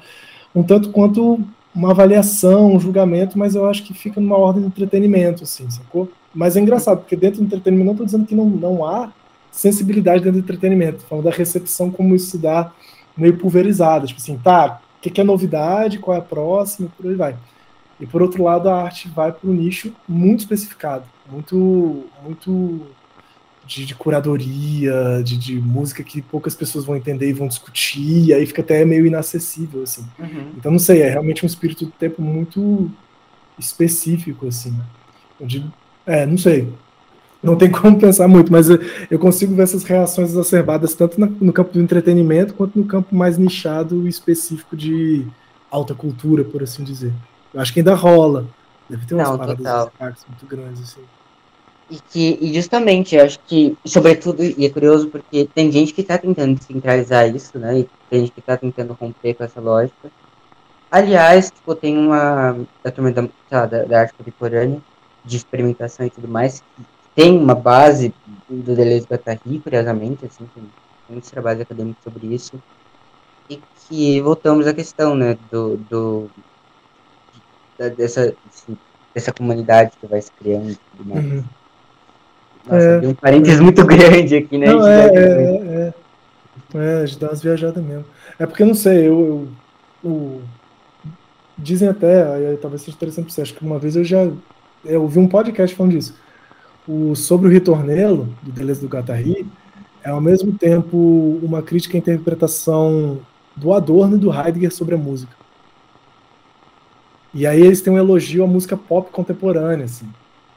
um 0.54 0.62
tanto 0.62 0.90
quanto 0.90 1.40
uma 1.74 1.92
avaliação, 1.92 2.74
um 2.74 2.80
julgamento, 2.80 3.38
mas 3.38 3.54
eu 3.54 3.68
acho 3.68 3.84
que 3.84 3.94
fica 3.94 4.20
numa 4.20 4.36
ordem 4.36 4.62
de 4.62 4.68
entretenimento, 4.68 5.44
assim, 5.44 5.68
sacou? 5.70 6.10
Mas 6.34 6.56
é 6.56 6.60
engraçado, 6.60 6.98
porque 6.98 7.16
dentro 7.16 7.40
do 7.40 7.46
entretenimento, 7.46 7.86
não 7.86 7.92
estou 7.92 8.06
dizendo 8.06 8.26
que 8.26 8.34
não, 8.34 8.46
não 8.46 8.84
há 8.84 9.12
sensibilidade 9.50 10.22
dentro 10.22 10.40
do 10.40 10.44
entretenimento, 10.44 11.04
falando 11.04 11.24
da 11.24 11.30
recepção, 11.30 11.90
como 11.90 12.14
isso 12.14 12.30
se 12.30 12.38
dá 12.38 12.72
meio 13.16 13.36
pulverizada, 13.36 14.06
tipo 14.06 14.20
assim, 14.20 14.38
tá, 14.38 14.80
o 14.98 15.02
que, 15.02 15.10
que 15.10 15.20
é 15.20 15.24
novidade, 15.24 15.98
qual 15.98 16.16
é 16.16 16.20
a 16.20 16.22
próxima, 16.22 16.88
por 16.96 17.06
aí 17.06 17.14
vai. 17.14 17.36
E 17.98 18.06
por 18.06 18.22
outro 18.22 18.42
lado, 18.42 18.68
a 18.68 18.82
arte 18.82 19.08
vai 19.08 19.30
para 19.32 19.48
um 19.48 19.52
nicho 19.52 19.92
muito 20.08 20.40
especificado, 20.40 21.04
muito, 21.30 22.04
muito 22.24 22.86
de, 23.66 23.84
de 23.84 23.94
curadoria, 23.94 25.22
de, 25.22 25.36
de 25.36 25.60
música 25.60 26.02
que 26.02 26.22
poucas 26.22 26.54
pessoas 26.54 26.84
vão 26.84 26.96
entender 26.96 27.28
e 27.28 27.32
vão 27.32 27.46
discutir, 27.46 28.28
e 28.28 28.34
aí 28.34 28.46
fica 28.46 28.62
até 28.62 28.84
meio 28.84 29.06
inacessível, 29.06 29.82
assim. 29.82 30.04
Então, 30.56 30.72
não 30.72 30.78
sei, 30.78 31.02
é 31.02 31.10
realmente 31.10 31.44
um 31.44 31.46
espírito 31.46 31.84
do 31.84 31.92
tempo 31.92 32.22
muito 32.22 32.90
específico, 33.58 34.48
assim. 34.48 34.74
Digo, 35.40 35.70
é, 36.06 36.24
não 36.26 36.38
sei. 36.38 36.72
Não 37.42 37.56
tem 37.56 37.70
como 37.70 37.98
pensar 37.98 38.28
muito, 38.28 38.52
mas 38.52 38.68
eu, 38.68 39.18
consigo 39.18 39.54
ver 39.54 39.62
essas 39.62 39.82
reações 39.82 40.30
exacerbadas 40.30 40.94
tanto 40.94 41.18
no 41.18 41.52
campo 41.52 41.72
do 41.72 41.80
entretenimento 41.80 42.52
quanto 42.52 42.78
no 42.78 42.84
campo 42.84 43.14
mais 43.14 43.38
nichado 43.38 44.06
e 44.06 44.10
específico 44.10 44.76
de 44.76 45.26
alta 45.70 45.94
cultura, 45.94 46.44
por 46.44 46.62
assim 46.62 46.84
dizer. 46.84 47.12
Eu 47.54 47.60
acho 47.60 47.72
que 47.72 47.80
ainda 47.80 47.94
rola. 47.94 48.46
Deve 48.88 49.06
ter 49.06 49.14
umas 49.14 49.30
Não, 49.30 49.38
paradas 49.38 50.26
muito 50.28 50.46
grandes, 50.46 50.82
assim. 50.82 51.00
E 51.90 51.98
que, 51.98 52.38
e 52.40 52.54
justamente, 52.54 53.16
eu 53.16 53.24
acho 53.24 53.40
que, 53.40 53.76
sobretudo, 53.84 54.44
e 54.44 54.64
é 54.64 54.70
curioso 54.70 55.08
porque 55.08 55.48
tem 55.52 55.72
gente 55.72 55.92
que 55.92 56.02
está 56.02 56.16
tentando 56.18 56.54
descentralizar 56.54 57.28
isso, 57.34 57.58
né? 57.58 57.80
E 57.80 57.88
tem 58.08 58.20
gente 58.20 58.32
que 58.32 58.40
está 58.40 58.56
tentando 58.56 58.92
romper 58.92 59.34
com 59.34 59.42
essa 59.42 59.60
lógica. 59.60 60.10
Aliás, 60.90 61.50
tipo, 61.50 61.74
tem 61.74 61.96
uma 61.96 62.58
da 62.82 62.90
turma 62.90 63.10
da, 63.10 63.28
lá, 63.50 63.66
da, 63.66 63.84
da 63.84 64.00
arte 64.00 64.14
contemporânea, 64.14 64.80
de 65.24 65.36
experimentação 65.36 66.06
e 66.06 66.10
tudo 66.10 66.28
mais, 66.28 66.60
que 66.60 66.82
tem 67.20 67.38
uma 67.38 67.54
base 67.54 68.14
do 68.48 68.74
Deleuze 68.74 69.04
e 69.04 69.12
Guattari, 69.12 69.58
curiosamente, 69.62 70.24
assim, 70.24 70.48
tem 70.54 70.64
muitos 71.08 71.30
trabalhos 71.30 71.60
acadêmicos 71.60 72.02
sobre 72.02 72.26
isso. 72.28 72.54
E 73.50 73.60
que 73.88 74.20
voltamos 74.22 74.66
à 74.66 74.72
questão, 74.72 75.14
né, 75.14 75.36
do, 75.50 75.76
do 75.76 76.30
dessa, 77.96 78.34
assim, 78.48 78.76
dessa 79.14 79.32
comunidade 79.32 79.92
que 80.00 80.06
vai 80.06 80.22
se 80.22 80.30
criando 80.32 80.70
e 80.70 80.78
tudo 80.96 81.08
mais. 81.08 81.24
Uhum. 81.26 81.44
Nossa, 82.66 82.84
É. 82.86 83.06
um 83.08 83.14
parênteses 83.14 83.60
muito 83.60 83.84
grande 83.86 84.36
aqui, 84.36 84.56
né? 84.56 84.66
Não, 84.66 84.86
é, 84.86 85.06
é, 85.06 85.18
é, 85.18 85.94
é. 85.94 85.94
É, 86.72 87.02
a 87.02 87.06
gente 87.06 87.18
dá 87.18 87.28
umas 87.28 87.42
viajadas 87.42 87.82
mesmo. 87.84 88.04
É 88.38 88.46
porque 88.46 88.62
eu 88.62 88.66
não 88.66 88.74
sei, 88.74 89.08
eu. 89.08 89.48
eu- 90.04 90.10
o- 90.10 90.40
dizem 91.58 91.88
até, 91.90 92.22
aí 92.22 92.56
talvez 92.56 92.80
seja 92.80 92.96
interessante 92.96 93.26
pra 93.26 93.34
você, 93.34 93.42
acho 93.42 93.52
que 93.54 93.62
uma 93.62 93.78
vez 93.78 93.94
eu 93.94 94.02
já 94.04 94.26
eu 94.82 95.02
ouvi 95.02 95.18
um 95.18 95.28
podcast 95.28 95.76
falando 95.76 95.92
disso. 95.92 96.14
O 96.92 97.14
Sobre 97.14 97.46
o 97.46 97.50
Ritornelo, 97.52 98.28
do 98.42 98.50
Deleuze 98.50 98.80
do 98.80 98.88
Guattari, 98.88 99.46
é 100.02 100.10
ao 100.10 100.20
mesmo 100.20 100.52
tempo 100.52 101.38
uma 101.40 101.62
crítica 101.62 101.96
à 101.96 101.98
interpretação 101.98 103.20
do 103.54 103.72
Adorno 103.72 104.16
e 104.16 104.18
do 104.18 104.32
Heidegger 104.32 104.74
sobre 104.74 104.96
a 104.96 104.98
música. 104.98 105.32
E 107.32 107.46
aí 107.46 107.60
eles 107.60 107.80
têm 107.80 107.92
um 107.92 107.98
elogio 107.98 108.42
à 108.42 108.46
música 108.48 108.76
pop 108.76 109.08
contemporânea, 109.12 109.84
assim, 109.84 110.06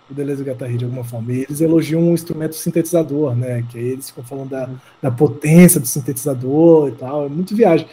do 0.09 0.15
Deleuze 0.15 0.41
e 0.41 0.45
Guattari, 0.45 0.75
de 0.75 0.86
alguma 0.86 1.03
forma. 1.03 1.31
E 1.31 1.43
eles 1.43 1.61
elogiam 1.61 2.01
um 2.01 2.15
instrumento 2.15 2.55
sintetizador, 2.55 3.36
né? 3.36 3.63
Que 3.69 3.77
aí 3.77 3.89
eles 3.89 4.09
ficam 4.09 4.23
falando 4.23 4.49
da, 4.49 4.67
da 4.99 5.11
potência 5.11 5.79
do 5.79 5.86
sintetizador 5.86 6.89
e 6.89 6.91
tal. 6.93 7.27
É 7.27 7.29
muito 7.29 7.55
viagem. 7.55 7.88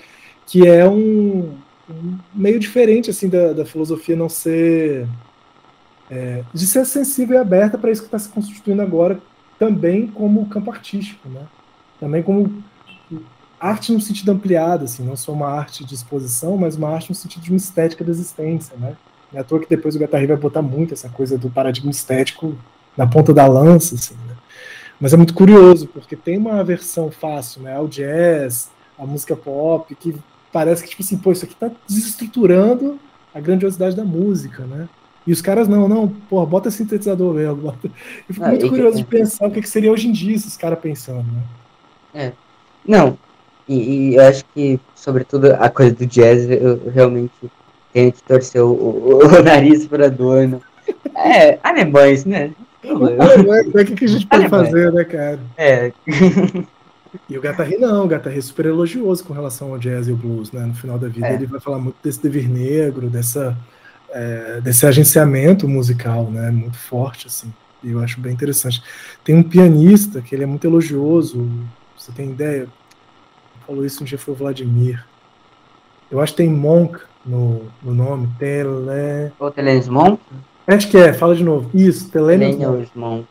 Que 0.47 0.67
é 0.67 0.89
um, 0.89 1.51
um 1.91 2.19
meio 2.35 2.59
diferente, 2.59 3.11
assim, 3.11 3.29
da, 3.29 3.53
da 3.53 3.67
filosofia 3.67 4.17
não 4.17 4.31
ser... 4.31 5.07
é, 6.11 6.43
de 6.53 6.67
ser 6.67 6.85
sensível 6.85 7.37
e 7.37 7.39
aberta 7.39 7.79
para 7.79 7.91
isso 7.91 8.03
que 8.03 8.09
está 8.09 8.19
se 8.19 8.29
constituindo 8.29 8.83
agora, 8.83 9.21
também 9.59 10.07
como 10.07 10.47
campo 10.47 10.71
artístico, 10.71 11.29
né? 11.29 11.43
Também 12.01 12.23
como 12.23 12.63
arte 13.61 13.93
no 13.93 14.01
sentido 14.01 14.33
ampliado, 14.33 14.87
assim, 14.87 15.05
não 15.05 15.17
só 15.17 15.33
uma 15.33 15.49
arte 15.49 15.85
de 15.85 15.95
exposição, 15.95 16.57
mas 16.57 16.77
uma 16.77 16.89
arte 16.89 17.11
no 17.11 17.15
sentido 17.15 17.43
de 17.43 17.51
uma 17.51 17.59
estética 17.59 18.03
da 18.03 18.11
existência, 18.11 18.75
né? 18.77 18.97
É 19.33 19.39
à 19.39 19.45
toa 19.45 19.61
que 19.61 19.69
depois 19.69 19.95
o 19.95 19.99
Guattari 19.99 20.27
vai 20.27 20.37
botar 20.37 20.63
muito 20.63 20.95
essa 20.95 21.09
coisa 21.09 21.39
do 21.39 21.51
paradigma 21.51 21.91
estético 21.91 22.57
na 22.97 23.07
ponta 23.07 23.33
da 23.33 23.47
lança, 23.47 23.95
assim, 23.95 24.15
né? 24.27 24.35
Mas 24.99 25.13
é 25.13 25.17
muito 25.17 25.35
curioso, 25.35 25.87
porque 25.87 26.17
tem 26.17 26.37
uma 26.37 26.61
aversão 26.61 27.11
fácil, 27.11 27.63
né, 27.63 27.75
ao 27.75 27.89
jazz, 27.89 28.71
à 28.99 29.07
música 29.07 29.35
pop, 29.37 29.95
que 29.95 30.15
parece 30.53 30.83
que, 30.83 30.91
tipo 30.91 31.03
assim, 31.03 31.17
pô, 31.17 31.33
isso 31.33 31.45
aqui 31.45 31.55
tá 31.55 31.71
desestruturando 31.87 32.99
a 33.35 33.41
grandiosidade 33.41 33.95
da 33.95 34.05
música, 34.05 34.65
né? 34.65 34.89
E 35.27 35.33
os 35.33 35.43
caras, 35.43 35.69
não, 35.69 35.87
não, 35.89 36.09
pô, 36.09 36.45
bota 36.47 36.71
sintetizador 36.71 37.35
mesmo. 37.35 37.57
Bota... 37.57 37.79
Eu 37.87 38.35
fico 38.35 38.45
Ah, 38.45 38.49
muito 38.49 38.61
e 38.67 38.69
que- 38.69 38.75
curioso 38.75 38.97
de 38.97 39.05
pensar 39.05 39.47
o 39.47 39.51
que, 39.51 39.61
que 39.61 39.69
seria 39.69 39.93
hoje 39.93 40.09
em 40.09 40.13
dia 40.13 40.35
esses 40.35 40.57
caras 40.57 40.79
pensando, 40.79 41.27
né? 42.15 42.33
Não, 42.87 43.17
E, 43.69 44.11
e 44.11 44.15
eu 44.17 44.23
acho 44.27 44.45
que, 44.55 44.81
sobretudo, 44.97 45.53
a 45.55 45.69
coisa 45.69 45.95
do 45.95 46.07
jazz, 46.07 46.49
eu, 46.51 46.81
eu 46.85 46.91
realmente 46.91 47.33
tenho 47.93 48.11
que 48.13 48.23
torcer 48.23 48.63
o, 48.63 48.71
o, 48.73 49.19
o 49.27 49.43
nariz 49.45 49.87
para 49.87 50.07
Adorno. 50.07 50.61
É, 51.15 51.59
alemães, 51.63 52.25
né? 52.25 52.51
O 52.83 53.85
que, 53.85 53.95
que 53.95 54.05
a 54.07 54.09
gente 54.09 54.27
pode 54.27 54.49
fazer, 54.49 54.91
né, 54.93 55.05
cara? 55.05 55.39
É. 55.57 55.93
E 57.29 57.37
o 57.37 57.41
Gattari 57.41 57.77
não, 57.77 58.05
o 58.05 58.09
Gattari 58.09 58.39
é 58.39 58.41
super 58.41 58.67
elogioso 58.67 59.23
com 59.25 59.35
relação 59.35 59.69
ao 59.73 59.79
jazz 59.79 60.09
e 60.09 60.13
o 60.13 60.17
blues, 60.17 60.51
né? 60.51 60.65
No 60.65 60.75
final 60.75 60.99
da 60.99 61.09
vida 61.09 61.27
É. 61.29 61.35
ele 61.35 61.47
vai 61.47 61.61
falar 61.61 61.79
muito 61.79 61.97
desse 62.03 62.23
devir 62.23 62.49
negro, 62.49 63.09
dessa, 63.11 63.57
é, 64.13 64.61
desse 64.61 64.87
agenciamento 64.87 65.69
musical, 65.69 66.25
né? 66.31 66.51
Muito 66.51 66.79
forte, 66.79 67.27
assim. 67.27 67.53
E 67.83 67.91
eu 67.91 68.01
acho 68.01 68.21
bem 68.21 68.33
interessante. 68.33 68.83
Tem 69.25 69.35
um 69.35 69.43
pianista 69.43 70.21
que 70.21 70.35
ele 70.35 70.43
é 70.43 70.47
muito 70.47 70.67
elogioso, 70.67 71.49
você 71.97 72.13
tem 72.13 72.31
ideia? 72.31 72.67
Falou 73.67 73.85
isso 73.85 74.03
um 74.03 74.07
dia 74.07 74.19
foi 74.19 74.35
o 74.35 74.37
Vladimir. 74.37 75.05
Eu 76.11 76.21
acho 76.21 76.33
que 76.33 76.39
tem 76.39 76.51
Monk 76.51 76.99
no, 77.25 77.63
no 77.83 77.95
nome. 77.95 78.29
Tele... 78.39 79.33
O 79.39 79.51
Thelonious 79.51 79.89
Monk? 79.89 80.21
Acho 80.67 80.91
que 80.91 80.97
é, 80.97 81.13
fala 81.13 81.35
de 81.35 81.45
novo. 81.45 81.71
Isso, 81.73 82.11
Thelonious 82.11 82.91
Monk. 82.95 83.27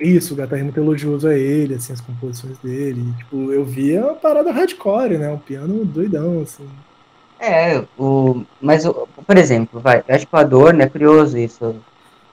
Isso, 0.00 0.32
o 0.32 0.36
Gattari 0.36 0.60
é 0.60 0.64
muito 0.64 0.78
elogioso 0.78 1.26
a 1.26 1.34
ele, 1.34 1.74
assim, 1.74 1.92
as 1.92 2.00
composições 2.00 2.56
dele. 2.58 3.00
E, 3.00 3.18
tipo, 3.18 3.52
eu 3.52 3.64
via 3.64 4.04
uma 4.04 4.14
parada 4.14 4.52
hardcore, 4.52 5.18
né? 5.18 5.28
Um 5.28 5.38
piano 5.38 5.84
doidão, 5.84 6.40
assim. 6.42 6.68
É, 7.40 7.82
o, 7.98 8.42
mas, 8.60 8.84
o, 8.84 9.06
por 9.26 9.36
exemplo, 9.38 9.80
vai, 9.80 10.02
eu 10.08 10.14
acho 10.14 10.26
que 10.26 10.34
o 10.34 10.38
Adorno 10.38 10.82
é 10.82 10.88
curioso 10.88 11.38
isso. 11.38 11.76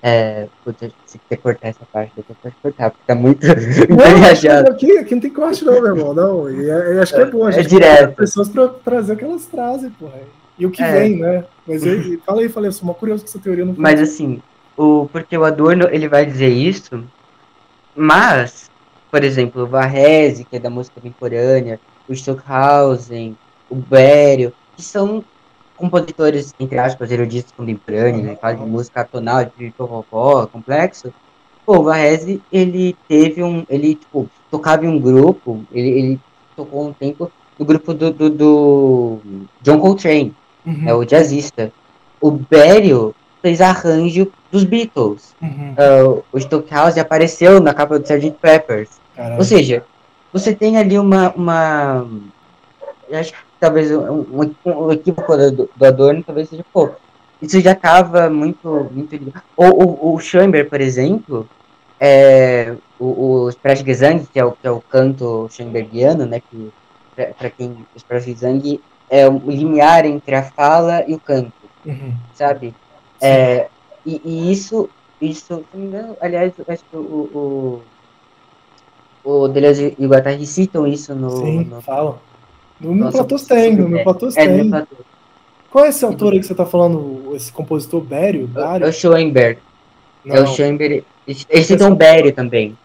É, 0.01 0.47
puta, 0.63 0.91
se 1.05 1.17
quiser 1.17 1.37
cortar 1.37 1.69
essa 1.69 1.85
parte 1.91 2.11
daqui, 2.15 2.33
pode 2.41 2.55
cortar, 2.61 2.91
porque 2.91 3.03
tá 3.07 3.15
muito 3.15 3.45
engajado. 3.89 4.69
aqui, 4.71 4.97
aqui 4.99 5.15
não 5.15 5.21
tem 5.21 5.31
corte, 5.31 5.65
não, 5.65 5.73
meu 5.81 5.95
irmão. 5.95 6.13
Não. 6.13 6.49
E 6.49 6.69
é- 6.69 6.93
eu 6.95 7.01
acho 7.01 7.13
que 7.15 7.21
é 7.21 7.25
bom 7.25 7.45
a 7.45 7.49
É 7.49 7.53
gente 7.53 7.69
direto. 7.69 7.97
colocar 7.97 8.15
pessoas 8.15 8.49
pra 8.49 8.67
trazer 8.67 9.13
o 9.13 9.17
que 9.17 9.23
elas 9.25 9.45
trazem, 9.47 9.89
porra. 9.91 10.19
E 10.59 10.65
o 10.65 10.71
que 10.71 10.81
É. 10.83 10.91
vem, 10.91 11.17
né? 11.19 11.43
Mas 11.67 11.83
eu, 11.85 12.19
fala 12.25 12.41
aí, 12.41 12.49
falei, 12.49 12.67
eu 12.69 12.71
sou 12.73 12.83
uma 12.87 12.93
curioso 12.93 13.23
com 13.23 13.29
essa 13.29 13.39
teoria 13.39 13.65
não 13.65 13.73
Mas 13.77 13.99
assim, 13.99 14.41
o, 14.77 15.07
porque 15.11 15.35
o 15.37 15.43
Adorno 15.43 15.87
ele 15.91 16.07
vai 16.07 16.25
dizer 16.25 16.49
isso, 16.49 17.03
mas, 17.95 18.69
por 19.11 19.23
exemplo, 19.23 19.63
o 19.63 19.67
Varese, 19.67 20.43
que 20.45 20.55
é 20.55 20.59
da 20.59 20.69
música 20.69 20.99
contemporânea, 21.01 21.79
o 22.07 22.13
Stockhausen, 22.13 23.35
o 23.69 23.75
Bério, 23.75 24.53
que 24.75 24.83
são 24.83 25.23
compositores, 25.77 26.53
entre 26.59 26.77
aspas, 26.77 27.11
eruditos 27.11 27.51
contemporâneos, 27.51 28.23
né, 28.23 28.37
fazem 28.39 28.65
música 28.65 29.01
atonal, 29.01 29.45
de 29.57 29.71
popopó, 29.71 30.47
complexo. 30.47 31.13
Pô, 31.65 31.79
o 31.79 31.83
Varese, 31.83 32.41
ele 32.51 32.95
teve 33.07 33.43
um, 33.43 33.65
ele, 33.69 33.95
tipo, 33.95 34.29
tocava 34.49 34.85
em 34.85 34.89
um 34.89 34.99
grupo, 34.99 35.65
ele, 35.71 35.89
ele 35.89 36.19
tocou 36.55 36.87
um 36.87 36.93
tempo 36.93 37.31
no 37.57 37.65
grupo 37.65 37.93
do, 37.93 38.11
do, 38.11 38.29
do 38.29 39.19
John 39.61 39.79
Coltrane, 39.79 40.33
Uhum, 40.65 40.89
é 40.89 40.93
o 40.95 41.05
jazzista. 41.05 41.71
O 42.19 42.31
Bério 42.31 43.13
fez 43.41 43.61
arranjo 43.61 44.31
dos 44.51 44.63
Beatles. 44.63 45.35
uhum. 45.41 45.75
Ah, 45.77 46.23
o 46.31 46.37
Stockhausen 46.39 47.01
apareceu 47.01 47.59
na 47.59 47.73
capa 47.73 47.99
do 47.99 48.03
Sgt. 48.03 48.31
Peppers. 48.41 48.89
Caralho. 49.15 49.37
Ou 49.37 49.43
seja, 49.43 49.85
você 50.33 50.53
tem 50.53 50.77
ali 50.77 50.97
uma. 50.97 51.31
uma 51.35 52.07
acho 53.13 53.31
que 53.31 53.39
talvez 53.59 53.91
um, 53.91 54.21
um, 54.21 54.55
um 54.65 54.91
equívoco 54.91 55.35
do, 55.37 55.69
do 55.75 55.85
Adorno 55.85 56.23
talvez 56.23 56.49
seja, 56.49 56.65
pô, 56.73 56.89
isso 57.41 57.59
já 57.59 57.73
estava 57.73 58.29
muito. 58.29 58.89
muito 58.91 59.33
ou, 59.55 59.83
o, 59.83 60.13
o 60.15 60.19
Schoenberg, 60.19 60.69
por 60.69 60.81
exemplo, 60.81 61.47
é, 61.99 62.75
o, 62.99 63.43
o 63.45 63.49
Sprechgesang, 63.49 64.25
que 64.31 64.39
é 64.39 64.45
o, 64.45 64.51
que 64.51 64.67
é 64.67 64.71
o 64.71 64.81
canto 64.81 65.47
schoenbergiano, 65.51 66.25
né? 66.25 66.39
Que, 66.39 66.71
para 67.37 67.49
quem. 67.49 67.71
O 67.93 67.97
Sprechgesang 67.97 68.81
é 69.09 69.27
o 69.27 69.37
limiar 69.49 70.05
entre 70.05 70.35
a 70.35 70.43
fala 70.43 71.03
e 71.07 71.13
o 71.13 71.19
canto 71.19 71.65
Uhum. 71.85 72.15
sabe? 72.33 72.73
É, 73.21 73.67
e, 74.05 74.21
e 74.25 74.51
isso, 74.51 74.89
isso, 75.21 75.45
se 75.45 75.53
não 75.53 75.65
me 75.73 75.85
engano, 75.87 76.17
aliás, 76.19 76.53
acho 76.67 76.83
que 76.83 76.97
o, 76.97 77.81
o, 79.23 79.23
o 79.23 79.47
Deleuze 79.47 79.95
e 79.97 80.05
o 80.05 80.09
Guattari 80.09 80.45
citam 80.45 80.87
isso 80.87 81.13
no. 81.13 81.29
Sim, 81.29 81.65
no 81.65 81.81
fala. 81.81 82.19
No 82.79 82.93
meu 82.93 83.11
Platôs 83.11 83.43
tem, 83.43 83.75
no 83.75 83.89
meu 83.89 83.99
é, 83.99 84.03
Platôs 84.03 84.35
é, 84.35 84.47
tem. 84.47 84.69
Platô. 84.69 84.95
Qual 85.71 85.85
é 85.85 85.89
esse 85.89 86.05
autor 86.05 86.33
aí 86.33 86.39
que 86.39 86.45
você 86.45 86.55
tá 86.55 86.65
falando? 86.65 87.35
Esse 87.35 87.51
compositor 87.51 88.01
Bério? 88.01 88.49
É 88.81 88.87
o 88.87 88.93
Schoenberg. 88.93 89.59
É 90.25 90.39
o 90.39 90.43
Não, 90.43 90.47
Schoenberg. 90.47 91.03
Eles 91.27 91.45
eles 91.49 91.65
citam 91.65 91.95
Bério 91.95 92.31
também. 92.31 92.77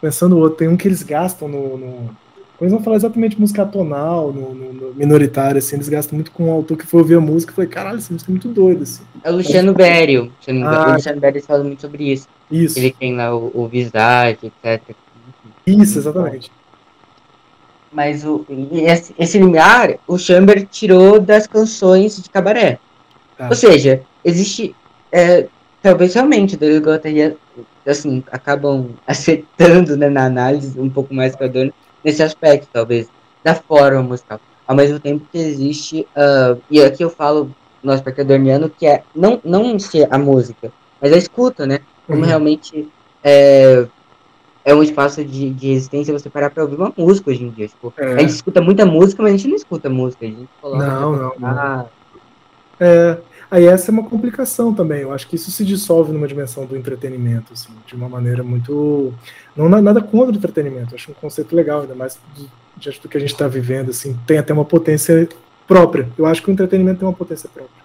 pensando 0.00 0.38
outro, 0.38 0.58
tem 0.58 0.68
um 0.68 0.76
que 0.76 0.88
eles 0.88 1.02
gastam 1.02 1.48
no. 1.48 1.78
no... 1.78 2.22
Eles 2.60 2.72
vão 2.72 2.82
falar 2.82 2.96
exatamente 2.96 3.40
música 3.40 3.66
tonal, 3.66 4.32
no, 4.32 4.54
no, 4.54 4.72
no 4.72 4.94
minoritário, 4.94 5.58
assim, 5.58 5.74
eles 5.74 5.88
gastam 5.88 6.14
muito 6.14 6.30
com 6.30 6.48
um 6.48 6.52
autor 6.52 6.76
que 6.76 6.86
foi 6.86 7.00
ouvir 7.00 7.16
a 7.16 7.20
música 7.20 7.52
e 7.52 7.56
falei, 7.56 7.68
caralho, 7.68 7.98
essa 7.98 8.12
música 8.12 8.30
é 8.30 8.32
muito 8.32 8.48
doida, 8.48 8.84
assim. 8.84 9.02
É 9.24 9.32
o 9.32 9.36
Luciano 9.36 9.74
Bério. 9.74 10.32
Não 10.46 10.54
engano. 10.54 10.76
Ah. 10.76 10.90
O 10.90 10.92
Luciano 10.94 11.20
Bério 11.20 11.42
fala 11.42 11.64
muito 11.64 11.80
sobre 11.80 12.12
isso. 12.12 12.28
Isso, 12.50 12.78
Ele 12.78 12.94
tem 12.96 13.16
lá 13.16 13.34
o, 13.34 13.50
o 13.52 13.66
Visage, 13.66 14.52
etc. 14.64 14.94
isso, 15.66 15.98
exatamente. 15.98 16.52
Mas 17.92 18.24
o, 18.24 18.44
esse, 18.72 19.14
esse 19.18 19.38
limiar, 19.38 19.96
o 20.06 20.16
Schoenberg 20.18 20.66
tirou 20.66 21.20
das 21.20 21.46
canções 21.46 22.22
de 22.22 22.30
cabaré. 22.30 22.78
Tá. 23.36 23.48
Ou 23.48 23.54
seja, 23.54 24.02
existe. 24.24 24.74
é, 25.10 25.46
talvez 25.82 26.14
realmente 26.14 26.56
e 26.60 26.78
Guattari 26.78 27.36
assim, 27.86 28.22
acabam 28.30 28.90
acertando 29.06 29.96
né, 29.96 30.08
na 30.08 30.24
análise 30.26 30.78
um 30.80 30.88
pouco 30.88 31.12
mais 31.14 31.34
que 31.36 31.42
o 31.42 31.46
Adorno 31.46 31.72
nesse 32.04 32.22
aspecto, 32.22 32.68
talvez, 32.72 33.08
da 33.44 33.54
forma 33.54 34.02
musical. 34.02 34.40
Ao 34.66 34.74
mesmo 34.76 34.98
tempo 34.98 35.26
que 35.30 35.38
existe. 35.38 36.06
ah, 36.16 36.56
e 36.70 36.80
aqui 36.82 37.02
eu 37.04 37.10
falo 37.10 37.50
no 37.82 37.92
aspecto 37.92 38.20
adorniano, 38.22 38.70
que 38.70 38.86
é 38.86 39.02
não, 39.14 39.40
não 39.44 39.78
ser 39.78 40.06
a 40.10 40.16
música, 40.18 40.72
mas 41.00 41.12
a 41.12 41.16
escuta, 41.16 41.66
né? 41.66 41.80
Como 42.06 42.20
Uhum. 42.20 42.26
realmente 42.26 42.88
é, 43.24 43.86
é 44.64 44.74
um 44.74 44.82
espaço 44.82 45.24
de, 45.24 45.50
de 45.50 45.72
resistência 45.74 46.12
você 46.16 46.30
parar 46.30 46.50
pra 46.50 46.62
ouvir 46.62 46.76
uma 46.76 46.92
música 46.96 47.30
hoje 47.30 47.42
em 47.44 47.50
dia. 47.50 47.68
Tipo, 47.68 47.92
É. 47.96 48.14
a 48.14 48.18
gente 48.20 48.30
escuta 48.30 48.60
muita 48.60 48.84
música, 48.86 49.22
mas 49.22 49.32
a 49.32 49.36
gente 49.36 49.48
não 49.48 49.56
escuta 49.56 49.88
música. 49.90 50.24
A 50.24 50.28
gente 50.28 50.48
coloca 50.60 50.86
Não, 50.86 51.16
não, 51.16 51.30
tocar. 51.30 51.86
É, 52.80 53.18
aí 53.50 53.64
essa 53.66 53.90
é 53.90 53.92
uma 53.92 54.04
complicação 54.04 54.72
também. 54.74 55.00
Eu 55.02 55.12
acho 55.12 55.28
que 55.28 55.36
isso 55.36 55.50
se 55.50 55.64
dissolve 55.64 56.12
numa 56.12 56.26
dimensão 56.28 56.64
do 56.66 56.76
entretenimento, 56.76 57.52
assim, 57.52 57.70
de 57.86 57.94
uma 57.94 58.08
maneira 58.08 58.42
muito. 58.42 59.12
Não 59.56 59.68
na- 59.68 59.82
nada 59.82 60.00
contra 60.00 60.32
o 60.32 60.36
entretenimento. 60.36 60.92
Eu 60.92 60.96
acho 60.96 61.10
um 61.10 61.14
conceito 61.14 61.54
legal, 61.54 61.82
ainda 61.82 61.94
mais 61.94 62.18
do- 62.36 62.48
diante 62.76 63.00
do 63.00 63.08
que 63.08 63.16
a 63.16 63.20
gente 63.20 63.32
está 63.32 63.46
vivendo, 63.48 63.90
assim, 63.90 64.18
tem 64.26 64.38
até 64.38 64.52
uma 64.52 64.64
potência 64.64 65.28
própria. 65.68 66.08
Eu 66.18 66.26
acho 66.26 66.42
que 66.42 66.50
o 66.50 66.52
entretenimento 66.52 67.00
tem 67.00 67.08
uma 67.08 67.14
potência 67.14 67.48
própria. 67.52 67.82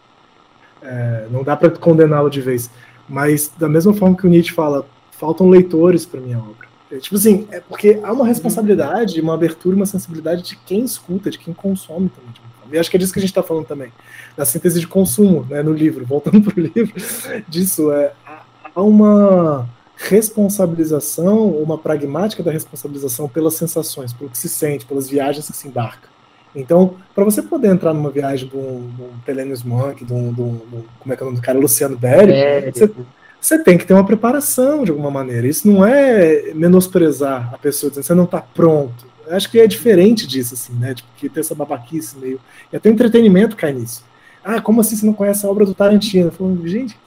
É, 0.81 1.27
não 1.31 1.43
dá 1.43 1.55
para 1.55 1.69
condená-lo 1.71 2.29
de 2.29 2.41
vez. 2.41 2.69
Mas 3.09 3.51
da 3.57 3.67
mesma 3.69 3.93
forma 3.93 4.15
que 4.15 4.25
o 4.25 4.29
Nietzsche 4.29 4.53
fala, 4.53 4.85
faltam 5.11 5.49
leitores 5.49 6.05
para 6.05 6.19
minha 6.19 6.37
obra. 6.37 6.66
É, 6.91 6.97
tipo 6.97 7.15
assim, 7.15 7.47
é 7.51 7.59
porque 7.59 7.99
há 8.03 8.13
uma 8.13 8.25
responsabilidade, 8.25 9.19
uma 9.19 9.33
abertura, 9.33 9.75
uma 9.75 9.85
sensibilidade 9.85 10.41
de 10.41 10.55
quem 10.55 10.83
escuta, 10.83 11.29
de 11.29 11.37
quem 11.37 11.53
consome 11.53 12.09
também. 12.09 12.31
E 12.71 12.77
acho 12.77 12.89
que 12.89 12.97
é 12.97 12.99
disso 12.99 13.13
que 13.13 13.19
a 13.19 13.21
gente 13.21 13.29
está 13.31 13.43
falando 13.43 13.65
também, 13.65 13.91
da 14.35 14.43
síntese 14.45 14.79
de 14.79 14.87
consumo, 14.87 15.45
né, 15.49 15.61
no 15.63 15.71
livro. 15.73 16.05
Voltando 16.05 16.41
para 16.51 16.59
o 16.59 16.61
livro, 16.63 16.93
disso 17.47 17.91
é 17.91 18.11
há- 18.25 18.81
uma 18.81 19.67
responsabilização, 19.95 21.47
uma 21.49 21.77
pragmática 21.77 22.43
da 22.43 22.51
responsabilização 22.51 23.27
pelas 23.27 23.55
sensações, 23.55 24.13
pelo 24.13 24.29
que 24.29 24.37
se 24.37 24.47
sente, 24.49 24.85
pelas 24.85 25.09
viagens 25.09 25.47
que 25.49 25.55
se 25.55 25.67
embarca. 25.67 26.07
Então, 26.55 26.95
para 27.13 27.23
você 27.23 27.41
poder 27.41 27.67
entrar 27.69 27.93
numa 27.93 28.09
viagem 28.09 28.47
de 28.47 28.55
um, 28.55 28.89
de 28.95 29.01
um 29.01 29.69
Monk, 29.69 30.03
de 30.05 30.13
um, 30.13 30.33
de 30.33 30.41
um- 30.41 30.57
de 30.57 30.75
um- 30.75 30.83
como 30.99 31.13
é 31.13 31.15
que 31.15 31.21
é 31.21 31.25
o 31.25 31.29
nome 31.29 31.39
do 31.39 31.43
cara, 31.43 31.59
Luciano 31.59 31.97
Berry, 31.97 32.31
você- 32.73 32.91
você 33.39 33.63
tem 33.63 33.77
que 33.77 33.85
ter 33.85 33.93
uma 33.93 34.05
preparação 34.05 34.83
de 34.83 34.91
alguma 34.91 35.11
maneira. 35.11 35.47
Isso 35.47 35.67
não 35.67 35.85
é 35.85 36.53
menosprezar 36.53 37.53
a 37.53 37.57
pessoa, 37.57 37.89
dizendo 37.89 38.05
você 38.05 38.13
não 38.13 38.23
está 38.23 38.41
pronto. 38.41 39.05
Eu 39.25 39.35
acho 39.35 39.49
que 39.49 39.59
é 39.59 39.67
diferente 39.67 40.25
disso, 40.25 40.53
assim, 40.53 40.73
né? 40.73 40.93
Tipo, 40.93 41.09
que 41.17 41.29
tem 41.29 41.41
essa 41.41 41.53
babaquice 41.53 42.17
meio. 42.17 42.39
E 42.71 42.75
até 42.75 42.89
entretenimento 42.89 43.55
cai 43.55 43.73
nisso. 43.73 44.03
Ah, 44.43 44.61
como 44.61 44.81
assim 44.81 44.95
você 44.95 45.05
não 45.05 45.13
conhece 45.13 45.45
a 45.45 45.49
obra 45.49 45.65
do 45.65 45.73
Tarantino? 45.73 46.31
Gente, 46.65 46.97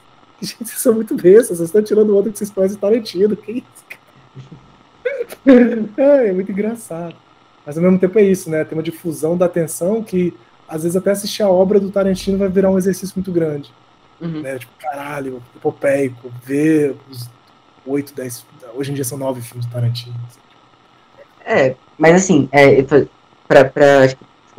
gente, 0.41 0.57
vocês 0.57 0.79
são 0.79 0.93
muito 0.93 1.15
bestas, 1.15 1.57
vocês 1.57 1.69
estão 1.69 1.81
tirando 1.81 2.15
onda 2.15 2.29
que 2.29 2.37
vocês 2.37 2.49
conhecem 2.49 2.77
Tarantino. 2.77 3.35
Que 3.35 3.51
isso, 3.51 3.85
cara? 3.89 4.01
é, 5.97 6.29
é 6.29 6.33
muito 6.33 6.51
engraçado. 6.51 7.15
Mas 7.65 7.77
ao 7.77 7.83
mesmo 7.83 7.99
tempo 7.99 8.17
é 8.19 8.23
isso, 8.23 8.49
né? 8.49 8.63
Tem 8.63 8.77
uma 8.77 8.83
difusão 8.83 9.35
da 9.35 9.45
atenção 9.45 10.03
que 10.03 10.33
às 10.67 10.83
vezes 10.83 10.95
até 10.95 11.11
assistir 11.11 11.43
a 11.43 11.49
obra 11.49 11.79
do 11.79 11.91
Tarantino 11.91 12.37
vai 12.37 12.47
virar 12.47 12.69
um 12.69 12.77
exercício 12.77 13.13
muito 13.15 13.31
grande 13.31 13.71
Uhum. 14.21 14.41
né? 14.41 14.59
Tipo, 14.59 14.71
caralho, 14.79 15.41
epopeico, 15.55 16.31
ver 16.43 16.95
os 17.09 17.29
8, 17.85 18.13
10. 18.13 18.45
Hoje 18.75 18.91
em 18.91 18.93
dia 18.93 19.03
são 19.03 19.17
nove 19.17 19.41
filmes 19.41 19.65
do 19.65 19.71
Tarantino. 19.71 20.15
assim. 20.27 20.39
É, 21.43 21.75
mas 21.97 22.15
assim, 22.15 22.47
é, 22.51 22.81
para 23.47 23.65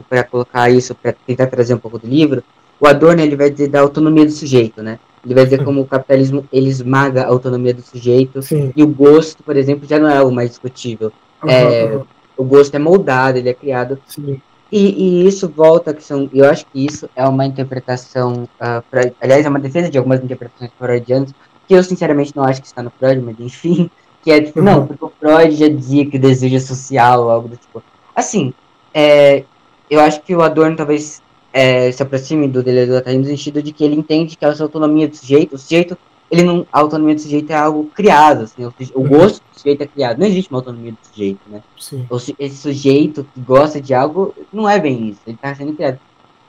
para 0.09 0.25
colocar 0.25 0.71
isso, 0.71 0.95
para 0.95 1.13
tentar 1.13 1.47
trazer 1.47 1.75
um 1.75 1.79
pouco 1.79 1.99
do 1.99 2.07
livro, 2.07 2.43
o 2.81 2.87
Adorno 2.87 3.23
ele 3.23 3.37
vai 3.37 3.51
dizer 3.51 3.69
da 3.69 3.81
autonomia 3.81 4.25
do 4.25 4.33
sujeito, 4.33 4.83
né? 4.83 4.99
Ele 5.25 5.35
vai 5.35 5.45
dizer 5.45 5.65
como 5.65 5.81
o 5.81 5.87
capitalismo 5.87 6.45
ele 6.53 6.69
esmaga 6.69 7.23
a 7.23 7.29
autonomia 7.29 7.73
do 7.73 7.83
sujeito 7.83 8.43
Sim. 8.43 8.73
e 8.75 8.83
o 8.83 8.89
gosto, 8.89 9.43
por 9.45 9.57
exemplo, 9.57 9.87
já 9.87 9.99
não 9.99 10.09
é 10.09 10.21
o 10.23 10.33
mais 10.33 10.51
discutível. 10.51 11.13
Aham, 11.43 11.53
É, 11.53 11.83
aham, 11.85 12.07
O 12.37 12.45
gosto 12.45 12.75
é 12.75 12.79
moldado, 12.79 13.39
ele 13.39 13.49
é 13.49 13.55
criado. 13.55 13.99
Sim. 14.07 14.41
E, 14.73 14.79
e, 14.79 15.29
isso 15.29 15.51
volta, 15.51 15.93
que 15.93 16.03
são, 16.03 16.31
eu 16.33 16.49
acho 16.49 16.64
que 16.64 16.83
isso 16.87 17.07
é 17.14 17.29
uma 17.29 17.45
interpretação, 17.45 18.49
uh, 18.59 18.83
pra, 18.91 19.12
aliás, 19.20 19.45
é 19.45 19.49
uma 19.49 19.61
defesa 19.61 19.91
de 19.91 19.99
algumas 19.99 20.25
interpretações 20.25 20.70
freudianas, 20.79 21.35
que 21.68 21.75
eu 21.75 21.85
sinceramente 21.85 22.35
não 22.35 22.43
acho 22.43 22.62
que 22.62 22.66
está 22.66 22.83
no 22.83 22.91
Freud, 22.91 23.20
mas 23.20 23.39
enfim, 23.39 23.91
que 24.23 24.31
é 24.31 24.41
tipo, 24.41 24.62
não, 24.62 24.87
porque 24.87 25.05
o 25.05 25.12
Freud 25.20 25.55
já 25.55 25.68
dizia 25.68 26.09
que 26.09 26.18
desejo 26.18 26.57
é 26.57 26.61
social, 26.61 27.29
algo 27.31 27.49
do 27.49 27.57
tipo. 27.57 27.83
Assim, 28.16 28.55
é, 28.95 29.45
eu 29.91 30.01
acho 30.01 30.23
que 30.23 30.35
o 30.35 30.41
Adorno 30.41 30.75
talvez 30.75 31.20
é, 31.53 31.93
se 31.93 32.03
aproxime 32.03 32.49
do 32.49 32.62
Deleuze 32.62 33.18
no 33.18 33.25
sentido 33.27 33.62
de 33.62 33.73
que 33.73 33.85
ele 33.85 33.95
entende 33.95 34.37
que 34.37 34.45
essa 34.45 34.62
autonomia 34.62 35.07
do 35.07 35.14
sujeito, 35.14 35.55
o 35.55 35.59
sujeito, 35.59 35.99
ele 36.33 36.45
não, 36.45 36.66
a 36.72 36.80
autonomia 36.80 37.14
do 37.14 37.20
sujeito 37.20 37.51
é 37.51 37.55
algo 37.55 37.91
criado, 37.95 38.45
assim, 38.45 38.64
o, 38.64 38.72
o 38.95 39.07
gosto 39.07 39.43
do 39.43 39.59
sujeito 39.59 39.83
é 39.83 39.87
criado, 39.87 40.18
não 40.18 40.26
existe 40.26 40.51
uma 40.51 40.61
autonomia 40.61 40.93
do 40.93 40.99
sujeito, 41.07 41.41
né? 41.47 41.62
Sim. 41.78 42.07
O, 42.09 42.16
esse 42.16 42.57
sujeito 42.57 43.26
que 43.35 43.41
gosta 43.41 43.78
de 43.78 43.93
algo 43.93 44.35
não 44.51 44.66
é 44.66 44.80
bem 44.80 45.11
isso, 45.11 45.20
ele 45.26 45.37
está 45.37 45.55
sendo 45.55 45.74
criado. 45.74 46.01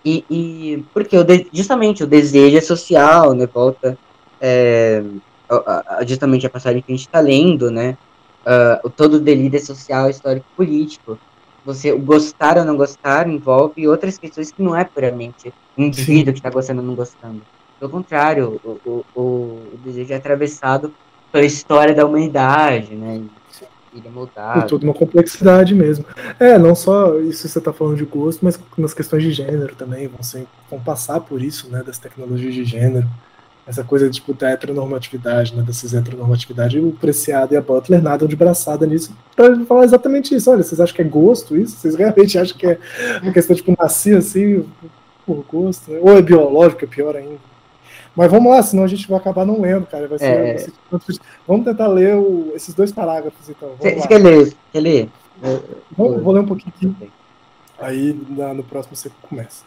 E, 0.06 0.24
e 0.30 0.86
porque 0.94 1.18
o 1.18 1.24
de, 1.26 1.48
justamente 1.52 2.02
o 2.02 2.08
desejo 2.08 2.58
é 2.58 2.62
social, 2.62 3.34
né? 3.34 3.46
Volta 3.46 3.98
é, 4.40 5.04
justamente 6.08 6.48
a 6.48 6.50
passagem 6.50 6.82
que 6.82 6.92
a 6.92 6.96
gente 6.96 7.06
está 7.06 7.20
lendo, 7.20 7.70
né? 7.70 7.98
Uh, 8.46 8.90
todo 8.90 9.16
o 9.16 9.20
delírio 9.20 9.58
é 9.58 9.60
social, 9.60 10.10
histórico, 10.10 10.46
político 10.56 11.18
você 11.66 11.94
gostar 11.94 12.58
ou 12.58 12.66
não 12.66 12.76
gostar 12.76 13.28
envolve 13.28 13.88
outras 13.88 14.18
questões 14.18 14.52
que 14.52 14.62
não 14.62 14.76
é 14.76 14.84
puramente 14.84 15.54
o 15.78 15.82
indivíduo 15.82 16.34
que 16.34 16.40
está 16.40 16.50
gostando 16.50 16.82
ou 16.82 16.88
não 16.88 16.96
gostando. 16.96 17.42
Pelo 17.84 17.92
contrário, 17.92 18.62
o, 18.64 19.04
o, 19.14 19.22
o, 19.22 19.60
desejo 19.84 20.14
é 20.14 20.16
atravessado 20.16 20.94
pela 21.30 21.44
história 21.44 21.94
da 21.94 22.06
humanidade, 22.06 22.96
né? 22.96 23.22
Ele 23.94 24.08
é 24.08 24.10
moldado. 24.10 24.60
Tem 24.62 24.70
toda 24.70 24.86
uma 24.86 24.94
complexidade 24.94 25.76
mesmo. 25.76 26.06
É, 26.40 26.58
não 26.58 26.76
só 26.76 27.20
isso 27.20 27.46
você 27.46 27.60
está 27.60 27.74
falando 27.74 27.98
de 27.98 28.06
gosto, 28.06 28.40
mas 28.42 28.58
nas 28.78 28.94
questões 28.94 29.24
de 29.24 29.34
gênero 29.34 29.76
também, 29.76 30.08
vão, 30.08 30.24
ser, 30.24 30.48
vão 30.72 30.80
passar 30.80 31.20
por 31.20 31.42
isso, 31.42 31.70
né, 31.70 31.84
das 31.86 32.00
tecnologias 32.00 32.54
de 32.54 32.64
gênero 32.64 33.06
essa 33.68 33.84
coisa 33.84 34.10
tipo, 34.10 34.34
da 34.34 34.52
heteronormatividade, 34.52 35.54
né, 35.54 35.62
dessas 35.62 35.94
heteronormatividade, 35.94 36.80
o 36.80 36.94
Preciado 36.94 37.54
e 37.54 37.58
a 37.58 37.62
Butler 37.62 38.02
nadam 38.02 38.30
de 38.30 38.36
braçada 38.38 38.86
nisso 38.86 39.14
para 39.36 39.60
falar 39.66 39.84
exatamente 39.84 40.34
isso. 40.34 40.50
Olha, 40.50 40.64
vocês 40.64 40.80
acham 40.80 40.96
que 40.96 41.02
é 41.02 41.06
gosto 41.06 41.58
isso? 41.58 41.76
Vocês 41.76 41.96
realmente 41.96 42.38
acham 42.38 42.58
que 42.58 42.66
é 42.66 42.80
uma 43.22 43.34
questão 43.34 43.54
tipo 43.54 43.76
nascer 43.78 44.16
assim 44.16 44.66
por 45.26 45.44
gosto? 45.52 45.92
Né? 45.92 46.00
Ou 46.02 46.18
é 46.18 46.22
biológico, 46.22 46.86
é 46.86 46.88
pior 46.88 47.18
ainda. 47.18 47.53
Mas 48.16 48.30
vamos 48.30 48.52
lá, 48.52 48.62
senão 48.62 48.84
a 48.84 48.88
gente 48.88 49.08
vai 49.08 49.18
acabar 49.18 49.46
não 49.46 49.60
lendo, 49.60 49.88
cara. 49.88 50.08
Vai 50.08 50.20
ser, 50.20 50.26
é... 50.26 50.54
vai 50.92 51.00
ser... 51.02 51.20
Vamos 51.48 51.66
tentar 51.66 51.88
ler 51.88 52.16
o... 52.16 52.52
esses 52.56 52.74
dois 52.74 52.92
parágrafos, 52.92 53.50
então. 53.50 53.72
Você 53.80 54.08
quer 54.08 54.20
ler? 54.20 54.54
Quer 54.72 54.80
ler? 54.80 55.10
Vou, 55.96 56.22
vou 56.22 56.34
ler 56.34 56.42
um 56.42 56.46
pouquinho 56.46 56.96
aqui. 56.96 57.12
Aí 57.80 58.14
no 58.38 58.64
próximo 58.64 58.96
você 58.96 59.12
começa. 59.28 59.66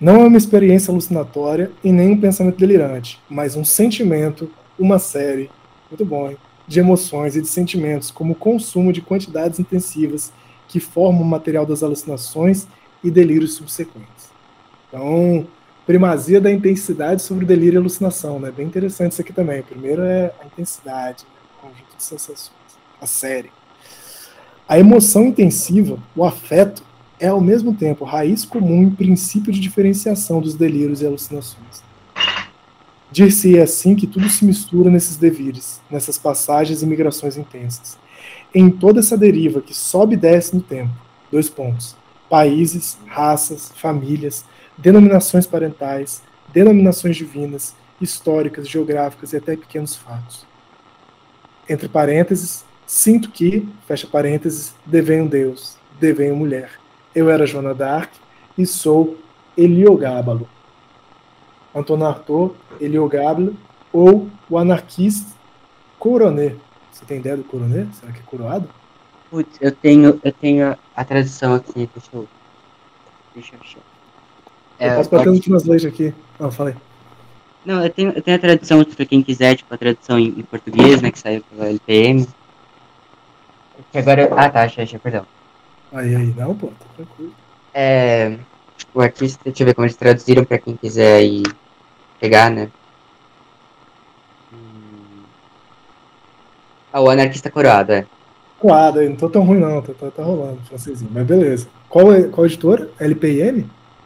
Não 0.00 0.22
é 0.22 0.26
uma 0.26 0.38
experiência 0.38 0.90
alucinatória 0.90 1.70
e 1.84 1.92
nem 1.92 2.12
um 2.12 2.20
pensamento 2.20 2.56
delirante, 2.56 3.20
mas 3.28 3.54
um 3.54 3.64
sentimento, 3.64 4.50
uma 4.78 4.98
série, 4.98 5.50
muito 5.88 6.04
bom, 6.04 6.30
hein? 6.30 6.36
de 6.66 6.80
emoções 6.80 7.36
e 7.36 7.42
de 7.42 7.48
sentimentos, 7.48 8.10
como 8.10 8.32
o 8.32 8.36
consumo 8.36 8.92
de 8.92 9.00
quantidades 9.00 9.60
intensivas 9.60 10.32
que 10.68 10.80
formam 10.80 11.22
o 11.22 11.26
material 11.26 11.66
das 11.66 11.82
alucinações 11.82 12.66
e 13.04 13.10
delírios 13.10 13.54
subsequentes. 13.54 14.30
Então, 14.88 15.46
primazia 15.86 16.40
da 16.40 16.50
intensidade 16.50 17.22
sobre 17.22 17.44
o 17.44 17.46
delírio 17.46 17.78
e 17.78 17.80
alucinação, 17.80 18.38
né? 18.38 18.50
Bem 18.50 18.66
interessante 18.66 19.12
isso 19.12 19.20
aqui 19.20 19.32
também. 19.32 19.62
Primeiro 19.62 20.02
é 20.02 20.32
a 20.40 20.46
intensidade, 20.46 21.24
né? 21.24 21.40
o 21.58 21.66
conjunto 21.66 21.96
de 21.96 22.02
sensações, 22.02 22.50
a 23.00 23.06
série. 23.06 23.50
A 24.68 24.78
emoção 24.78 25.26
intensiva, 25.26 25.98
o 26.14 26.24
afeto, 26.24 26.82
é 27.18 27.28
ao 27.28 27.40
mesmo 27.40 27.74
tempo 27.74 28.04
raiz 28.04 28.44
comum 28.44 28.88
e 28.88 28.90
princípio 28.90 29.52
de 29.52 29.60
diferenciação 29.60 30.40
dos 30.40 30.54
delírios 30.54 31.02
e 31.02 31.06
alucinações. 31.06 31.82
Dir-se 33.12 33.60
assim 33.60 33.94
que 33.94 34.06
tudo 34.06 34.28
se 34.28 34.44
mistura 34.44 34.90
nesses 34.90 35.16
devires, 35.16 35.80
nessas 35.90 36.16
passagens 36.18 36.82
e 36.82 36.86
migrações 36.86 37.36
intensas. 37.36 37.98
Em 38.54 38.70
toda 38.70 39.00
essa 39.00 39.16
deriva 39.16 39.60
que 39.60 39.74
sobe 39.74 40.14
e 40.14 40.16
desce 40.16 40.56
no 40.56 40.62
tempo. 40.62 40.92
Dois 41.30 41.50
pontos. 41.50 41.94
Países, 42.30 42.98
raças, 43.06 43.70
famílias, 43.76 44.44
denominações 44.82 45.46
parentais, 45.46 46.22
denominações 46.52 47.16
divinas, 47.16 47.74
históricas, 48.00 48.68
geográficas 48.68 49.32
e 49.32 49.36
até 49.38 49.56
pequenos 49.56 49.96
fatos. 49.96 50.44
Entre 51.68 51.88
parênteses, 51.88 52.64
sinto 52.86 53.30
que, 53.30 53.66
fecha 53.86 54.06
parênteses, 54.06 54.74
devenho 54.84 55.28
Deus, 55.28 55.78
devenho 55.98 56.36
mulher 56.36 56.82
eu 57.14 57.28
era 57.30 57.46
Joana 57.46 57.74
d'Arc 57.74 58.10
e 58.56 58.66
sou 58.66 59.18
Heliogábalo. 59.56 60.48
Antônio 61.74 62.06
Arthur, 62.06 62.54
Heliogábalo, 62.80 63.56
ou 63.92 64.28
o 64.48 64.58
anarquista 64.58 65.32
Coronet. 65.98 66.56
Você 66.90 67.04
tem 67.04 67.18
ideia 67.18 67.36
do 67.36 67.44
Coronet? 67.44 67.94
Será 67.94 68.12
que 68.12 68.20
é 68.20 68.22
coroado? 68.22 68.68
Putz, 69.30 69.58
eu 69.60 69.72
tenho, 69.72 70.20
eu 70.22 70.32
tenho 70.32 70.76
a 70.94 71.04
tradução 71.04 71.54
aqui, 71.54 71.88
deixa 71.94 72.10
eu. 72.12 72.28
Deixa 73.34 73.54
eu 73.54 73.60
achar. 73.60 73.91
É, 74.82 74.88
eu 74.90 74.96
posso 74.96 75.10
botar 75.10 75.30
no 75.30 75.40
translate 75.40 75.86
aqui. 75.86 76.12
Ah, 76.40 76.50
falei. 76.50 76.74
Não, 77.64 77.84
eu 77.84 77.88
tenho, 77.88 78.10
eu 78.10 78.20
tenho 78.20 78.36
a 78.36 78.40
tradução 78.40 78.84
para 78.84 79.06
quem 79.06 79.22
quiser, 79.22 79.54
tipo, 79.54 79.72
a 79.72 79.78
tradução 79.78 80.18
em, 80.18 80.26
em, 80.26 80.42
português, 80.42 81.00
né, 81.00 81.12
que 81.12 81.20
saiu 81.20 81.44
pela 81.48 81.68
LPM. 81.68 82.26
Que 83.92 83.98
agora. 83.98 84.28
Ah, 84.36 84.50
tá, 84.50 84.64
achei, 84.64 84.82
achei, 84.82 84.98
perdão. 84.98 85.24
Aí, 85.92 86.16
aí, 86.16 86.34
não, 86.36 86.56
pô, 86.56 86.66
tá 86.66 86.86
tranquilo. 86.96 87.32
É, 87.72 88.36
o 88.92 89.00
artista, 89.00 89.40
deixa 89.44 89.62
eu 89.62 89.66
ver 89.66 89.74
como 89.74 89.86
eles 89.86 89.96
traduziram 89.96 90.44
pra 90.44 90.58
quem 90.58 90.74
quiser 90.74 91.18
aí 91.18 91.44
pegar, 92.18 92.50
né? 92.50 92.68
Ah, 96.92 97.00
o 97.00 97.08
anarquista 97.08 97.50
coroado, 97.52 97.92
é. 97.92 98.06
Coroado, 98.58 99.00
não 99.00 99.14
tô 99.14 99.30
tão 99.30 99.44
ruim 99.44 99.60
não, 99.60 99.80
tá, 99.80 99.92
tá, 99.94 100.10
tá 100.10 100.24
rolando, 100.24 100.60
francesinho, 100.62 101.10
mas 101.14 101.24
beleza. 101.24 101.68
Qual, 101.88 102.12
é, 102.12 102.24
qual 102.24 102.46
editora? 102.46 102.90
LPM? 102.98 103.64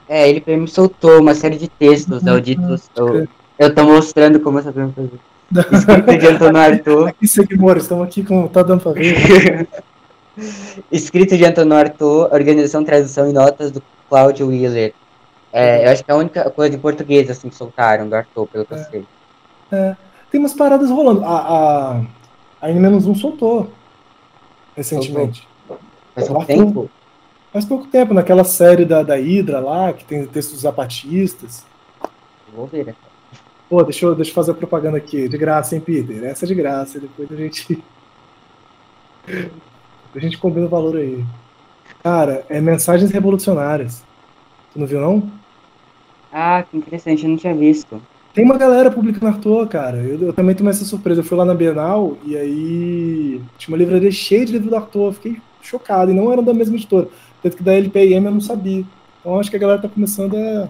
É, 0.08 0.24
a 0.24 0.28
LPM 0.28 0.68
soltou 0.68 1.20
uma 1.20 1.34
série 1.34 1.56
de 1.56 1.68
textos 1.68 2.26
auditos. 2.26 2.88
Eu, 2.94 3.26
eu 3.58 3.74
tô 3.74 3.84
mostrando 3.84 4.38
como 4.40 4.58
essa 4.58 4.72
pergunta 4.72 5.02
Escrito 5.52 6.18
de 6.18 6.26
Antônio 6.26 6.60
Arthur. 6.60 7.08
Aqui, 7.08 7.28
seguidores, 7.28 7.82
estamos 7.84 8.06
aqui 8.06 8.24
com. 8.24 8.48
Tá 8.48 8.62
dando 8.62 8.82
pra 8.82 8.92
ver. 8.92 9.68
Escrito 10.90 11.36
de 11.36 11.44
Antônio 11.44 11.74
Arthur, 11.74 12.28
Organização, 12.32 12.84
Tradução 12.84 13.28
e 13.30 13.32
Notas 13.32 13.70
do 13.70 13.82
Cláudio 14.08 14.48
Wheeler. 14.48 14.92
É, 15.52 15.86
eu 15.86 15.92
acho 15.92 16.04
que 16.04 16.10
é 16.10 16.14
a 16.14 16.16
única 16.16 16.50
coisa 16.50 16.76
em 16.76 16.78
português 16.78 17.30
assim 17.30 17.48
que 17.48 17.54
soltaram 17.54 18.08
do 18.08 18.14
Arthur, 18.14 18.46
pelo 18.48 18.66
que 18.66 18.74
eu 18.74 18.78
é. 18.78 18.84
sei. 18.84 19.06
É, 19.72 19.96
tem 20.30 20.40
umas 20.40 20.52
paradas 20.52 20.90
rolando. 20.90 21.24
A, 21.24 21.38
a, 21.38 22.00
a 22.60 22.70
N-1 22.70 23.16
soltou 23.16 23.70
recentemente. 24.76 25.48
Faz 26.14 26.28
pouco 26.28 26.44
tempo? 26.44 26.90
Faz 27.56 27.64
pouco 27.64 27.86
tempo, 27.86 28.12
naquela 28.12 28.44
série 28.44 28.84
da, 28.84 29.02
da 29.02 29.14
Hydra 29.16 29.60
lá, 29.60 29.90
que 29.90 30.04
tem 30.04 30.26
textos 30.26 30.60
zapatistas. 30.60 31.64
Vou 32.54 32.66
ver? 32.66 32.94
Pô, 33.66 33.82
deixa 33.82 34.04
eu, 34.04 34.14
deixa 34.14 34.30
eu 34.30 34.34
fazer 34.34 34.50
a 34.50 34.54
propaganda 34.54 34.98
aqui. 34.98 35.26
De 35.26 35.38
graça, 35.38 35.74
hein, 35.74 35.80
Peter? 35.80 36.22
Essa 36.24 36.44
é 36.44 36.48
de 36.48 36.54
graça. 36.54 37.00
Depois 37.00 37.32
a 37.32 37.34
gente. 37.34 37.82
A 40.14 40.18
gente 40.18 40.36
combina 40.36 40.66
o 40.66 40.68
valor 40.68 40.96
aí. 40.96 41.24
Cara, 42.02 42.44
é 42.50 42.60
mensagens 42.60 43.10
revolucionárias. 43.10 44.02
Tu 44.72 44.78
não 44.78 44.86
viu, 44.86 45.00
não? 45.00 45.30
Ah, 46.30 46.62
que 46.62 46.76
interessante, 46.76 47.24
eu 47.24 47.30
não 47.30 47.36
tinha 47.38 47.54
visto. 47.54 48.02
Tem 48.34 48.44
uma 48.44 48.58
galera 48.58 48.90
publicando 48.90 49.28
Arthur, 49.28 49.66
cara. 49.66 49.96
Eu, 49.96 50.26
eu, 50.26 50.32
também 50.34 50.54
tomei 50.54 50.72
essa 50.72 50.84
surpresa. 50.84 51.20
Eu 51.20 51.24
fui 51.24 51.38
lá 51.38 51.44
na 51.44 51.54
Bienal 51.54 52.18
e 52.22 52.36
aí 52.36 53.40
tinha 53.56 53.74
uma 53.74 53.78
livraria 53.78 54.10
cheia 54.10 54.44
de 54.44 54.52
livros 54.52 54.70
do 54.70 54.76
Arthur. 54.76 55.14
Fiquei 55.14 55.38
chocado. 55.62 56.10
E 56.10 56.14
não 56.14 56.32
eram 56.32 56.44
da 56.44 56.54
mesma 56.54 56.76
editora. 56.76 57.08
Tanto 57.46 57.58
que 57.58 57.62
da 57.62 57.74
LPM 57.74 58.26
eu 58.26 58.32
não 58.32 58.40
sabia. 58.40 58.84
Então 59.20 59.38
acho 59.38 59.48
que 59.48 59.54
a 59.54 59.60
galera 59.60 59.80
tá 59.80 59.88
começando 59.88 60.36
a 60.36 60.68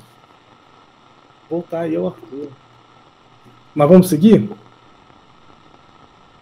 voltar 1.48 1.80
aí 1.80 1.96
ao 1.96 2.08
Arthur. 2.08 2.48
Mas 3.74 3.88
vamos 3.88 4.10
seguir? 4.10 4.50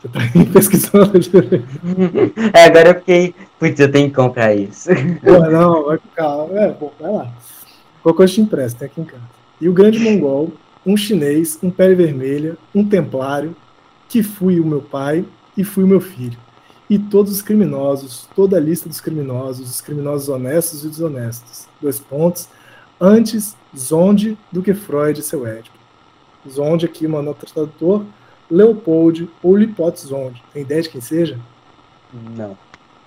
Você 0.00 0.08
tá 0.08 0.18
pesquisando. 0.52 1.12
é, 2.52 2.64
agora 2.64 2.88
eu 2.88 2.94
fiquei. 2.96 3.32
Putz, 3.60 3.78
eu 3.78 3.92
tenho 3.92 4.08
que 4.08 4.16
comprar 4.16 4.52
isso. 4.56 4.88
Pô, 5.22 5.38
não, 5.48 5.84
vai 5.84 5.98
com 5.98 6.08
calma. 6.08 6.58
É, 6.58 6.72
pô, 6.72 6.90
vai 6.98 7.12
lá. 7.12 7.32
Qual 8.02 8.12
coisa 8.12 8.32
te 8.32 8.40
empresta, 8.40 8.80
tem 8.80 8.86
aqui 8.86 9.00
em 9.02 9.04
casa. 9.04 9.22
E 9.60 9.68
o 9.68 9.72
grande 9.72 10.00
mongol, 10.00 10.52
um 10.84 10.96
chinês, 10.96 11.56
um 11.62 11.70
pele 11.70 11.94
vermelha, 11.94 12.58
um 12.74 12.84
templário, 12.84 13.54
que 14.08 14.20
fui 14.20 14.58
o 14.58 14.66
meu 14.66 14.82
pai 14.82 15.24
e 15.56 15.62
fui 15.62 15.84
o 15.84 15.86
meu 15.86 16.00
filho. 16.00 16.43
E 16.94 16.98
todos 17.00 17.32
os 17.32 17.42
criminosos, 17.42 18.28
toda 18.36 18.56
a 18.56 18.60
lista 18.60 18.88
dos 18.88 19.00
criminosos, 19.00 19.68
os 19.68 19.80
criminosos 19.80 20.28
honestos 20.28 20.84
e 20.84 20.88
desonestos. 20.88 21.66
Dois 21.82 21.98
pontos. 21.98 22.48
Antes 23.00 23.56
Zonde 23.76 24.38
do 24.52 24.62
que 24.62 24.72
Freud 24.72 25.18
e 25.18 25.22
seu 25.24 25.44
Édipo. 25.44 25.76
Zonde 26.48 26.86
aqui, 26.86 27.04
uma 27.04 27.20
nota 27.20 27.46
tradutor, 27.52 28.04
Leopold 28.48 29.28
ou 29.42 29.56
Lipotzonde. 29.56 30.40
Tem 30.52 30.62
ideia 30.62 30.82
de 30.82 30.88
quem 30.88 31.00
seja? 31.00 31.36
Não. 32.36 32.56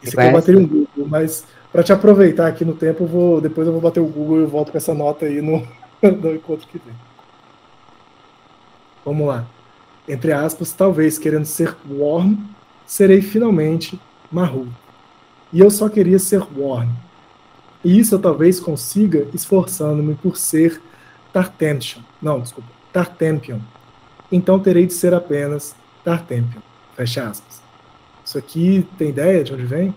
Esse 0.03 0.19
aqui 0.19 0.27
eu 0.27 0.33
bateria 0.33 0.59
um 0.59 0.67
Google, 0.67 1.07
mas 1.07 1.45
Para 1.71 1.81
te 1.81 1.93
aproveitar 1.93 2.47
aqui 2.47 2.65
no 2.65 2.73
tempo, 2.73 3.05
eu 3.05 3.07
vou, 3.07 3.39
depois 3.39 3.67
eu 3.67 3.71
vou 3.71 3.81
bater 3.81 4.01
o 4.01 4.05
Google 4.05 4.39
e 4.39 4.41
eu 4.41 4.49
volto 4.49 4.73
com 4.73 4.77
essa 4.77 4.93
nota 4.93 5.25
aí 5.25 5.41
no, 5.41 5.65
no 6.03 6.35
encontro 6.35 6.67
que 6.67 6.77
vem. 6.77 6.95
Vamos 9.05 9.27
lá. 9.29 9.47
Entre 10.09 10.33
aspas, 10.33 10.73
talvez 10.73 11.17
querendo 11.17 11.45
ser 11.45 11.73
Worm, 11.89 12.35
serei 12.87 13.21
finalmente 13.21 13.99
Mahu. 14.31 14.67
E 15.53 15.59
eu 15.59 15.69
só 15.69 15.87
queria 15.89 16.17
ser 16.17 16.41
Worm. 16.57 16.89
E 17.83 17.99
isso 17.99 18.15
eu 18.15 18.19
talvez 18.19 18.59
consiga 18.59 19.27
esforçando-me 19.33 20.15
por 20.15 20.37
ser 20.37 20.81
Tartempion. 21.31 22.01
Não, 22.21 22.39
desculpa, 22.39 22.69
Tartempion. 22.91 23.59
Então 24.31 24.59
terei 24.59 24.87
de 24.87 24.93
ser 24.93 25.13
apenas 25.13 25.75
Tartempion. 26.03 26.61
Fecha 26.95 27.27
aspas. 27.27 27.61
Isso 28.25 28.37
aqui 28.37 28.87
tem 28.97 29.09
ideia 29.09 29.43
de 29.43 29.53
onde 29.53 29.65
vem? 29.65 29.93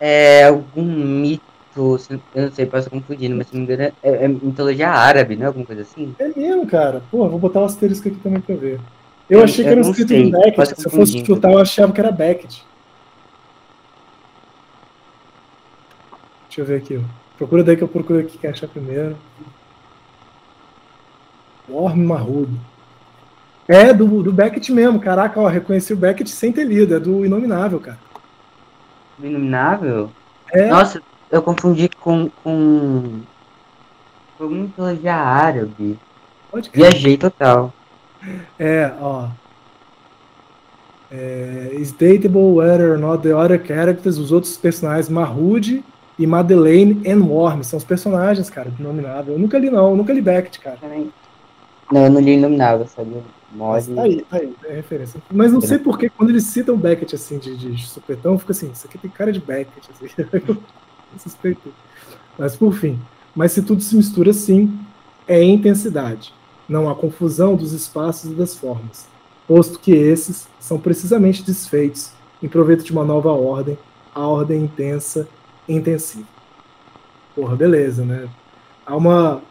É 0.00 0.44
algum 0.44 0.82
mito, 0.82 1.42
eu 1.76 2.42
não 2.42 2.52
sei, 2.52 2.66
posso 2.66 2.90
confundindo, 2.90 3.36
mas 3.36 3.46
se 3.46 3.54
não 3.54 3.64
me 3.64 3.72
engano 3.72 3.92
é, 4.02 4.24
é 4.24 4.28
mitologia 4.28 4.90
árabe, 4.90 5.36
não 5.36 5.44
é 5.44 5.46
alguma 5.46 5.64
coisa 5.64 5.82
assim? 5.82 6.12
É 6.18 6.28
mesmo, 6.28 6.66
cara. 6.66 7.02
Pô, 7.08 7.28
vou 7.28 7.38
botar 7.38 7.60
o 7.60 7.64
asterisco 7.64 8.08
aqui 8.08 8.18
também 8.18 8.40
pra 8.40 8.56
ver. 8.56 8.80
Eu, 9.32 9.38
eu 9.38 9.44
achei 9.44 9.64
que 9.64 9.70
era 9.70 9.80
escrito 9.80 10.08
sei, 10.08 10.30
do 10.30 10.38
Beckett. 10.38 10.78
Se 10.78 10.86
eu 10.86 10.90
fosse 10.90 11.24
chutar, 11.24 11.52
eu 11.52 11.58
achava 11.58 11.90
que 11.90 11.98
era 11.98 12.12
Beckett. 12.12 12.62
Deixa 16.44 16.60
eu 16.60 16.66
ver 16.66 16.76
aqui. 16.76 16.98
Ó. 16.98 17.02
Procura 17.38 17.64
daí 17.64 17.74
que 17.74 17.82
eu 17.82 17.88
procuro 17.88 18.18
aqui 18.18 18.36
quem 18.36 18.50
achar 18.50 18.68
primeiro. 18.68 19.16
Orme 21.66 22.04
Marrudo. 22.04 22.60
É, 23.66 23.94
do, 23.94 24.22
do 24.22 24.30
Beckett 24.30 24.70
mesmo. 24.70 25.00
Caraca, 25.00 25.40
ó, 25.40 25.48
reconheci 25.48 25.94
o 25.94 25.96
Beckett 25.96 26.28
sem 26.28 26.52
ter 26.52 26.64
lido. 26.64 26.94
É 26.94 27.00
do 27.00 27.24
Inominável, 27.24 27.80
cara. 27.80 27.98
Do 29.16 29.26
Inominável? 29.26 30.10
É. 30.52 30.66
Nossa, 30.68 31.00
eu 31.30 31.40
confundi 31.40 31.88
com. 31.88 32.28
com. 32.44 33.22
mitologia 34.38 35.14
árabe. 35.14 35.98
Pode 36.50 36.68
Viajei 36.68 37.16
total. 37.16 37.72
É, 38.58 38.92
ó. 39.00 39.28
É, 41.10 41.72
is 41.76 41.92
dateable 41.92 42.54
whether 42.54 42.90
or 42.90 42.98
not 42.98 43.22
the 43.22 43.34
other 43.34 43.62
characters, 43.62 44.16
os 44.16 44.32
outros 44.32 44.56
personagens, 44.56 45.10
Mahud 45.10 45.84
e 46.18 46.26
Madeleine 46.26 47.02
and 47.06 47.22
Worm, 47.24 47.62
são 47.62 47.76
os 47.76 47.84
personagens, 47.84 48.48
cara, 48.48 48.70
do 48.70 48.80
Inominável. 48.80 49.34
Eu 49.34 49.38
nunca 49.38 49.58
li, 49.58 49.68
não, 49.68 49.90
eu 49.90 49.96
nunca 49.96 50.12
li 50.12 50.22
Beckett, 50.22 50.58
cara. 50.58 50.78
Não, 51.90 52.04
eu 52.04 52.10
não 52.10 52.20
li 52.20 52.32
Inominável, 52.32 52.86
sabe? 52.86 53.16
Mod... 53.52 53.94
Tá 53.94 54.02
aí, 54.02 54.22
tá 54.22 54.36
aí, 54.38 54.54
é 54.64 54.74
referência. 54.76 55.20
Mas 55.30 55.52
não 55.52 55.60
sei 55.60 55.78
por 55.78 55.98
que 55.98 56.08
quando 56.08 56.30
eles 56.30 56.44
citam 56.44 56.78
Beckett 56.78 57.14
assim 57.14 57.38
de, 57.38 57.54
de 57.56 57.86
supetão, 57.86 58.38
fica 58.38 58.52
assim, 58.52 58.70
isso 58.70 58.86
aqui 58.86 58.96
tem 58.96 59.10
cara 59.10 59.30
de 59.30 59.40
Beckett, 59.40 59.90
assim. 59.92 60.06
eu 60.16 60.56
suspeito. 61.18 61.74
Mas 62.38 62.56
por 62.56 62.72
fim. 62.72 62.98
Mas 63.34 63.52
se 63.52 63.60
tudo 63.62 63.82
se 63.82 63.94
mistura 63.94 64.30
assim, 64.30 64.74
é 65.28 65.42
intensidade 65.42 66.32
não 66.72 66.88
há 66.88 66.94
confusão 66.94 67.54
dos 67.54 67.72
espaços 67.72 68.32
e 68.32 68.34
das 68.34 68.56
formas, 68.56 69.06
posto 69.46 69.78
que 69.78 69.92
esses 69.92 70.48
são 70.58 70.78
precisamente 70.78 71.44
desfeitos 71.44 72.10
em 72.42 72.48
proveito 72.48 72.82
de 72.82 72.90
uma 72.90 73.04
nova 73.04 73.30
ordem, 73.30 73.78
a 74.14 74.26
ordem 74.26 74.64
intensa 74.64 75.28
e 75.68 75.74
intensiva. 75.74 76.26
Porra, 77.36 77.54
beleza, 77.54 78.04
né? 78.04 78.28
Há 78.84 78.96
uma 78.96 79.42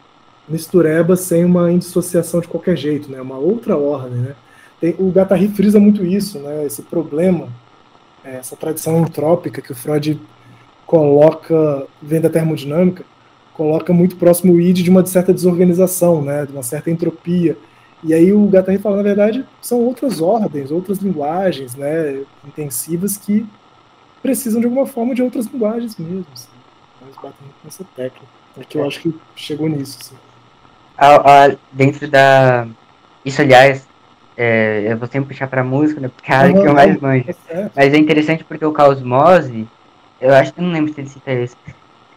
mistureba 0.48 1.16
sem 1.16 1.44
uma 1.44 1.70
indissociação 1.70 2.40
de 2.40 2.48
qualquer 2.48 2.76
jeito, 2.76 3.10
né? 3.10 3.20
Uma 3.20 3.38
outra 3.38 3.76
ordem, 3.76 4.18
né? 4.18 4.34
Tem, 4.80 4.94
o 4.98 5.10
Guattari 5.10 5.48
frisa 5.48 5.78
muito 5.78 6.04
isso, 6.04 6.38
né? 6.40 6.66
Esse 6.66 6.82
problema, 6.82 7.48
é, 8.24 8.36
essa 8.36 8.56
tradição 8.56 9.00
entrópica 9.00 9.62
que 9.62 9.72
o 9.72 9.76
Freud 9.76 10.20
coloca, 10.86 11.86
vem 12.02 12.20
da 12.20 12.28
termodinâmica, 12.28 13.04
coloca 13.54 13.92
muito 13.92 14.16
próximo 14.16 14.54
o 14.54 14.60
id 14.60 14.82
de 14.82 14.90
uma 14.90 15.04
certa 15.04 15.32
desorganização, 15.32 16.22
né, 16.22 16.46
de 16.46 16.52
uma 16.52 16.62
certa 16.62 16.90
entropia. 16.90 17.56
E 18.04 18.12
aí 18.12 18.32
o 18.32 18.48
Guattari 18.48 18.78
fala, 18.78 18.96
na 18.96 19.02
verdade, 19.02 19.44
são 19.60 19.80
outras 19.80 20.20
ordens, 20.20 20.70
outras 20.70 20.98
linguagens, 20.98 21.74
né, 21.76 22.22
intensivas 22.46 23.16
que 23.16 23.46
precisam 24.22 24.60
de 24.60 24.66
alguma 24.66 24.86
forma 24.86 25.14
de 25.14 25.22
outras 25.22 25.46
linguagens 25.46 25.96
mesmo. 25.96 26.26
Assim. 26.32 26.48
Eles 27.02 27.16
batem 27.16 27.48
nessa 27.64 27.84
tecla. 27.96 28.26
É 28.58 28.64
que 28.64 28.78
eu 28.78 28.86
acho 28.86 29.00
que 29.00 29.14
chegou 29.34 29.68
nisso. 29.68 29.98
Assim. 30.00 30.16
A, 30.96 31.46
a, 31.46 31.56
dentro 31.72 32.08
da. 32.08 32.66
Isso, 33.24 33.40
aliás, 33.40 33.86
é, 34.36 34.92
eu 34.92 34.96
vou 34.98 35.08
sempre 35.08 35.28
puxar 35.28 35.46
pra 35.46 35.64
música, 35.64 36.00
né? 36.00 36.08
Porque 36.08 36.30
é 36.30 36.34
a 36.34 36.38
área 36.38 36.52
que 36.52 36.68
eu 36.68 36.74
mais 36.74 37.00
manjo. 37.00 37.24
É 37.48 37.70
Mas 37.74 37.94
é 37.94 37.96
interessante 37.96 38.44
porque 38.44 38.64
o 38.64 38.72
Caosmose, 38.72 39.66
eu 40.20 40.34
acho 40.34 40.52
que 40.52 40.60
não 40.60 40.72
lembro 40.72 40.92
se 40.92 41.00
ele 41.00 41.08
cita 41.08 41.32
esse 41.32 41.56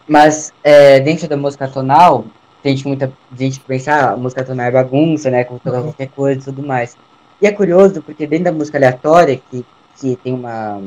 mas 0.06 0.52
é, 0.62 1.00
dentro 1.00 1.28
da 1.28 1.36
música 1.36 1.66
tonal, 1.68 2.24
tem 2.62 2.76
gente, 2.76 2.86
muita 2.86 3.12
gente 3.36 3.60
que 3.60 3.66
pensa, 3.66 3.92
ah, 3.92 4.10
a 4.12 4.16
música 4.16 4.44
tonal 4.44 4.66
é 4.66 4.70
bagunça, 4.70 5.30
né? 5.30 5.44
Como 5.44 5.60
tocar 5.60 5.78
uhum. 5.78 5.84
qualquer 5.84 6.08
coisa 6.08 6.40
e 6.40 6.44
tudo 6.44 6.66
mais. 6.66 6.96
E 7.40 7.46
é 7.46 7.52
curioso 7.52 8.02
porque 8.02 8.26
dentro 8.26 8.46
da 8.46 8.52
música 8.52 8.78
aleatória, 8.78 9.40
que, 9.50 9.64
que 9.96 10.16
tem 10.16 10.32
uma. 10.32 10.80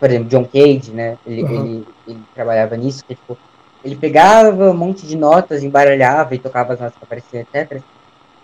Por 0.00 0.10
exemplo, 0.10 0.28
John 0.28 0.44
Cage, 0.44 0.90
né? 0.90 1.16
Ele, 1.26 1.42
uhum. 1.42 1.64
ele, 1.64 1.88
ele, 2.08 2.20
trabalhava 2.34 2.76
nisso, 2.76 3.04
que 3.04 3.14
tipo, 3.14 3.38
ele 3.84 3.96
pegava 3.96 4.70
um 4.70 4.76
monte 4.76 5.06
de 5.06 5.16
notas, 5.16 5.62
embaralhava 5.62 6.34
e 6.34 6.38
tocava 6.38 6.72
as 6.72 6.80
notas 6.80 6.96
que 6.98 7.04
apareciam, 7.04 7.42
etc. 7.42 7.80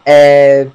É, 0.04 0.68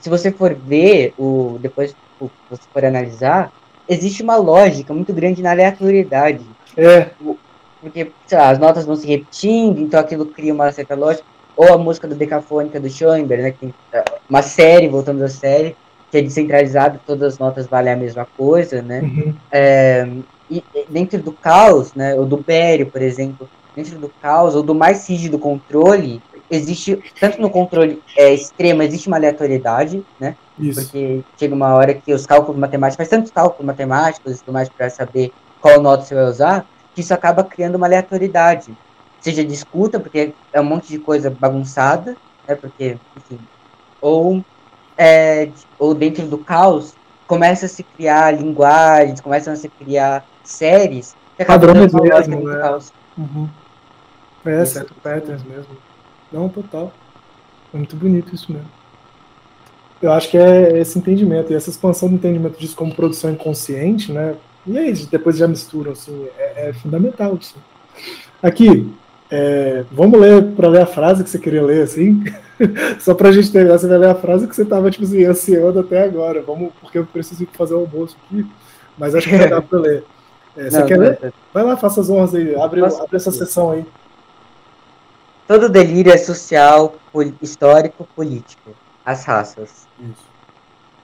se 0.00 0.10
você 0.10 0.32
for 0.32 0.54
ver, 0.54 1.14
o, 1.16 1.58
depois 1.60 1.92
tipo, 1.92 2.30
você 2.50 2.62
for 2.72 2.84
analisar, 2.84 3.52
existe 3.88 4.22
uma 4.22 4.36
lógica 4.36 4.92
muito 4.92 5.12
grande 5.12 5.42
na 5.42 5.52
aleatoriedade. 5.52 6.44
É. 6.76 7.10
O, 7.20 7.38
porque 7.82 8.12
lá, 8.30 8.50
as 8.50 8.58
notas 8.58 8.86
vão 8.86 8.94
se 8.94 9.06
repetindo, 9.06 9.80
então 9.80 9.98
aquilo 9.98 10.26
cria 10.26 10.54
uma 10.54 10.70
certa 10.70 10.94
lógica. 10.94 11.24
Ou 11.56 11.74
a 11.74 11.76
música 11.76 12.08
do 12.08 12.14
Decafônica 12.14 12.80
do 12.80 12.88
Schoenberg, 12.88 13.42
né, 13.42 13.50
que 13.50 13.58
tem 13.58 13.74
é, 13.92 14.04
uma 14.30 14.40
série, 14.40 14.88
voltando 14.88 15.22
à 15.22 15.28
série, 15.28 15.76
que 16.10 16.18
é 16.18 16.22
descentralizada, 16.22 17.00
todas 17.06 17.34
as 17.34 17.38
notas 17.38 17.66
valem 17.66 17.92
a 17.92 17.96
mesma 17.96 18.26
coisa, 18.36 18.80
né? 18.80 19.00
Uhum. 19.00 19.34
É, 19.50 20.08
e 20.50 20.62
dentro 20.88 21.20
do 21.22 21.32
caos, 21.32 21.94
né, 21.94 22.14
ou 22.14 22.24
do 22.24 22.38
Pério, 22.38 22.86
por 22.86 23.02
exemplo, 23.02 23.48
dentro 23.74 23.98
do 23.98 24.10
caos, 24.20 24.54
ou 24.54 24.62
do 24.62 24.74
mais 24.74 25.08
rígido 25.08 25.38
controle, 25.38 26.22
existe, 26.50 27.02
tanto 27.18 27.40
no 27.40 27.50
controle 27.50 28.02
é, 28.16 28.32
extremo, 28.32 28.82
existe 28.82 29.08
uma 29.08 29.16
aleatoriedade, 29.16 30.04
né? 30.20 30.36
Isso. 30.58 30.82
Porque 30.82 31.22
chega 31.38 31.54
uma 31.54 31.74
hora 31.74 31.94
que 31.94 32.12
os 32.12 32.26
cálculos 32.26 32.60
matemáticos, 32.60 32.96
faz 32.96 33.08
tantos 33.08 33.30
cálculos 33.30 33.66
matemáticos 33.66 34.36
e 34.36 34.38
tudo 34.40 34.52
mais 34.52 34.68
para 34.68 34.90
saber 34.90 35.32
qual 35.60 35.80
nota 35.80 36.04
você 36.04 36.14
vai 36.14 36.24
usar, 36.24 36.66
que 36.94 37.00
isso 37.00 37.14
acaba 37.14 37.44
criando 37.44 37.76
uma 37.76 37.86
aleatoriedade. 37.86 38.76
Seja 39.20 39.44
de 39.44 39.54
escuta, 39.54 40.00
porque 40.00 40.32
é 40.52 40.60
um 40.60 40.64
monte 40.64 40.88
de 40.88 40.98
coisa 40.98 41.30
bagunçada, 41.30 42.16
né, 42.46 42.54
porque, 42.54 42.98
enfim, 43.16 43.38
ou, 44.00 44.44
é, 44.98 45.48
ou 45.78 45.94
dentro 45.94 46.26
do 46.26 46.38
caos, 46.38 46.94
começa 47.26 47.66
a 47.66 47.68
se 47.68 47.82
criar 47.82 48.32
linguagens, 48.32 49.20
começam 49.20 49.52
a 49.52 49.56
se 49.56 49.68
criar 49.68 50.24
séries 50.42 51.14
que 51.36 51.44
Padrões 51.44 51.92
mesmo, 51.92 52.48
né? 52.48 52.58
caos. 52.58 52.92
Uhum. 53.16 53.48
É, 54.44 54.62
isso. 54.62 54.74
certo, 54.74 54.94
patterns 55.02 55.42
mesmo. 55.44 55.76
Não, 56.32 56.48
total. 56.48 56.92
É 57.72 57.76
muito 57.76 57.96
bonito 57.96 58.34
isso 58.34 58.52
mesmo. 58.52 58.68
Eu 60.00 60.12
acho 60.12 60.28
que 60.28 60.36
é 60.36 60.78
esse 60.78 60.98
entendimento, 60.98 61.52
e 61.52 61.54
essa 61.54 61.70
expansão 61.70 62.08
do 62.08 62.16
entendimento 62.16 62.58
disso 62.58 62.74
como 62.74 62.94
produção 62.94 63.30
inconsciente, 63.30 64.12
né? 64.12 64.34
E 64.66 64.78
aí, 64.78 64.92
depois 65.10 65.36
já 65.36 65.48
misturam, 65.48 65.92
assim, 65.92 66.28
é, 66.38 66.68
é 66.68 66.72
fundamental 66.72 67.36
isso. 67.40 67.56
Aqui, 68.42 68.92
é, 69.30 69.84
vamos 69.90 70.20
ler 70.20 70.42
para 70.54 70.68
ler 70.68 70.82
a 70.82 70.86
frase 70.86 71.24
que 71.24 71.30
você 71.30 71.38
queria 71.38 71.62
ler, 71.62 71.82
assim? 71.82 72.22
Só 73.00 73.14
para 73.14 73.30
a 73.30 73.32
gente 73.32 73.50
terminar, 73.50 73.78
você 73.78 73.88
vai 73.88 73.98
ler 73.98 74.10
a 74.10 74.14
frase 74.14 74.46
que 74.46 74.54
você 74.54 74.62
estava 74.62 74.90
tipo 74.90 75.04
assim, 75.04 75.24
ansiando 75.24 75.80
até 75.80 76.04
agora. 76.04 76.42
Vamos, 76.42 76.70
porque 76.80 76.98
eu 76.98 77.06
preciso 77.06 77.46
fazer 77.52 77.74
o 77.74 77.80
almoço 77.80 78.16
aqui, 78.26 78.46
mas 78.96 79.14
acho 79.14 79.28
que 79.28 79.36
vai 79.36 79.48
dar 79.50 79.62
para 79.62 79.78
ler. 79.78 80.04
É, 80.56 80.70
você 80.70 80.78
não, 80.78 80.86
quer 80.86 80.98
não, 80.98 81.04
ler? 81.04 81.18
Não. 81.22 81.32
Vai 81.52 81.64
lá, 81.64 81.76
faça 81.76 82.02
as 82.02 82.10
honras 82.10 82.34
aí, 82.34 82.54
abre, 82.54 82.84
abre 82.84 83.16
essa 83.16 83.30
sessão 83.30 83.70
aí. 83.70 83.86
Todo 85.48 85.68
delírio 85.68 86.12
é 86.12 86.18
social, 86.18 86.94
histórico, 87.40 88.06
político. 88.14 88.70
As 89.04 89.24
raças. 89.24 89.88
Isso. 89.98 90.24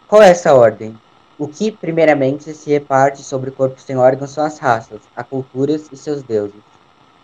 Qual 0.07 0.23
é 0.23 0.29
essa 0.31 0.55
ordem? 0.55 0.97
O 1.39 1.47
que, 1.47 1.71
primeiramente, 1.71 2.53
se 2.53 2.69
reparte 2.71 3.23
sobre 3.23 3.51
o 3.51 3.53
corpo 3.53 3.81
sem 3.81 3.97
órgãos 3.97 4.31
são 4.31 4.45
as 4.45 4.59
raças, 4.59 5.01
as 5.15 5.27
culturas 5.27 5.89
e 5.93 5.97
seus 5.97 6.23
deuses. 6.23 6.61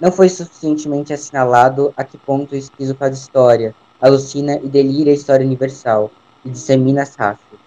Não 0.01 0.13
foi 0.13 0.29
suficientemente 0.29 1.13
assinalado 1.13 1.93
a 1.97 2.05
que 2.05 2.17
ponto 2.17 2.55
isso 2.55 2.71
faz 2.97 3.19
história, 3.19 3.75
alucina 4.01 4.61
e 4.63 4.69
delira 4.69 5.11
a 5.11 5.15
história 5.15 5.45
universal, 5.45 6.13
e 6.45 6.51
dissemina 6.51 7.03
as 7.03 7.17
raças. 7.17 7.59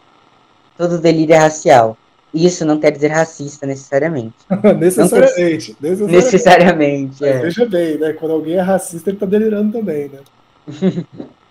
Todo 0.77 0.99
delírio 0.99 1.35
é 1.35 1.37
racial, 1.37 1.97
e 2.33 2.45
isso 2.45 2.63
não 2.65 2.79
quer 2.79 2.91
dizer 2.91 3.09
racista 3.09 3.65
necessariamente. 3.65 4.35
necessariamente, 4.79 5.73
quer... 5.73 5.89
necessariamente. 5.89 6.15
Necessariamente, 6.15 7.25
é. 7.25 7.39
Veja 7.39 7.65
bem, 7.65 7.97
né? 7.97 8.13
Quando 8.13 8.31
alguém 8.31 8.55
é 8.55 8.61
racista, 8.61 9.09
ele 9.09 9.17
está 9.17 9.25
delirando 9.25 9.73
também, 9.73 10.09
né? 10.09 10.19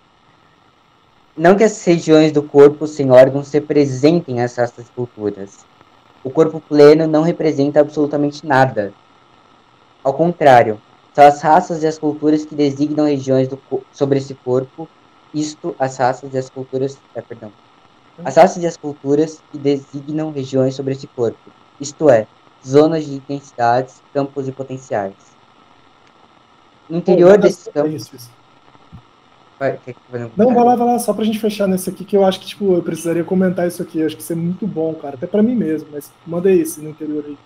Não 1.37 1.55
que 1.55 1.63
as 1.63 1.83
regiões 1.85 2.31
do 2.31 2.41
corpo 2.41 2.87
sem 2.87 3.11
órgãos 3.11 3.51
representem 3.51 4.41
essas 4.41 4.73
culturas. 4.95 5.65
O 6.23 6.31
corpo 6.31 6.59
pleno 6.59 7.05
não 7.05 7.21
representa 7.21 7.79
absolutamente 7.79 8.43
nada. 8.43 8.91
Ao 10.03 10.15
contrário, 10.15 10.81
são 11.13 11.25
as 11.25 11.39
raças 11.39 11.83
e 11.83 11.87
as 11.87 11.99
culturas 11.99 12.43
que 12.43 12.55
designam 12.55 13.05
regiões 13.05 13.47
do, 13.47 13.59
sobre 13.91 14.17
esse 14.17 14.33
corpo, 14.33 14.89
isto, 15.31 15.75
as 15.77 15.97
raças 15.97 16.33
e 16.33 16.37
as 16.39 16.49
culturas. 16.49 16.97
É, 17.13 17.21
perdão. 17.21 17.51
As 18.25 18.35
raças 18.35 18.63
e 18.63 18.65
as 18.65 18.75
culturas 18.75 19.39
que 19.51 19.59
designam 19.59 20.31
regiões 20.31 20.73
sobre 20.73 20.93
esse 20.93 21.05
corpo, 21.05 21.51
isto 21.79 22.09
é, 22.09 22.25
zonas 22.65 23.05
de 23.05 23.13
intensidades, 23.13 24.01
campos 24.11 24.47
e 24.47 24.51
potenciais. 24.51 25.13
No 26.89 26.97
interior 26.97 27.37
desses 27.37 27.67
campos. 27.67 28.27
Isso, 29.59 29.89
isso. 29.89 29.99
Vai, 30.09 30.31
não, 30.37 30.53
vai 30.53 30.63
lá, 30.63 30.75
vai 30.75 30.87
lá, 30.87 30.99
só 30.99 31.13
pra 31.13 31.25
gente 31.25 31.39
fechar 31.39 31.67
nesse 31.67 31.89
aqui, 31.89 32.05
que 32.05 32.15
eu 32.15 32.23
acho 32.23 32.39
que, 32.39 32.47
tipo, 32.47 32.75
eu 32.75 32.83
precisaria 32.83 33.23
comentar 33.23 33.67
isso 33.67 33.81
aqui. 33.81 33.99
Eu 33.99 34.05
acho 34.05 34.15
que 34.15 34.21
isso 34.21 34.33
é 34.33 34.35
muito 34.35 34.67
bom, 34.67 34.93
cara. 34.93 35.15
Até 35.15 35.25
pra 35.25 35.41
mim 35.41 35.55
mesmo, 35.55 35.89
mas 35.91 36.11
manda 36.25 36.51
isso 36.51 36.81
no 36.81 36.89
interior 36.89 37.23
aí. 37.25 37.37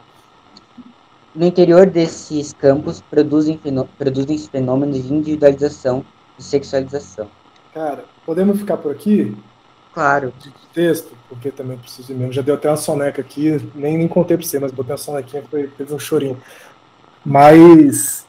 No 1.34 1.46
interior 1.46 1.90
desses 1.90 2.52
campos 2.52 3.02
produzem, 3.02 3.60
produzem 3.98 4.38
fenômenos 4.38 5.08
de 5.08 5.14
individualização 5.14 6.04
e 6.38 6.44
sexualização. 6.44 7.30
Cara, 7.74 8.04
podemos 8.26 8.60
ficar 8.60 8.76
por 8.76 8.92
aqui? 8.92 9.38
Claro. 9.94 10.34
De 10.40 10.52
texto, 10.74 11.14
porque 11.30 11.50
também 11.52 11.78
preciso 11.78 12.14
mesmo. 12.14 12.34
Já 12.34 12.42
deu 12.42 12.56
até 12.56 12.70
uma 12.70 12.76
soneca 12.76 13.22
aqui, 13.22 13.62
nem, 13.74 13.98
nem 13.98 14.08
contei 14.10 14.36
pra 14.36 14.46
você, 14.46 14.60
mas 14.60 14.72
botei 14.72 14.92
uma 14.92 14.98
sonequinha, 14.98 15.44
foi, 15.50 15.68
teve 15.68 15.94
um 15.94 16.00
chorinho. 16.00 16.38
Mas 17.26 18.26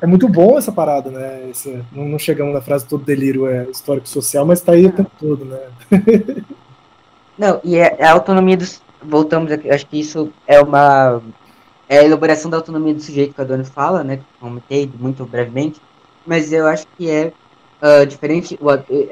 é 0.00 0.06
muito 0.06 0.28
bom 0.28 0.58
essa 0.58 0.70
parada, 0.70 1.10
né? 1.10 1.48
Esse, 1.50 1.82
não, 1.92 2.04
não, 2.06 2.18
chegamos 2.18 2.52
na 2.52 2.60
frase 2.60 2.86
todo 2.86 3.04
delírio 3.04 3.46
é 3.46 3.64
histórico 3.64 4.08
social, 4.08 4.44
mas 4.44 4.60
tá 4.60 4.72
aí 4.72 4.86
o 4.86 4.92
tempo 4.92 5.10
todo, 5.18 5.44
né? 5.44 5.58
não, 7.38 7.60
e 7.64 7.76
é, 7.76 7.96
é, 7.98 8.04
a 8.04 8.12
autonomia 8.12 8.56
dos. 8.56 8.82
Voltamos 9.02 9.52
aqui, 9.52 9.70
acho 9.70 9.86
que 9.86 10.00
isso 10.00 10.32
é 10.46 10.60
uma. 10.60 11.22
É 11.88 11.98
a 11.98 12.04
elaboração 12.04 12.50
da 12.50 12.56
autonomia 12.56 12.92
do 12.92 13.00
sujeito 13.00 13.34
que 13.34 13.40
a 13.40 13.44
dona 13.44 13.64
fala, 13.64 14.02
né? 14.02 14.20
Comentei 14.40 14.90
muito 14.98 15.24
brevemente, 15.24 15.80
mas 16.26 16.52
eu 16.52 16.66
acho 16.66 16.86
que 16.96 17.08
é 17.08 17.32
uh, 17.80 18.04
diferente, 18.04 18.58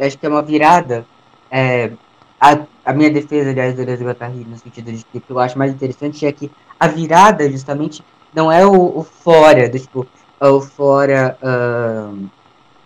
acho 0.00 0.18
que 0.18 0.26
é 0.26 0.28
uma 0.28 0.42
virada. 0.42 1.06
É, 1.50 1.92
a, 2.40 2.58
a 2.84 2.92
minha 2.92 3.10
defesa, 3.10 3.50
aliás, 3.50 3.74
da 3.74 3.84
Deleuze 3.84 4.04
Guattari, 4.04 4.44
no 4.44 4.58
sentido 4.58 4.92
de 4.92 5.04
que 5.04 5.20
que 5.20 5.30
eu 5.30 5.38
acho 5.38 5.56
mais 5.56 5.72
interessante 5.72 6.26
é 6.26 6.32
que 6.32 6.50
a 6.78 6.88
virada, 6.88 7.48
justamente, 7.50 8.04
não 8.34 8.50
é 8.50 8.66
o, 8.66 8.98
o 8.98 9.04
fora, 9.04 9.68
do, 9.68 9.78
tipo, 9.78 10.06
ou 10.40 10.60
fora 10.60 11.36
uh, 11.42 12.28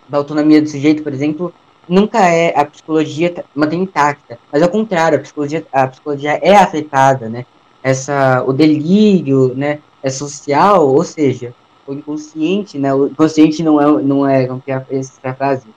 da 0.07 0.17
autonomia 0.17 0.61
do 0.61 0.69
sujeito, 0.69 1.03
por 1.03 1.13
exemplo, 1.13 1.53
nunca 1.87 2.19
é 2.19 2.57
a 2.57 2.65
psicologia 2.65 3.43
mantém 3.55 3.81
intacta, 3.81 4.37
mas 4.51 4.61
ao 4.61 4.69
contrário, 4.69 5.17
a 5.17 5.21
psicologia, 5.21 5.65
a 5.71 5.87
psicologia 5.87 6.39
é 6.41 6.55
afetada, 6.55 7.27
né? 7.27 7.45
Essa, 7.81 8.43
o 8.45 8.53
delírio, 8.53 9.53
né? 9.55 9.79
É 10.01 10.09
social, 10.09 10.87
ou 10.87 11.03
seja, 11.03 11.53
o 11.85 11.93
inconsciente, 11.93 12.77
né? 12.77 12.93
O 12.93 13.07
inconsciente 13.07 13.63
não 13.63 13.81
é, 13.81 14.01
não 14.01 14.27
é, 14.27 14.47
como 14.47 14.61
que 14.61 14.71
é 14.71 14.85
essa 14.91 15.33
frase? 15.33 15.67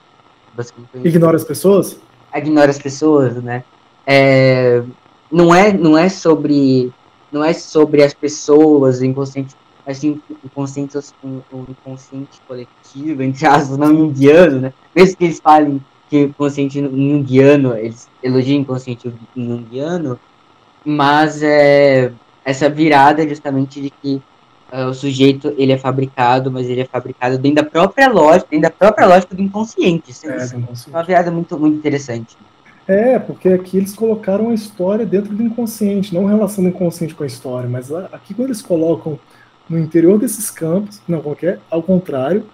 Ignora 1.03 1.35
as 1.35 1.43
pessoas? 1.43 1.97
Ignora 2.33 2.69
as 2.69 2.79
pessoas, 2.79 3.35
né? 3.43 3.63
É, 4.05 4.83
não 5.31 5.53
é, 5.53 5.73
não 5.73 5.97
é 5.97 6.09
sobre, 6.09 6.91
não 7.31 7.43
é 7.43 7.53
sobre 7.53 8.03
as 8.03 8.13
pessoas, 8.13 8.99
o 8.99 9.05
inconsciente 9.05 9.55
assim, 9.85 10.21
o 10.29 10.35
inconsciente, 10.45 10.97
o, 11.23 11.65
inconsciente 11.69 12.41
coletivo, 12.47 13.23
entre 13.23 13.45
aspas, 13.45 13.77
não 13.77 13.93
indiano, 13.93 14.61
né? 14.61 14.73
Mesmo 14.95 15.17
que 15.17 15.25
eles 15.25 15.39
falem 15.39 15.81
que 16.09 16.25
o 16.25 16.33
consciente 16.33 16.79
indiano, 16.79 17.75
eles 17.75 18.07
elogiam 18.21 18.59
o 18.59 18.61
inconsciente 18.61 19.13
indiano, 19.35 20.19
mas 20.85 21.41
é, 21.41 22.11
essa 22.45 22.69
virada 22.69 23.27
justamente 23.27 23.81
de 23.81 23.89
que 23.89 24.21
uh, 24.71 24.89
o 24.89 24.93
sujeito 24.93 25.53
ele 25.57 25.71
é 25.71 25.77
fabricado, 25.77 26.51
mas 26.51 26.67
ele 26.67 26.81
é 26.81 26.85
fabricado 26.85 27.37
dentro 27.37 27.63
da 27.63 27.69
própria 27.69 28.09
lógica, 28.09 28.47
dentro 28.51 28.69
da 28.69 28.75
própria 28.75 29.07
lógica 29.07 29.35
do 29.35 29.41
inconsciente. 29.41 30.11
Isso 30.11 30.27
é, 30.29 30.37
é 30.37 30.89
uma 30.89 31.03
virada 31.03 31.31
muito, 31.31 31.57
muito 31.57 31.77
interessante. 31.77 32.37
É, 32.87 33.17
porque 33.17 33.47
aqui 33.47 33.77
eles 33.77 33.95
colocaram 33.95 34.49
a 34.49 34.53
história 34.53 35.05
dentro 35.05 35.33
do 35.33 35.41
inconsciente, 35.41 36.13
não 36.13 36.25
relação 36.25 36.63
do 36.63 36.69
inconsciente 36.69 37.15
com 37.15 37.23
a 37.23 37.27
história, 37.27 37.69
mas 37.69 37.91
aqui 38.11 38.33
quando 38.33 38.49
eles 38.49 38.61
colocam 38.61 39.17
no 39.69 39.79
interior 39.79 40.19
desses 40.19 40.51
campos, 40.51 41.01
não 41.07 41.21
qualquer, 41.21 41.59
ao 41.69 41.81
contrário, 41.81 42.45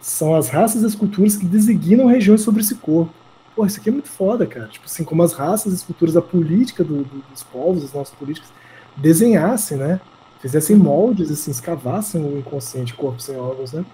são 0.00 0.34
as 0.34 0.48
raças 0.48 0.82
e 0.82 0.86
as 0.86 0.94
culturas 0.94 1.36
que 1.36 1.46
designam 1.46 2.06
regiões 2.06 2.42
sobre 2.42 2.60
esse 2.60 2.74
corpo. 2.74 3.12
Pô, 3.54 3.64
isso 3.64 3.78
aqui 3.78 3.88
é 3.88 3.92
muito 3.92 4.08
foda, 4.08 4.46
cara. 4.46 4.66
Tipo 4.66 4.86
assim, 4.86 5.04
como 5.04 5.22
as 5.22 5.32
raças 5.32 5.72
e 5.72 5.76
as 5.76 5.82
culturas 5.82 6.14
da 6.14 6.20
política 6.20 6.82
do, 6.82 7.04
do, 7.04 7.24
dos 7.30 7.42
povos, 7.42 7.82
dos 7.82 7.92
nossos 7.92 8.14
políticos, 8.14 8.50
desenhassem, 8.96 9.78
né? 9.78 10.00
Fizessem 10.40 10.76
moldes, 10.76 11.30
assim, 11.30 11.50
escavassem 11.50 12.22
o 12.22 12.38
inconsciente, 12.38 12.92
corpo 12.94 13.20
sem 13.20 13.36
órgãos, 13.36 13.72
né? 13.72 13.84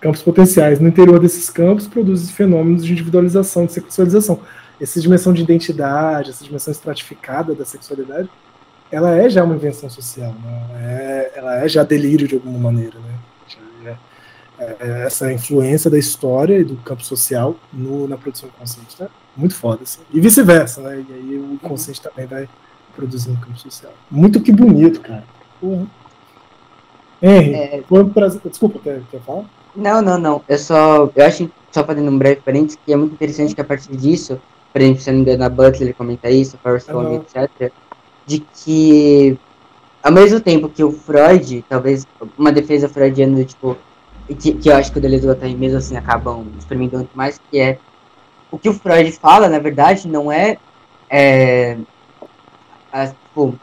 Campos 0.00 0.22
potenciais. 0.22 0.80
No 0.80 0.88
interior 0.88 1.18
desses 1.20 1.48
campos, 1.48 1.86
produzem 1.86 2.34
fenômenos 2.34 2.84
de 2.84 2.92
individualização, 2.92 3.64
de 3.64 3.72
sexualização. 3.72 4.40
Essa 4.78 5.00
dimensão 5.00 5.32
de 5.32 5.42
identidade, 5.42 6.30
essa 6.30 6.44
dimensão 6.44 6.70
estratificada 6.70 7.54
da 7.54 7.64
sexualidade, 7.64 8.28
ela 8.90 9.16
é 9.16 9.28
já 9.28 9.42
uma 9.42 9.54
invenção 9.54 9.90
social, 9.90 10.32
né? 10.32 10.68
ela, 10.70 10.80
é, 10.80 11.32
ela 11.34 11.64
é 11.64 11.68
já 11.68 11.82
delírio 11.82 12.28
de 12.28 12.34
alguma 12.34 12.58
maneira, 12.58 12.98
né? 12.98 13.16
É, 14.58 14.76
é, 14.80 15.06
essa 15.06 15.30
influência 15.30 15.90
da 15.90 15.98
história 15.98 16.58
e 16.58 16.64
do 16.64 16.76
campo 16.76 17.04
social 17.04 17.54
no, 17.70 18.08
na 18.08 18.16
produção 18.16 18.48
consciente, 18.58 18.96
tá? 18.96 19.06
Muito 19.36 19.54
foda, 19.54 19.82
assim. 19.82 20.00
E 20.10 20.18
vice-versa, 20.18 20.80
né? 20.80 21.04
E 21.06 21.12
aí 21.12 21.38
o 21.38 21.58
consciente 21.58 22.00
também 22.00 22.26
vai 22.26 22.48
produzir 22.94 23.28
no 23.28 23.38
campo 23.38 23.58
social. 23.58 23.92
Muito 24.10 24.40
que 24.40 24.50
bonito, 24.50 25.02
cara. 25.02 25.24
Porra. 25.60 25.86
Henry, 27.20 27.54
é... 27.54 27.82
foi 27.86 28.02
um 28.02 28.08
prazer. 28.08 28.40
Desculpa, 28.46 28.78
quer, 28.78 29.02
quer 29.10 29.20
falar? 29.20 29.44
Não, 29.74 30.00
não, 30.00 30.16
não. 30.16 30.42
Eu 30.48 30.58
só. 30.58 31.10
Eu 31.14 31.26
acho, 31.26 31.50
só 31.70 31.84
fazendo 31.84 32.10
um 32.10 32.16
breve 32.16 32.40
parênteses, 32.40 32.78
que 32.82 32.94
é 32.94 32.96
muito 32.96 33.12
interessante 33.12 33.54
que 33.54 33.60
a 33.60 33.64
partir 33.64 33.94
disso, 33.94 34.40
por 34.72 34.80
exemplo, 34.80 35.02
se 35.02 35.10
não 35.10 35.18
me 35.18 35.22
engano, 35.22 35.44
a 35.44 35.50
Butler 35.50 35.94
comenta 35.94 36.30
isso, 36.30 36.56
a 36.56 36.58
Forrest 36.60 36.88
uhum. 36.88 37.16
etc 37.16 37.70
de 38.26 38.40
que 38.40 39.38
ao 40.02 40.12
mesmo 40.12 40.40
tempo 40.40 40.68
que 40.68 40.84
o 40.84 40.92
Freud, 40.92 41.64
talvez 41.68 42.06
uma 42.36 42.52
defesa 42.52 42.88
freudiana, 42.88 43.44
tipo, 43.44 43.76
que, 44.38 44.52
que 44.52 44.68
eu 44.68 44.76
acho 44.76 44.92
que 44.92 44.98
o 44.98 45.00
Deleuze 45.00 45.24
e 45.24 45.28
o 45.28 45.32
Guattari 45.32 45.54
mesmo 45.54 45.78
assim 45.78 45.96
acabam 45.96 46.46
experimentando 46.58 47.08
mais, 47.14 47.40
que 47.50 47.58
é 47.58 47.78
o 48.50 48.58
que 48.58 48.68
o 48.68 48.74
Freud 48.74 49.10
fala, 49.12 49.48
na 49.48 49.58
verdade, 49.58 50.06
não 50.06 50.30
é, 50.30 50.58
é 51.10 51.76
a, 52.92 53.08
tipo, 53.08 53.58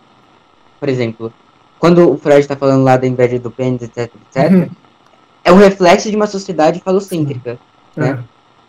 por 0.79 0.89
exemplo, 0.89 1.33
quando 1.79 2.11
o 2.11 2.17
Freud 2.17 2.41
está 2.41 2.55
falando 2.55 2.83
lá 2.83 2.97
da 2.97 3.07
inveja 3.07 3.39
do 3.39 3.51
pênis, 3.51 3.81
etc, 3.83 4.11
etc, 4.29 4.51
uhum. 4.51 4.69
é 5.43 5.51
um 5.51 5.57
reflexo 5.57 6.09
de 6.09 6.15
uma 6.15 6.27
sociedade 6.27 6.81
falocêntrica, 6.81 7.57
né? 7.95 8.23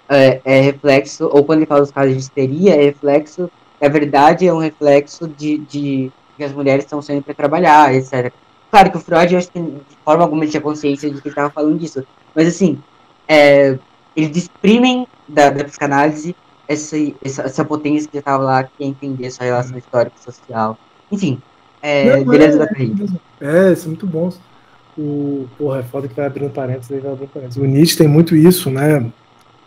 É. 0.09 0.41
é. 0.45 0.61
reflexo, 0.61 1.29
ou 1.33 1.45
quando 1.45 1.61
ele 1.61 1.67
fala 1.67 1.81
dos 1.81 1.91
casos 1.91 2.13
de 2.13 2.19
histeria, 2.19 2.75
é 2.75 2.85
reflexo 2.85 3.51
na 3.85 3.91
verdade, 3.91 4.49
é 4.49 4.53
um 4.53 4.59
reflexo 4.59 5.29
de, 5.29 5.59
de 5.59 6.11
que 6.39 6.43
as 6.43 6.53
mulheres 6.53 6.85
estão 6.85 7.03
saindo 7.03 7.23
para 7.23 7.35
trabalhar, 7.35 7.95
etc. 7.95 8.33
Claro 8.71 8.91
que 8.91 8.97
o 8.97 9.01
Freud, 9.01 9.31
eu 9.31 9.39
acho 9.39 9.51
que 9.51 9.61
de 9.61 9.97
forma 10.03 10.25
alguma 10.25 10.43
ele 10.43 10.51
tinha 10.51 10.61
consciência 10.63 11.11
de 11.11 11.21
que 11.21 11.29
ele 11.29 11.33
estava 11.33 11.51
falando 11.51 11.79
disso. 11.79 12.03
Mas, 12.35 12.49
assim, 12.49 12.79
é, 13.29 13.79
eles 14.17 14.35
exprimem 14.35 15.07
da, 15.29 15.51
da 15.51 15.65
psicanálise 15.65 16.35
essa, 16.67 16.97
essa, 17.23 17.43
essa, 17.43 17.63
potência 17.63 18.09
que 18.09 18.15
já 18.15 18.21
estava 18.21 18.43
lá, 18.43 18.65
que 18.65 18.83
é 18.83 18.87
entender 18.87 19.27
essa 19.27 19.45
relação 19.45 19.77
histórica 19.77 20.17
e 20.19 20.25
social. 20.25 20.79
Enfim, 21.13 21.43
é, 21.83 22.17
Não, 22.17 22.25
beleza 22.25 22.57
é, 22.57 22.59
da 22.61 22.67
carreira. 22.67 22.95
É, 23.39 23.73
isso 23.73 23.85
é 23.85 23.89
muito 23.89 24.07
bom. 24.07 24.33
O, 24.97 25.47
porra, 25.59 25.81
é 25.81 25.83
foda 25.83 26.09
que 26.09 26.15
vai 26.15 26.25
abrindo 26.25 26.51
parênteses, 26.51 27.03
vai 27.03 27.13
abrindo 27.13 27.29
parênteses. 27.29 27.63
O 27.63 27.67
Nietzsche 27.67 27.99
tem 27.99 28.09
muito 28.09 28.35
isso, 28.35 28.71
né? 28.71 29.13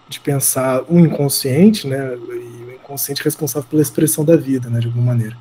De 0.09 0.19
pensar 0.19 0.83
o 0.87 0.99
inconsciente, 0.99 1.87
né? 1.87 2.15
E 2.15 2.57
consciente 2.87 3.21
responsável 3.21 3.67
pela 3.69 3.81
expressão 3.81 4.23
da 4.23 4.37
vida, 4.37 4.69
né, 4.69 4.79
de 4.79 4.87
alguma 4.87 5.05
maneira. 5.07 5.35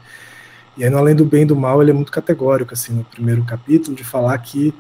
E 0.77 0.85
aí, 0.85 0.91
no 0.91 0.99
Além 0.99 1.15
do 1.15 1.25
Bem 1.25 1.43
e 1.43 1.47
do 1.47 1.57
Mal, 1.57 1.81
ele 1.81 1.93
é 1.93 1.95
muito 1.95 2.13
categórico, 2.13 2.75
assim, 2.75 2.93
no 2.93 3.05
primeiro 3.05 3.45
capítulo, 3.45 3.97
de 3.97 4.05
falar 4.05 4.37
que 4.39 4.75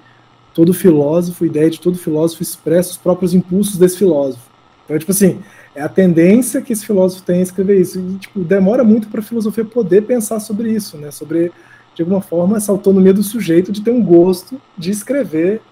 todo 0.53 0.75
filósofo, 0.75 1.47
ideia 1.47 1.71
de 1.71 1.81
todo 1.81 1.97
filósofo 1.97 2.43
expressa 2.43 2.91
os 2.91 2.97
próprios 2.97 3.33
impulsos 3.33 3.79
desse 3.79 3.97
filósofo. 3.97 4.43
Então, 4.85 4.99
tipo 4.99 5.13
assim, 5.13 5.41
é 5.75 5.81
a 5.81 5.89
tendência 5.89 6.61
que 6.61 6.73
esse 6.73 6.85
filósofo 6.85 7.23
tem 7.23 7.39
a 7.39 7.43
escrever 7.43 7.81
isso. 7.81 7.99
E, 7.99 8.19
tipo, 8.19 8.41
demora 8.41 8.85
muito 8.85 9.09
para 9.09 9.21
a 9.21 9.23
filosofia 9.23 9.65
poder 9.65 10.03
pensar 10.03 10.41
sobre 10.41 10.71
isso, 10.71 10.99
né, 10.99 11.11
sobre, 11.11 11.53
de 11.95 12.03
alguma 12.03 12.21
forma, 12.21 12.57
essa 12.57 12.73
autonomia 12.73 13.15
do 13.15 13.23
sujeito 13.23 13.73
de 13.73 13.81
ter 13.81 13.91
um 13.91 14.03
gosto 14.03 14.61
de 14.77 14.91
escrever 14.91 15.63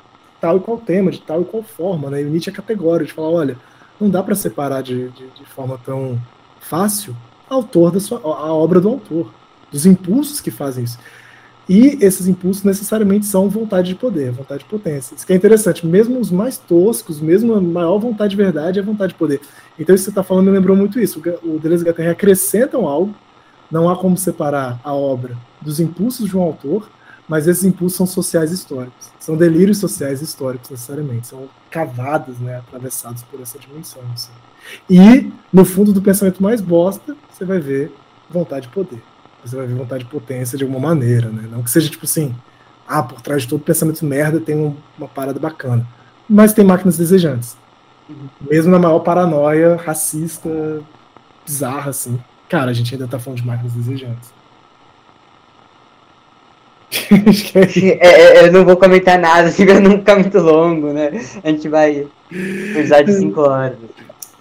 tal 0.41 0.59
e 0.59 0.61
qual 0.61 0.79
tema, 0.79 1.11
de 1.11 1.21
tal 1.21 1.43
e 1.43 1.45
qual 1.45 1.62
forma, 1.62 2.11
né, 2.11 2.23
e 2.23 2.25
o 2.25 2.31
Nietzsche 2.31 2.51
é 2.51 2.53
categórico, 2.53 3.09
de 3.09 3.12
falar, 3.15 3.31
olha, 3.31 3.57
não 4.01 4.11
dá 4.11 4.22
para 4.22 4.34
separar 4.34 4.82
de, 4.82 5.09
de, 5.11 5.26
de 5.30 5.45
forma 5.45 5.78
tão 5.84 6.20
fácil 6.61 7.14
autor 7.49 7.90
da 7.90 8.01
sua, 8.01 8.18
a 8.18 8.53
obra 8.53 8.80
do 8.80 8.88
autor, 8.88 9.32
dos 9.70 9.86
impulsos 9.86 10.40
que 10.40 10.51
fazem 10.51 10.84
isso. 10.84 10.99
E 11.68 11.99
esses 12.03 12.28
impulsos 12.28 12.62
necessariamente 12.62 13.24
são 13.24 13.49
vontade 13.49 13.88
de 13.88 13.95
poder, 13.95 14.30
vontade 14.32 14.64
de 14.64 14.68
potência. 14.68 15.14
Isso 15.14 15.26
que 15.26 15.32
é 15.32 15.36
interessante, 15.36 15.86
mesmo 15.86 16.20
os 16.20 16.30
mais 16.30 16.59
toscos, 16.59 17.20
mesmo 17.20 17.55
a 17.55 17.61
maior 17.61 17.99
vontade 17.99 18.32
de 18.32 18.36
verdade 18.36 18.78
é 18.78 18.82
vontade 18.82 19.12
de 19.14 19.18
poder. 19.18 19.40
Então, 19.78 19.95
isso 19.95 20.05
que 20.05 20.11
você 20.11 20.11
está 20.11 20.22
falando 20.22 20.47
me 20.47 20.53
lembrou 20.53 20.76
muito 20.76 21.01
isso. 21.01 21.22
O 21.42 21.59
Deleuze 21.59 21.82
e 21.82 21.86
Guattari 21.86 22.09
acrescentam 22.09 22.86
algo, 22.86 23.14
não 23.70 23.88
há 23.88 23.97
como 23.97 24.16
separar 24.16 24.78
a 24.84 24.92
obra 24.92 25.38
dos 25.61 25.80
impulsos 25.80 26.28
de 26.28 26.36
um 26.36 26.42
autor, 26.42 26.90
mas 27.29 27.49
esses 27.49 27.64
impulsos 27.64 27.97
são 27.97 28.07
sociais 28.07 28.53
históricos. 28.53 29.11
São 29.18 29.37
delírios 29.37 29.79
sociais 29.79 30.20
históricos, 30.20 30.70
necessariamente. 30.70 31.27
São 31.27 31.49
cavadas, 31.70 32.39
né, 32.39 32.59
atravessados 32.59 33.22
por 33.22 33.41
essa 33.41 33.59
dimensão. 33.59 34.03
Assim. 34.12 34.33
E, 34.89 35.33
no 35.53 35.64
fundo 35.64 35.93
do 35.93 36.03
pensamento 36.03 36.43
mais 36.43 36.61
bosta, 36.61 37.16
você 37.33 37.45
vai 37.45 37.59
ver 37.59 37.93
vontade 38.31 38.66
de 38.66 38.72
poder. 38.72 39.03
Você 39.45 39.57
vai 39.57 39.66
ver 39.66 39.75
vontade 39.75 40.05
de 40.05 40.11
potência 40.11 40.57
de 40.57 40.64
alguma 40.64 40.81
maneira, 40.81 41.29
né? 41.29 41.49
Não 41.51 41.62
que 41.62 41.70
seja 41.70 41.91
tipo 41.91 42.05
assim, 42.05 42.35
ah, 42.87 43.03
por 43.03 43.20
trás 43.20 43.43
de 43.43 43.49
todo 43.49 43.62
pensamento 43.62 44.05
merda 44.05 44.41
tem 44.41 44.57
um, 44.57 44.77
uma 44.99 45.09
parada 45.09 45.39
bacana. 45.39 45.87
Mas 46.29 46.53
tem 46.53 46.64
máquinas 46.64 46.97
desejantes. 46.97 47.57
Mesmo 48.41 48.70
na 48.70 48.79
maior 48.79 49.01
paranoia 49.01 49.77
racista, 49.77 50.83
bizarra, 51.45 51.91
assim. 51.91 52.18
Cara, 52.49 52.70
a 52.70 52.75
gente 52.75 52.95
ainda 52.95 53.09
tá 53.09 53.18
falando 53.18 53.41
de 53.41 53.47
máquinas 53.47 53.72
desejantes. 53.72 54.34
É, 58.01 58.09
é, 58.09 58.47
eu 58.47 58.53
não 58.53 58.64
vou 58.64 58.76
comentar 58.76 59.18
nada, 59.18 59.49
assim, 59.49 59.64
não 59.64 59.99
ficar 59.99 60.16
muito 60.16 60.38
longo, 60.38 60.92
né? 60.92 61.11
A 61.42 61.51
gente 61.51 61.68
vai 61.68 62.07
precisar 62.28 63.03
de 63.03 63.12
cinco 63.12 63.42
horas. 63.42 63.76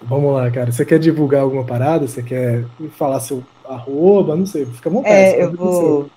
Vamos 0.01 0.33
lá, 0.33 0.49
cara. 0.51 0.71
Você 0.71 0.85
quer 0.85 0.99
divulgar 0.99 1.41
alguma 1.41 1.63
parada? 1.63 2.07
Você 2.07 2.21
quer 2.21 2.65
falar 2.97 3.19
seu 3.19 3.43
arroba? 3.67 4.35
Não 4.35 4.45
sei, 4.45 4.65
fica 4.65 4.89
à 4.89 4.91
vontade. 4.91 5.15
É, 5.15 5.43
eu 5.43 5.51
vou. 5.51 6.09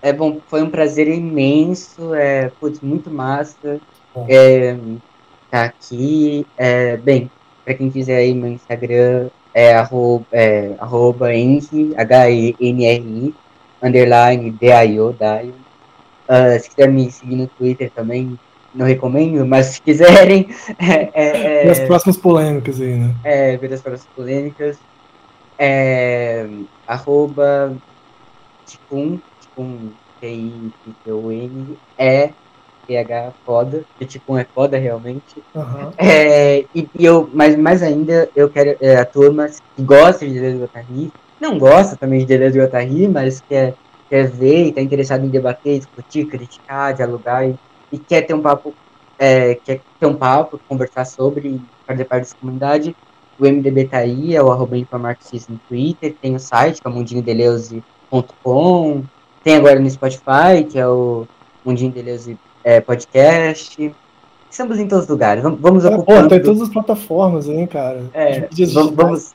É 0.00 0.12
bom, 0.12 0.38
foi 0.48 0.62
um 0.62 0.68
prazer 0.68 1.08
imenso, 1.08 2.14
é, 2.14 2.50
putz, 2.60 2.80
muito 2.80 3.10
massa. 3.10 3.80
É, 4.28 4.76
tá 5.50 5.64
aqui. 5.64 6.46
É, 6.58 6.96
bem, 6.98 7.30
pra 7.64 7.74
quem 7.74 7.90
quiser 7.90 8.16
aí, 8.16 8.34
meu 8.34 8.52
Instagram 8.52 9.28
é 9.54 9.74
arroba, 9.74 10.26
é, 10.32 10.74
arroba 10.78 11.32
Henry, 11.32 11.94
H-E-N-R-I, 11.96 13.34
underline 13.82 14.50
D-I-O, 14.50 15.12
Daio. 15.12 15.63
Uh, 16.28 16.60
se 16.60 16.70
quiser 16.70 16.88
me 16.88 17.10
seguir 17.10 17.36
no 17.36 17.46
Twitter 17.46 17.90
também, 17.90 18.38
não 18.74 18.86
recomendo, 18.86 19.46
mas 19.46 19.66
se 19.66 19.82
quiserem. 19.82 20.48
É, 20.78 21.10
é, 21.14 21.66
é, 21.66 21.70
as 21.70 21.80
próximas 21.80 22.16
polêmicas 22.16 22.80
aí, 22.80 22.94
né? 22.94 23.14
É, 23.22 23.56
ver 23.56 23.72
as 23.72 23.80
próximas 23.80 24.14
polêmicas. 24.14 24.78
É, 25.58 26.48
arroba 26.86 27.76
Ticum, 28.66 29.20
Ticum, 29.40 29.90
T-I-C-U-N, 30.20 31.78
é 31.96 32.30
PH 32.86 33.32
foda, 33.44 33.84
que 33.98 34.04
Ticum 34.04 34.38
é 34.38 34.44
foda 34.44 34.76
realmente. 34.76 35.42
Uhum. 35.54 35.92
É, 35.96 36.64
e, 36.74 36.88
e, 36.98 37.04
eu, 37.04 37.28
mas 37.32 37.56
mais 37.56 37.82
ainda, 37.82 38.28
eu 38.34 38.48
quero 38.48 38.76
é, 38.80 38.96
a 38.96 39.04
turma 39.04 39.48
que 39.76 39.82
gosta 39.82 40.26
de 40.26 40.34
Deleuze 40.34 40.62
Guattari, 40.62 41.12
não 41.40 41.58
gosta 41.58 41.96
também 41.96 42.20
de 42.20 42.26
Deleuze 42.26 42.58
Guattari, 42.58 43.08
mas 43.08 43.42
quer, 43.48 43.74
quer 44.08 44.28
ver 44.28 44.64
e 44.64 44.68
está 44.68 44.80
interessado 44.80 45.24
em 45.24 45.28
debater, 45.28 45.78
discutir, 45.78 46.26
criticar, 46.26 46.94
dialogar 46.94 47.46
e 47.46 47.56
e 47.94 47.98
quer 47.98 48.22
ter 48.22 48.34
um 48.34 48.42
papo, 48.42 48.74
é, 49.16 49.54
quer 49.54 49.80
ter 50.00 50.06
um 50.06 50.16
papo, 50.16 50.58
conversar 50.68 51.04
sobre, 51.04 51.60
fazer 51.86 52.04
parte 52.04 52.22
dessa 52.22 52.34
comunidade, 52.36 52.96
o 53.38 53.44
MDB 53.44 53.84
tá 53.84 53.98
aí, 53.98 54.34
é 54.34 54.42
o 54.42 54.50
arroba 54.50 54.76
no 54.76 54.84
Twitter, 55.68 56.16
tem 56.20 56.34
o 56.34 56.40
site, 56.40 56.82
que 56.82 56.88
é 56.88 56.90
mundinhodeleuze.com, 56.90 59.04
tem 59.44 59.54
agora 59.56 59.78
no 59.78 59.88
Spotify, 59.88 60.64
que 60.68 60.76
é 60.78 60.88
o 60.88 61.26
Mundinho 61.64 61.92
Deleuze 61.92 62.36
é, 62.62 62.80
Podcast. 62.80 63.94
Estamos 64.50 64.78
em 64.78 64.88
todos 64.88 65.04
os 65.04 65.10
lugares. 65.10 65.42
Vamos, 65.42 65.60
vamos 65.60 65.84
ocupando. 65.84 66.22
Pô, 66.22 66.28
tem 66.28 66.42
todas 66.42 66.62
as 66.62 66.68
plataformas, 66.68 67.48
hein, 67.48 67.66
cara. 67.66 68.04
É, 68.14 68.48
vamos, 68.72 68.94
vamos 68.94 69.32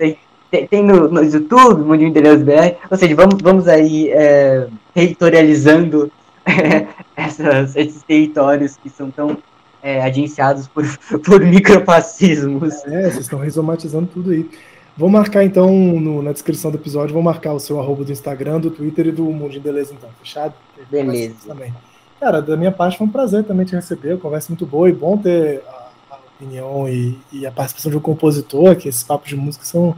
tem, 0.49 0.67
tem, 0.67 0.83
no, 0.83 1.09
no 1.09 1.23
YouTube, 1.23 1.83
Mundinho 1.83 2.13
Deleuze 2.13 2.43
BR. 2.43 2.75
Ou 2.89 2.97
seja, 2.97 3.15
vamos, 3.15 3.41
vamos 3.41 3.67
aí 3.67 4.09
é, 4.09 4.67
territorializando 4.93 6.11
essas, 7.15 7.75
esses 7.75 8.03
territórios 8.03 8.77
que 8.77 8.89
são 8.89 9.11
tão 9.11 9.37
é, 9.81 10.01
agenciados 10.01 10.67
por, 10.67 10.85
por 11.23 11.41
micropacismos. 11.41 12.83
É, 12.85 13.03
vocês 13.03 13.19
estão 13.19 13.39
rizomatizando 13.39 14.07
tudo 14.07 14.31
aí. 14.31 14.49
Vou 14.97 15.07
marcar 15.07 15.45
então 15.45 15.71
no, 15.71 16.21
na 16.21 16.33
descrição 16.33 16.69
do 16.69 16.77
episódio, 16.77 17.13
vou 17.13 17.23
marcar 17.23 17.53
o 17.53 17.59
seu 17.59 17.79
arroba 17.79 18.03
do 18.03 18.11
Instagram, 18.11 18.59
do 18.59 18.69
Twitter 18.69 19.07
e 19.07 19.11
do 19.13 19.23
Mundinho 19.23 19.61
Beleza, 19.61 19.93
então, 19.93 20.09
fechado? 20.21 20.53
Beleza. 20.91 21.35
Também. 21.47 21.73
Cara, 22.19 22.41
da 22.41 22.57
minha 22.57 22.71
parte 22.71 22.97
foi 22.97 23.07
um 23.07 23.09
prazer 23.09 23.45
também 23.45 23.65
te 23.65 23.73
receber, 23.73 24.19
conversa 24.19 24.49
muito 24.49 24.65
boa 24.65 24.89
e 24.89 24.91
bom 24.91 25.17
ter 25.17 25.63
a, 25.65 26.15
a 26.15 26.17
opinião 26.35 26.89
e, 26.89 27.17
e, 27.31 27.47
a 27.47 27.51
participação 27.51 27.89
de 27.89 27.97
um 27.97 28.01
compositor, 28.01 28.75
que 28.75 28.89
esses 28.89 29.03
papos 29.03 29.29
de 29.29 29.37
música 29.37 29.63
são, 29.63 29.95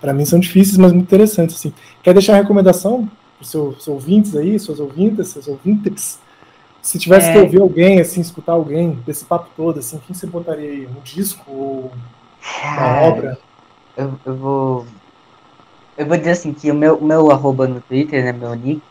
para 0.00 0.12
mim, 0.12 0.24
são 0.24 0.38
difíceis, 0.38 0.76
mas 0.76 0.92
muito 0.92 1.06
interessantes, 1.06 1.56
assim. 1.56 1.72
Quer 2.02 2.12
deixar 2.12 2.34
a 2.34 2.36
recomendação 2.36 3.08
para 3.36 3.42
os 3.42 3.50
seus 3.50 3.88
ouvintes 3.88 4.34
aí, 4.36 4.58
suas 4.58 4.80
ouvintas, 4.80 5.28
seus 5.28 5.48
ouvintes? 5.48 6.18
Se 6.82 6.98
tivesse 6.98 7.28
é... 7.28 7.32
que 7.32 7.38
ouvir 7.38 7.60
alguém, 7.60 8.00
assim, 8.00 8.20
escutar 8.20 8.52
alguém 8.52 8.98
desse 9.06 9.24
papo 9.24 9.48
todo, 9.56 9.78
assim, 9.78 10.00
quem 10.06 10.14
você 10.14 10.26
botaria 10.26 10.70
aí? 10.70 10.86
Um 10.86 11.00
disco 11.02 11.44
ou 11.50 11.92
uma 12.64 13.00
obra? 13.00 13.38
Eu, 13.96 14.12
eu 14.24 14.36
vou. 14.36 14.86
Eu 15.98 16.06
vou 16.06 16.16
dizer 16.16 16.32
assim, 16.32 16.52
que 16.52 16.70
o 16.70 16.74
meu, 16.74 17.00
meu 17.00 17.30
arroba 17.30 17.66
no 17.66 17.80
Twitter, 17.80 18.22
né, 18.22 18.30
meu 18.30 18.54
nick, 18.54 18.82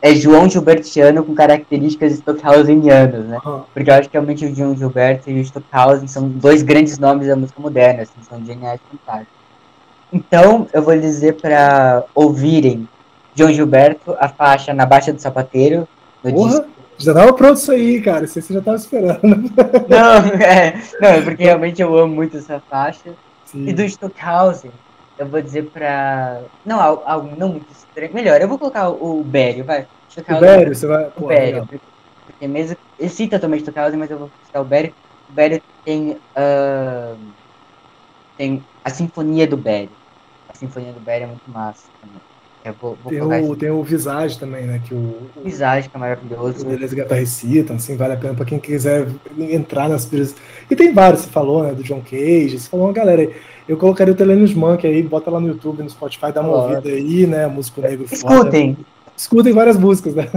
é 0.00 0.14
João 0.14 0.48
Gilbertiano 0.48 1.24
com 1.24 1.34
características 1.34 2.12
Stockhausenianas, 2.14 3.26
né? 3.26 3.38
Uhum. 3.44 3.62
Porque 3.74 3.90
eu 3.90 3.94
acho 3.94 4.08
que 4.08 4.16
realmente 4.16 4.44
o 4.44 4.54
João 4.54 4.76
Gilberto 4.76 5.28
e 5.28 5.40
o 5.40 5.44
Stockhausen 5.44 6.08
são 6.08 6.28
dois 6.28 6.62
grandes 6.62 6.98
nomes 6.98 7.28
da 7.28 7.36
música 7.36 7.60
moderna, 7.60 8.02
assim, 8.02 8.20
são 8.28 8.44
geniais 8.44 8.80
fantásticos. 8.90 9.41
Então, 10.12 10.66
eu 10.72 10.82
vou 10.82 10.98
dizer 10.98 11.40
para 11.40 12.04
ouvirem 12.14 12.88
João 13.34 13.52
Gilberto, 13.52 14.14
a 14.18 14.28
faixa 14.28 14.74
Na 14.74 14.84
Baixa 14.84 15.12
do 15.12 15.20
Sapateiro, 15.20 15.88
no 16.22 16.32
Porra. 16.32 16.50
disco 16.50 16.72
já 17.02 17.12
tava 17.12 17.32
pronto 17.32 17.56
isso 17.56 17.72
aí, 17.72 18.00
cara. 18.00 18.26
Você 18.26 18.40
já 18.40 18.60
tava 18.60 18.76
esperando. 18.76 19.20
Não, 19.88 20.16
é, 20.40 20.80
não, 21.00 21.08
é 21.08 21.20
porque 21.20 21.42
realmente 21.42 21.82
eu 21.82 21.98
amo 21.98 22.14
muito 22.14 22.36
essa 22.36 22.60
faixa. 22.60 23.14
Sim. 23.44 23.66
E 23.68 23.72
do 23.72 23.82
Stockhausen, 23.82 24.70
eu 25.18 25.26
vou 25.26 25.42
dizer 25.42 25.64
pra. 25.64 26.42
Não, 26.64 26.80
algo 26.80 27.34
não 27.36 27.48
muito 27.48 27.70
estranho. 27.72 28.14
Melhor, 28.14 28.40
eu 28.40 28.48
vou 28.48 28.58
colocar 28.58 28.88
o 28.88 29.22
Bério, 29.24 29.64
vai. 29.64 29.86
O 30.16 30.40
Bério, 30.40 30.74
você 30.74 30.86
vai. 30.86 31.10
O 31.16 31.26
Bério. 31.26 31.68
Porque 32.24 32.46
mesmo. 32.46 32.76
Ele 32.98 33.08
cita 33.08 33.38
também 33.38 33.58
Stockhausen, 33.58 33.98
mas 33.98 34.10
eu 34.10 34.18
vou 34.18 34.30
citar 34.46 34.62
o 34.62 34.64
Bério. 34.64 34.94
O 35.28 35.32
Bério 35.32 35.60
tem. 35.84 36.18
Uh, 36.36 37.16
tem 38.38 38.64
a 38.84 38.90
Sinfonia 38.90 39.46
do 39.46 39.56
Bério. 39.56 39.90
Sinfonia 40.62 40.92
do 40.92 41.00
Bério 41.00 41.24
é 41.24 41.26
muito 41.26 41.50
massa 41.50 41.84
também. 42.00 42.20
Vou, 42.80 42.96
vou 43.02 43.10
tem, 43.10 43.20
o, 43.20 43.56
tem 43.56 43.70
o 43.70 43.82
Visage 43.82 44.38
também, 44.38 44.64
né? 44.66 44.80
Que 44.86 44.94
o, 44.94 45.28
o 45.36 45.42
Visage, 45.42 45.88
que 45.88 45.96
é 45.96 45.98
maravilhoso. 45.98 46.68
Eles 46.70 46.92
guitarristas, 46.92 47.70
assim, 47.70 47.96
vale 47.96 48.14
a 48.14 48.16
pena 48.16 48.34
pra 48.34 48.44
quem 48.44 48.60
quiser 48.60 49.08
entrar 49.36 49.88
nas 49.88 50.04
pilhas. 50.04 50.36
E 50.70 50.76
tem 50.76 50.92
vários, 50.92 51.22
você 51.22 51.30
falou, 51.30 51.64
né? 51.64 51.72
Do 51.72 51.82
John 51.82 52.00
Cage, 52.00 52.60
você 52.60 52.68
falou 52.68 52.86
uma 52.86 52.92
galera 52.92 53.22
aí. 53.22 53.34
Eu 53.68 53.76
colocaria 53.76 54.12
o 54.12 54.16
Telenius 54.16 54.54
Monk 54.54 54.86
aí, 54.86 55.02
bota 55.02 55.30
lá 55.30 55.40
no 55.40 55.48
YouTube, 55.48 55.82
no 55.82 55.90
Spotify, 55.90 56.32
dá 56.32 56.40
uma 56.40 56.54
ouvida 56.54 56.88
aí, 56.88 57.26
né? 57.26 57.48
Músico 57.48 57.80
negro 57.80 58.06
Escutem. 58.10 58.74
Foda. 58.74 58.86
Escutem 59.16 59.52
várias 59.52 59.76
músicas, 59.76 60.14
né? 60.14 60.28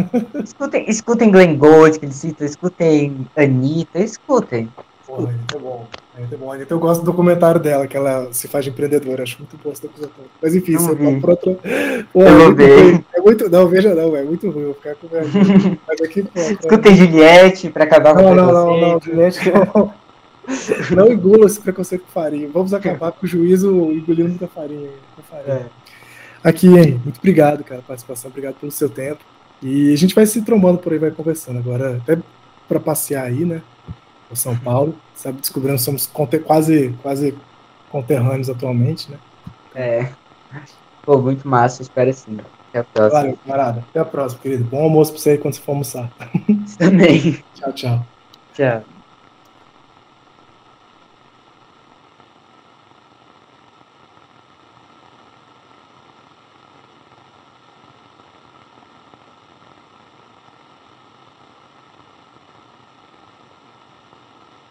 Escutem, 0.44 0.86
escutem 0.90 1.32
Glenn 1.32 1.58
Gold, 1.58 2.00
que 2.00 2.06
ele 2.06 2.14
cita, 2.14 2.44
escutem 2.44 3.28
Anitta, 3.36 4.00
escutem. 4.00 4.70
Porra, 5.16 5.32
muito 5.32 5.60
bom. 5.60 5.88
Muito 6.18 6.38
bom. 6.38 6.56
Então 6.56 6.78
eu 6.78 6.82
gosto 6.82 7.02
do 7.02 7.06
documentário 7.06 7.60
dela, 7.60 7.88
que 7.88 7.98
ela 7.98 8.32
se 8.32 8.48
faz 8.48 8.64
de 8.64 8.72
empreendedora. 8.72 9.24
Acho 9.24 9.38
muito 9.40 9.58
bom 9.62 9.72
esse 9.72 9.82
documentário. 9.82 10.30
Mas 10.42 10.56
enfim, 10.56 10.74
tá 10.74 11.20
por 11.22 11.30
outro. 11.30 11.60
Pô, 12.14 12.24
é, 12.24 12.32
muito 12.32 12.64
ruim. 12.64 13.06
é 13.14 13.22
muito. 13.22 13.50
Não, 13.50 13.68
veja 13.68 13.94
não, 13.94 14.16
é 14.16 14.24
muito 14.24 14.50
ruim. 14.50 14.64
Eu 14.64 14.74
ficar 14.76 14.96
com 14.96 15.08
Mas 15.88 16.02
aqui, 16.02 16.24
pô. 16.24 16.40
Escutem 16.40 16.96
Juliette 16.96 17.70
pra 17.70 17.84
acabar 17.84 18.16
não, 18.16 18.24
com 18.24 18.32
o 18.32 18.36
Não, 18.36 18.54
não, 18.54 18.80
não, 18.80 19.00
Juliette 19.02 19.40
não. 19.52 19.94
Não 20.96 21.12
engula 21.12 21.48
esse 21.48 21.60
preconceito 21.60 22.04
com 22.04 22.12
farinha. 22.12 22.48
Vamos 22.54 22.72
acabar 22.72 23.12
com 23.12 23.26
o 23.26 23.28
juízo 23.28 23.92
engolindo 23.92 24.30
muita 24.30 24.48
farinha. 24.48 24.92
farinha. 25.28 25.56
É. 25.56 25.66
Aqui, 26.44 26.68
hein? 26.68 27.02
Muito 27.04 27.18
obrigado, 27.18 27.64
cara, 27.64 27.82
pela 27.82 27.88
participação. 27.88 28.30
Obrigado 28.30 28.54
pelo 28.60 28.72
seu 28.72 28.88
tempo. 28.88 29.22
E 29.60 29.92
a 29.92 29.98
gente 29.98 30.14
vai 30.14 30.28
se 30.28 30.44
trombando 30.44 30.78
por 30.78 30.94
aí, 30.94 31.00
vai 31.00 31.10
conversando. 31.10 31.58
Agora, 31.58 31.98
até 31.98 32.20
para 32.68 32.80
passear 32.80 33.24
aí, 33.24 33.44
né? 33.44 33.64
O 34.30 34.36
São 34.36 34.56
Paulo 34.56 34.96
sabe, 35.16 35.40
descobrindo 35.40 35.80
somos 35.80 36.10
quase, 36.46 36.96
quase 37.02 37.36
conterrâneos 37.90 38.50
atualmente, 38.50 39.10
né? 39.10 39.18
É. 39.74 40.10
Pô, 41.04 41.18
muito 41.20 41.48
massa, 41.48 41.82
espero 41.82 42.12
sim. 42.14 42.38
Até 42.70 42.80
a 42.80 42.84
próxima. 42.84 43.22
Valeu, 43.22 43.40
camarada. 43.46 43.86
Até 43.90 44.00
a 44.00 44.06
próxima, 44.06 44.42
querido. 44.42 44.64
Bom 44.66 44.84
almoço 44.84 45.12
pra 45.14 45.22
você 45.22 45.30
aí 45.32 45.38
quando 45.38 45.54
você 45.54 45.62
for 45.62 45.72
almoçar. 45.72 46.12
Também. 46.78 47.44
tchau, 47.56 47.74
tchau. 47.74 48.06
Tchau. 48.54 48.95